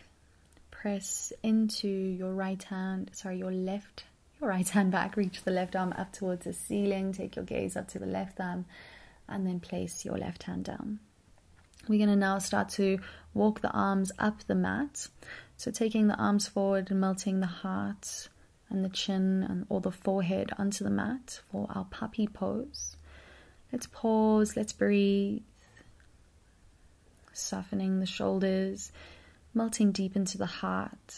press 0.70 1.32
into 1.44 1.88
your 1.88 2.34
right 2.34 2.62
hand, 2.64 3.12
sorry, 3.14 3.38
your 3.38 3.52
left, 3.52 4.06
your 4.40 4.50
right 4.50 4.68
hand 4.68 4.92
back, 4.92 5.16
reach 5.16 5.44
the 5.44 5.52
left 5.52 5.76
arm 5.76 5.94
up 5.98 6.12
towards 6.12 6.46
the 6.46 6.54
ceiling, 6.54 7.14
take 7.14 7.36
your 7.36 7.46
gaze 7.46 7.78
up 7.78 7.88
to 7.90 8.00
the 8.00 8.06
left 8.06 8.40
arm, 8.40 8.66
and 9.28 9.46
then 9.46 9.60
place 9.60 10.04
your 10.04 10.18
left 10.18 10.44
hand 10.44 10.66
down. 10.66 11.00
We're 11.88 11.98
going 11.98 12.10
to 12.10 12.16
now 12.16 12.38
start 12.40 12.70
to 12.70 13.00
walk 13.34 13.62
the 13.62 13.72
arms 13.72 14.12
up 14.20 14.44
the 14.46 14.56
mat. 14.56 15.08
So 15.58 15.72
taking 15.72 16.08
the 16.08 16.16
arms 16.16 16.48
forward 16.48 16.92
and 16.92 17.00
melting 17.00 17.40
the 17.40 17.48
heart 17.48 18.30
and 18.70 18.86
the 18.86 18.90
chin 18.90 19.46
and 19.48 19.66
all 19.70 19.80
the 19.80 19.92
forehead 19.92 20.52
onto 20.58 20.84
the 20.84 20.90
mat 20.90 21.42
for 21.52 21.68
our 21.74 21.86
puppy 21.86 22.28
pose. 22.28 22.98
Let's 23.72 23.88
pause, 23.88 24.56
let's 24.56 24.74
breathe 24.74 25.42
softening 27.34 28.00
the 28.00 28.06
shoulders, 28.06 28.92
melting 29.54 29.92
deep 29.92 30.16
into 30.16 30.38
the 30.38 30.46
heart. 30.46 31.16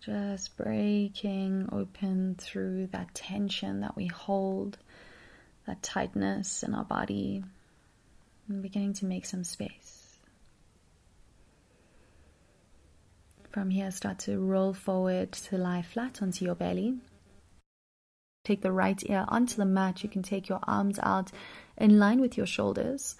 Just 0.00 0.56
breaking 0.56 1.68
open 1.70 2.36
through 2.38 2.86
that 2.92 3.14
tension 3.14 3.80
that 3.80 3.96
we 3.96 4.06
hold, 4.06 4.78
that 5.66 5.82
tightness 5.82 6.62
in 6.62 6.74
our 6.74 6.84
body, 6.84 7.44
and 8.48 8.62
beginning 8.62 8.94
to 8.94 9.04
make 9.04 9.26
some 9.26 9.44
space. 9.44 10.16
From 13.50 13.70
here, 13.70 13.90
start 13.90 14.20
to 14.20 14.38
roll 14.38 14.72
forward 14.72 15.32
to 15.32 15.58
lie 15.58 15.82
flat 15.82 16.22
onto 16.22 16.44
your 16.44 16.54
belly. 16.54 16.94
Take 18.48 18.62
the 18.62 18.72
right 18.72 18.98
ear 19.10 19.26
onto 19.28 19.56
the 19.56 19.66
mat. 19.66 20.02
You 20.02 20.08
can 20.08 20.22
take 20.22 20.48
your 20.48 20.60
arms 20.62 20.98
out 21.02 21.30
in 21.76 21.98
line 21.98 22.18
with 22.18 22.38
your 22.38 22.46
shoulders. 22.46 23.14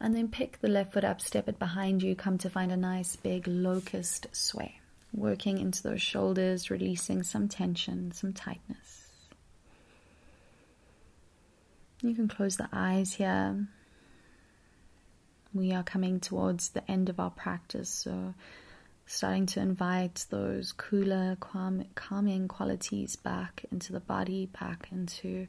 And 0.00 0.16
then 0.16 0.28
pick 0.28 0.62
the 0.62 0.68
left 0.68 0.94
foot 0.94 1.04
up, 1.04 1.20
step 1.20 1.46
it 1.46 1.58
behind 1.58 2.02
you, 2.02 2.16
come 2.16 2.38
to 2.38 2.48
find 2.48 2.72
a 2.72 2.76
nice 2.78 3.14
big 3.16 3.46
locust 3.46 4.28
sway. 4.32 4.80
Working 5.12 5.58
into 5.58 5.82
those 5.82 6.00
shoulders, 6.00 6.70
releasing 6.70 7.22
some 7.22 7.48
tension, 7.48 8.12
some 8.12 8.32
tightness. 8.32 9.10
You 12.00 12.14
can 12.14 12.26
close 12.26 12.56
the 12.56 12.70
eyes 12.72 13.12
here. 13.12 13.66
We 15.52 15.74
are 15.74 15.82
coming 15.82 16.18
towards 16.18 16.70
the 16.70 16.90
end 16.90 17.10
of 17.10 17.20
our 17.20 17.30
practice, 17.30 17.90
so 17.90 18.32
starting 19.06 19.46
to 19.46 19.60
invite 19.60 20.26
those 20.30 20.72
cooler, 20.72 21.36
calm, 21.40 21.84
calming 21.94 22.48
qualities 22.48 23.16
back 23.16 23.64
into 23.70 23.92
the 23.92 24.00
body, 24.00 24.46
back 24.46 24.88
into 24.90 25.46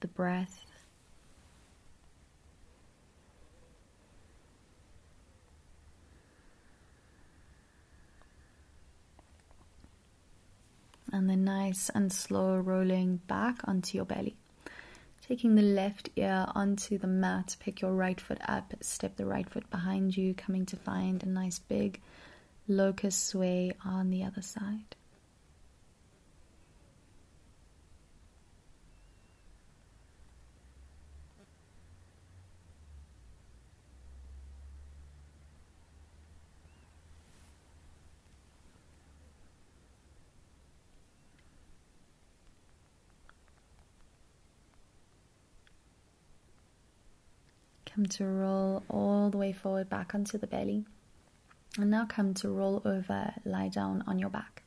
the 0.00 0.08
breath. 0.08 0.64
And 11.12 11.28
then 11.28 11.42
nice 11.44 11.90
and 11.92 12.12
slow 12.12 12.56
rolling 12.56 13.16
back 13.26 13.66
onto 13.66 13.96
your 13.96 14.04
belly. 14.04 14.36
Taking 15.26 15.54
the 15.54 15.62
left 15.62 16.08
ear 16.16 16.46
onto 16.54 16.98
the 16.98 17.06
mat, 17.06 17.56
pick 17.58 17.80
your 17.80 17.92
right 17.92 18.20
foot 18.20 18.38
up, 18.46 18.74
step 18.80 19.16
the 19.16 19.26
right 19.26 19.48
foot 19.48 19.68
behind 19.70 20.16
you, 20.16 20.34
coming 20.34 20.66
to 20.66 20.76
find 20.76 21.22
a 21.22 21.28
nice 21.28 21.58
big 21.58 22.00
locust 22.70 23.26
sway 23.26 23.72
on 23.84 24.10
the 24.10 24.22
other 24.22 24.42
side. 24.42 24.94
Come 47.84 48.06
to 48.06 48.24
roll 48.24 48.84
all 48.88 49.28
the 49.30 49.36
way 49.36 49.52
forward 49.52 49.88
back 49.90 50.14
onto 50.14 50.38
the 50.38 50.46
belly. 50.46 50.84
And 51.80 51.90
now 51.90 52.04
come 52.04 52.34
to 52.34 52.50
roll 52.50 52.82
over, 52.84 53.32
lie 53.46 53.68
down 53.68 54.04
on 54.06 54.18
your 54.18 54.28
back. 54.28 54.62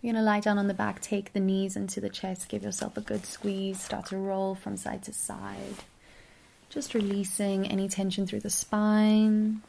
You're 0.00 0.14
going 0.14 0.22
to 0.22 0.26
lie 0.26 0.40
down 0.40 0.56
on 0.56 0.68
the 0.68 0.74
back, 0.74 1.02
take 1.02 1.34
the 1.34 1.40
knees 1.40 1.76
into 1.76 2.00
the 2.00 2.08
chest, 2.08 2.48
give 2.48 2.62
yourself 2.62 2.96
a 2.96 3.02
good 3.02 3.26
squeeze, 3.26 3.78
start 3.78 4.06
to 4.06 4.16
roll 4.16 4.54
from 4.54 4.78
side 4.78 5.02
to 5.02 5.12
side. 5.12 5.84
Just 6.70 6.94
releasing 6.94 7.66
any 7.66 7.88
tension 7.90 8.26
through 8.26 8.40
the 8.40 8.48
spine. 8.48 9.60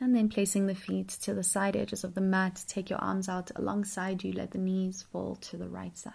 And 0.00 0.14
then 0.14 0.28
placing 0.28 0.66
the 0.66 0.74
feet 0.74 1.08
to 1.22 1.34
the 1.34 1.44
side 1.44 1.76
edges 1.76 2.02
of 2.02 2.14
the 2.14 2.20
mat. 2.20 2.64
Take 2.66 2.90
your 2.90 2.98
arms 2.98 3.28
out 3.28 3.52
alongside 3.54 4.24
you, 4.24 4.32
let 4.32 4.50
the 4.50 4.58
knees 4.58 5.02
fall 5.12 5.36
to 5.36 5.56
the 5.56 5.68
right 5.68 5.96
side. 5.96 6.12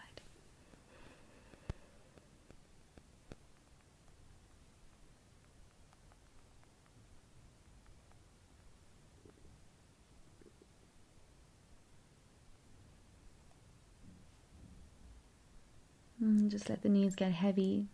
And 16.21 16.40
just 16.51 16.69
let 16.69 16.81
the 16.81 16.89
knees 16.89 17.15
get 17.15 17.31
heavy. 17.31 17.87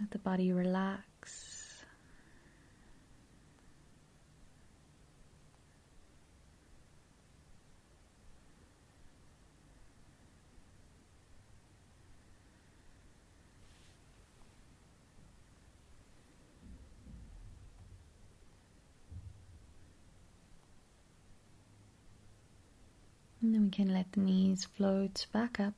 Let 0.00 0.10
the 0.10 0.18
body 0.18 0.52
relax. 0.52 1.84
And 23.42 23.45
then 23.56 23.64
we 23.64 23.70
can 23.70 23.94
let 23.94 24.12
the 24.12 24.20
knees 24.20 24.66
float 24.66 25.24
back 25.32 25.58
up 25.58 25.72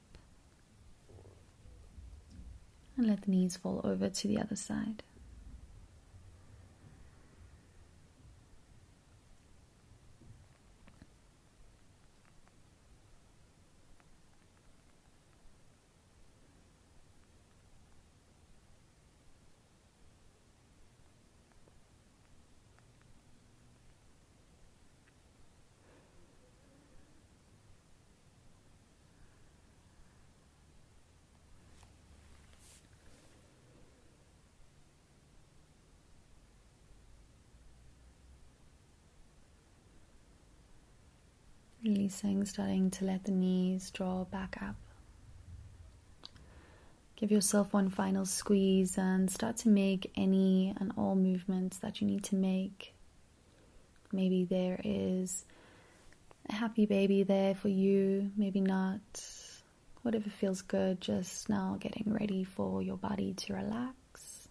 and 2.97 3.07
let 3.07 3.22
the 3.22 3.31
knees 3.31 3.57
fall 3.57 3.81
over 3.85 4.09
to 4.09 4.26
the 4.26 4.37
other 4.37 4.57
side. 4.57 5.05
Releasing, 41.89 42.45
starting 42.45 42.91
to 42.91 43.07
let 43.07 43.24
the 43.24 43.30
knees 43.30 43.91
draw 43.91 44.24
back 44.24 44.59
up. 44.61 44.76
Give 47.16 47.30
yourself 47.30 47.72
one 47.72 47.89
final 47.89 48.26
squeeze 48.26 48.99
and 48.99 49.30
start 49.30 49.57
to 49.59 49.70
make 49.70 50.12
any 50.14 50.74
and 50.78 50.93
all 50.99 51.14
movements 51.14 51.78
that 51.78 52.03
you 52.03 52.07
need 52.07 52.24
to 52.24 52.34
make. 52.34 52.93
Maybe 54.12 54.45
there 54.45 54.78
is 54.84 55.47
a 56.51 56.55
happy 56.55 56.84
baby 56.84 57.22
there 57.22 57.55
for 57.55 57.68
you, 57.68 58.32
maybe 58.36 58.61
not. 58.61 59.01
whatever 60.03 60.30
feels 60.30 60.62
good, 60.62 61.01
just 61.01 61.49
now 61.49 61.76
getting 61.80 62.12
ready 62.12 62.45
for 62.45 62.82
your 62.82 62.97
body 62.97 63.34
to 63.34 63.55
relax, 63.55 64.49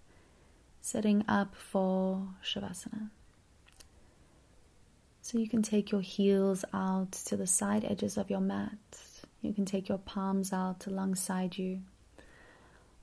setting 0.81 1.23
up 1.27 1.55
for 1.55 2.27
Shavasana. 2.43 3.09
So 5.27 5.37
you 5.37 5.49
can 5.49 5.61
take 5.61 5.91
your 5.91 5.99
heels 5.99 6.63
out 6.73 7.11
to 7.25 7.35
the 7.35 7.47
side 7.47 7.83
edges 7.83 8.15
of 8.15 8.29
your 8.29 8.39
mat. 8.39 8.77
You 9.41 9.51
can 9.51 9.65
take 9.65 9.89
your 9.89 9.97
palms 9.97 10.53
out 10.53 10.87
alongside 10.87 11.57
you, 11.57 11.81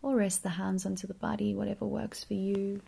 or 0.01 0.17
rest 0.17 0.43
the 0.43 0.49
hands 0.49 0.87
onto 0.87 1.07
the 1.07 1.13
body, 1.13 1.55
whatever 1.55 1.85
works 1.85 2.25
for 2.25 2.33
you. 2.33 2.81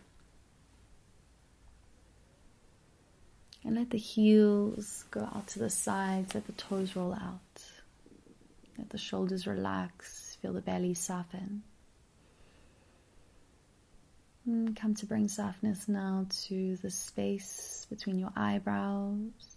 And 3.62 3.76
let 3.76 3.90
the 3.90 3.98
heels 3.98 5.04
go 5.10 5.20
out 5.20 5.48
to 5.48 5.58
the 5.58 5.68
sides, 5.68 6.34
let 6.34 6.46
the 6.46 6.52
toes 6.52 6.96
roll 6.96 7.12
out. 7.12 7.62
Let 8.78 8.88
the 8.88 8.96
shoulders 8.96 9.46
relax, 9.46 10.38
feel 10.40 10.54
the 10.54 10.62
belly 10.62 10.94
soften. 10.94 11.62
And 14.46 14.76
come 14.76 14.94
to 14.94 15.06
bring 15.06 15.26
softness 15.26 15.88
now 15.88 16.26
to 16.46 16.76
the 16.76 16.90
space 16.90 17.84
between 17.90 18.16
your 18.18 18.30
eyebrows. 18.36 19.56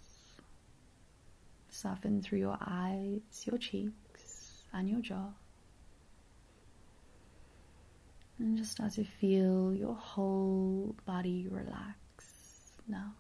Soften 1.70 2.24
through 2.24 2.40
your 2.40 2.58
eyes, 2.60 3.22
your 3.46 3.60
cheeks, 3.60 4.64
and 4.74 4.90
your 4.90 5.02
jaw. 5.02 5.30
And 8.40 8.58
just 8.58 8.72
start 8.72 8.94
to 8.94 9.04
feel 9.04 9.76
your 9.76 9.94
whole 9.94 10.96
body 11.06 11.46
relax 11.50 12.26
now. 12.88 13.14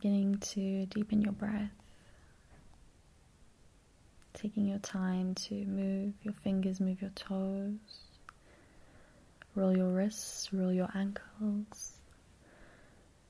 Beginning 0.00 0.38
to 0.38 0.86
deepen 0.86 1.20
your 1.20 1.32
breath, 1.32 1.74
taking 4.32 4.66
your 4.66 4.78
time 4.78 5.34
to 5.34 5.52
move 5.66 6.14
your 6.22 6.32
fingers, 6.42 6.80
move 6.80 7.02
your 7.02 7.10
toes, 7.10 7.74
roll 9.54 9.76
your 9.76 9.90
wrists, 9.90 10.50
roll 10.54 10.72
your 10.72 10.88
ankles, 10.94 11.98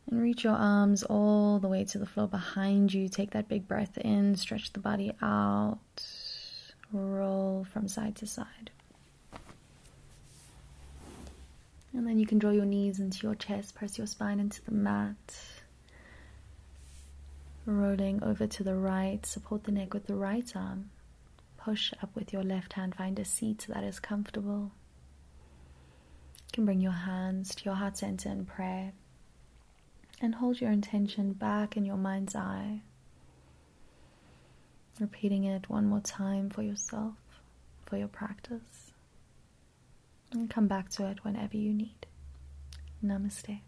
and 0.08 0.22
reach 0.22 0.44
your 0.44 0.54
arms 0.54 1.02
all 1.02 1.58
the 1.58 1.66
way 1.66 1.84
to 1.84 1.98
the 1.98 2.06
floor 2.06 2.28
behind 2.28 2.94
you. 2.94 3.08
Take 3.08 3.32
that 3.32 3.48
big 3.48 3.66
breath 3.66 3.98
in, 3.98 4.36
stretch 4.36 4.72
the 4.72 4.78
body 4.78 5.10
out, 5.20 5.80
roll 6.92 7.66
from 7.72 7.88
side 7.88 8.14
to 8.16 8.28
side. 8.28 8.70
And 11.92 12.06
then 12.06 12.20
you 12.20 12.26
can 12.26 12.38
draw 12.38 12.52
your 12.52 12.64
knees 12.64 13.00
into 13.00 13.26
your 13.26 13.34
chest, 13.34 13.74
press 13.74 13.98
your 13.98 14.06
spine 14.06 14.38
into 14.38 14.64
the 14.64 14.70
mat. 14.70 15.16
Rolling 17.70 18.20
over 18.24 18.48
to 18.48 18.64
the 18.64 18.74
right, 18.74 19.24
support 19.24 19.62
the 19.62 19.70
neck 19.70 19.94
with 19.94 20.08
the 20.08 20.16
right 20.16 20.50
arm. 20.56 20.90
Push 21.56 21.92
up 22.02 22.16
with 22.16 22.32
your 22.32 22.42
left 22.42 22.72
hand, 22.72 22.96
find 22.96 23.16
a 23.16 23.24
seat 23.24 23.64
that 23.68 23.84
is 23.84 24.00
comfortable. 24.00 24.72
You 26.48 26.52
can 26.52 26.64
bring 26.64 26.80
your 26.80 26.90
hands 26.90 27.54
to 27.54 27.64
your 27.64 27.76
heart 27.76 27.96
center 27.96 28.28
in 28.28 28.44
prayer 28.44 28.92
and 30.20 30.34
hold 30.34 30.60
your 30.60 30.72
intention 30.72 31.32
back 31.32 31.76
in 31.76 31.84
your 31.84 31.96
mind's 31.96 32.34
eye. 32.34 32.80
Repeating 34.98 35.44
it 35.44 35.70
one 35.70 35.86
more 35.86 36.00
time 36.00 36.50
for 36.50 36.62
yourself, 36.62 37.14
for 37.86 37.96
your 37.96 38.08
practice. 38.08 38.90
And 40.32 40.50
come 40.50 40.66
back 40.66 40.88
to 40.90 41.06
it 41.06 41.24
whenever 41.24 41.56
you 41.56 41.72
need. 41.72 42.06
Namaste. 43.04 43.60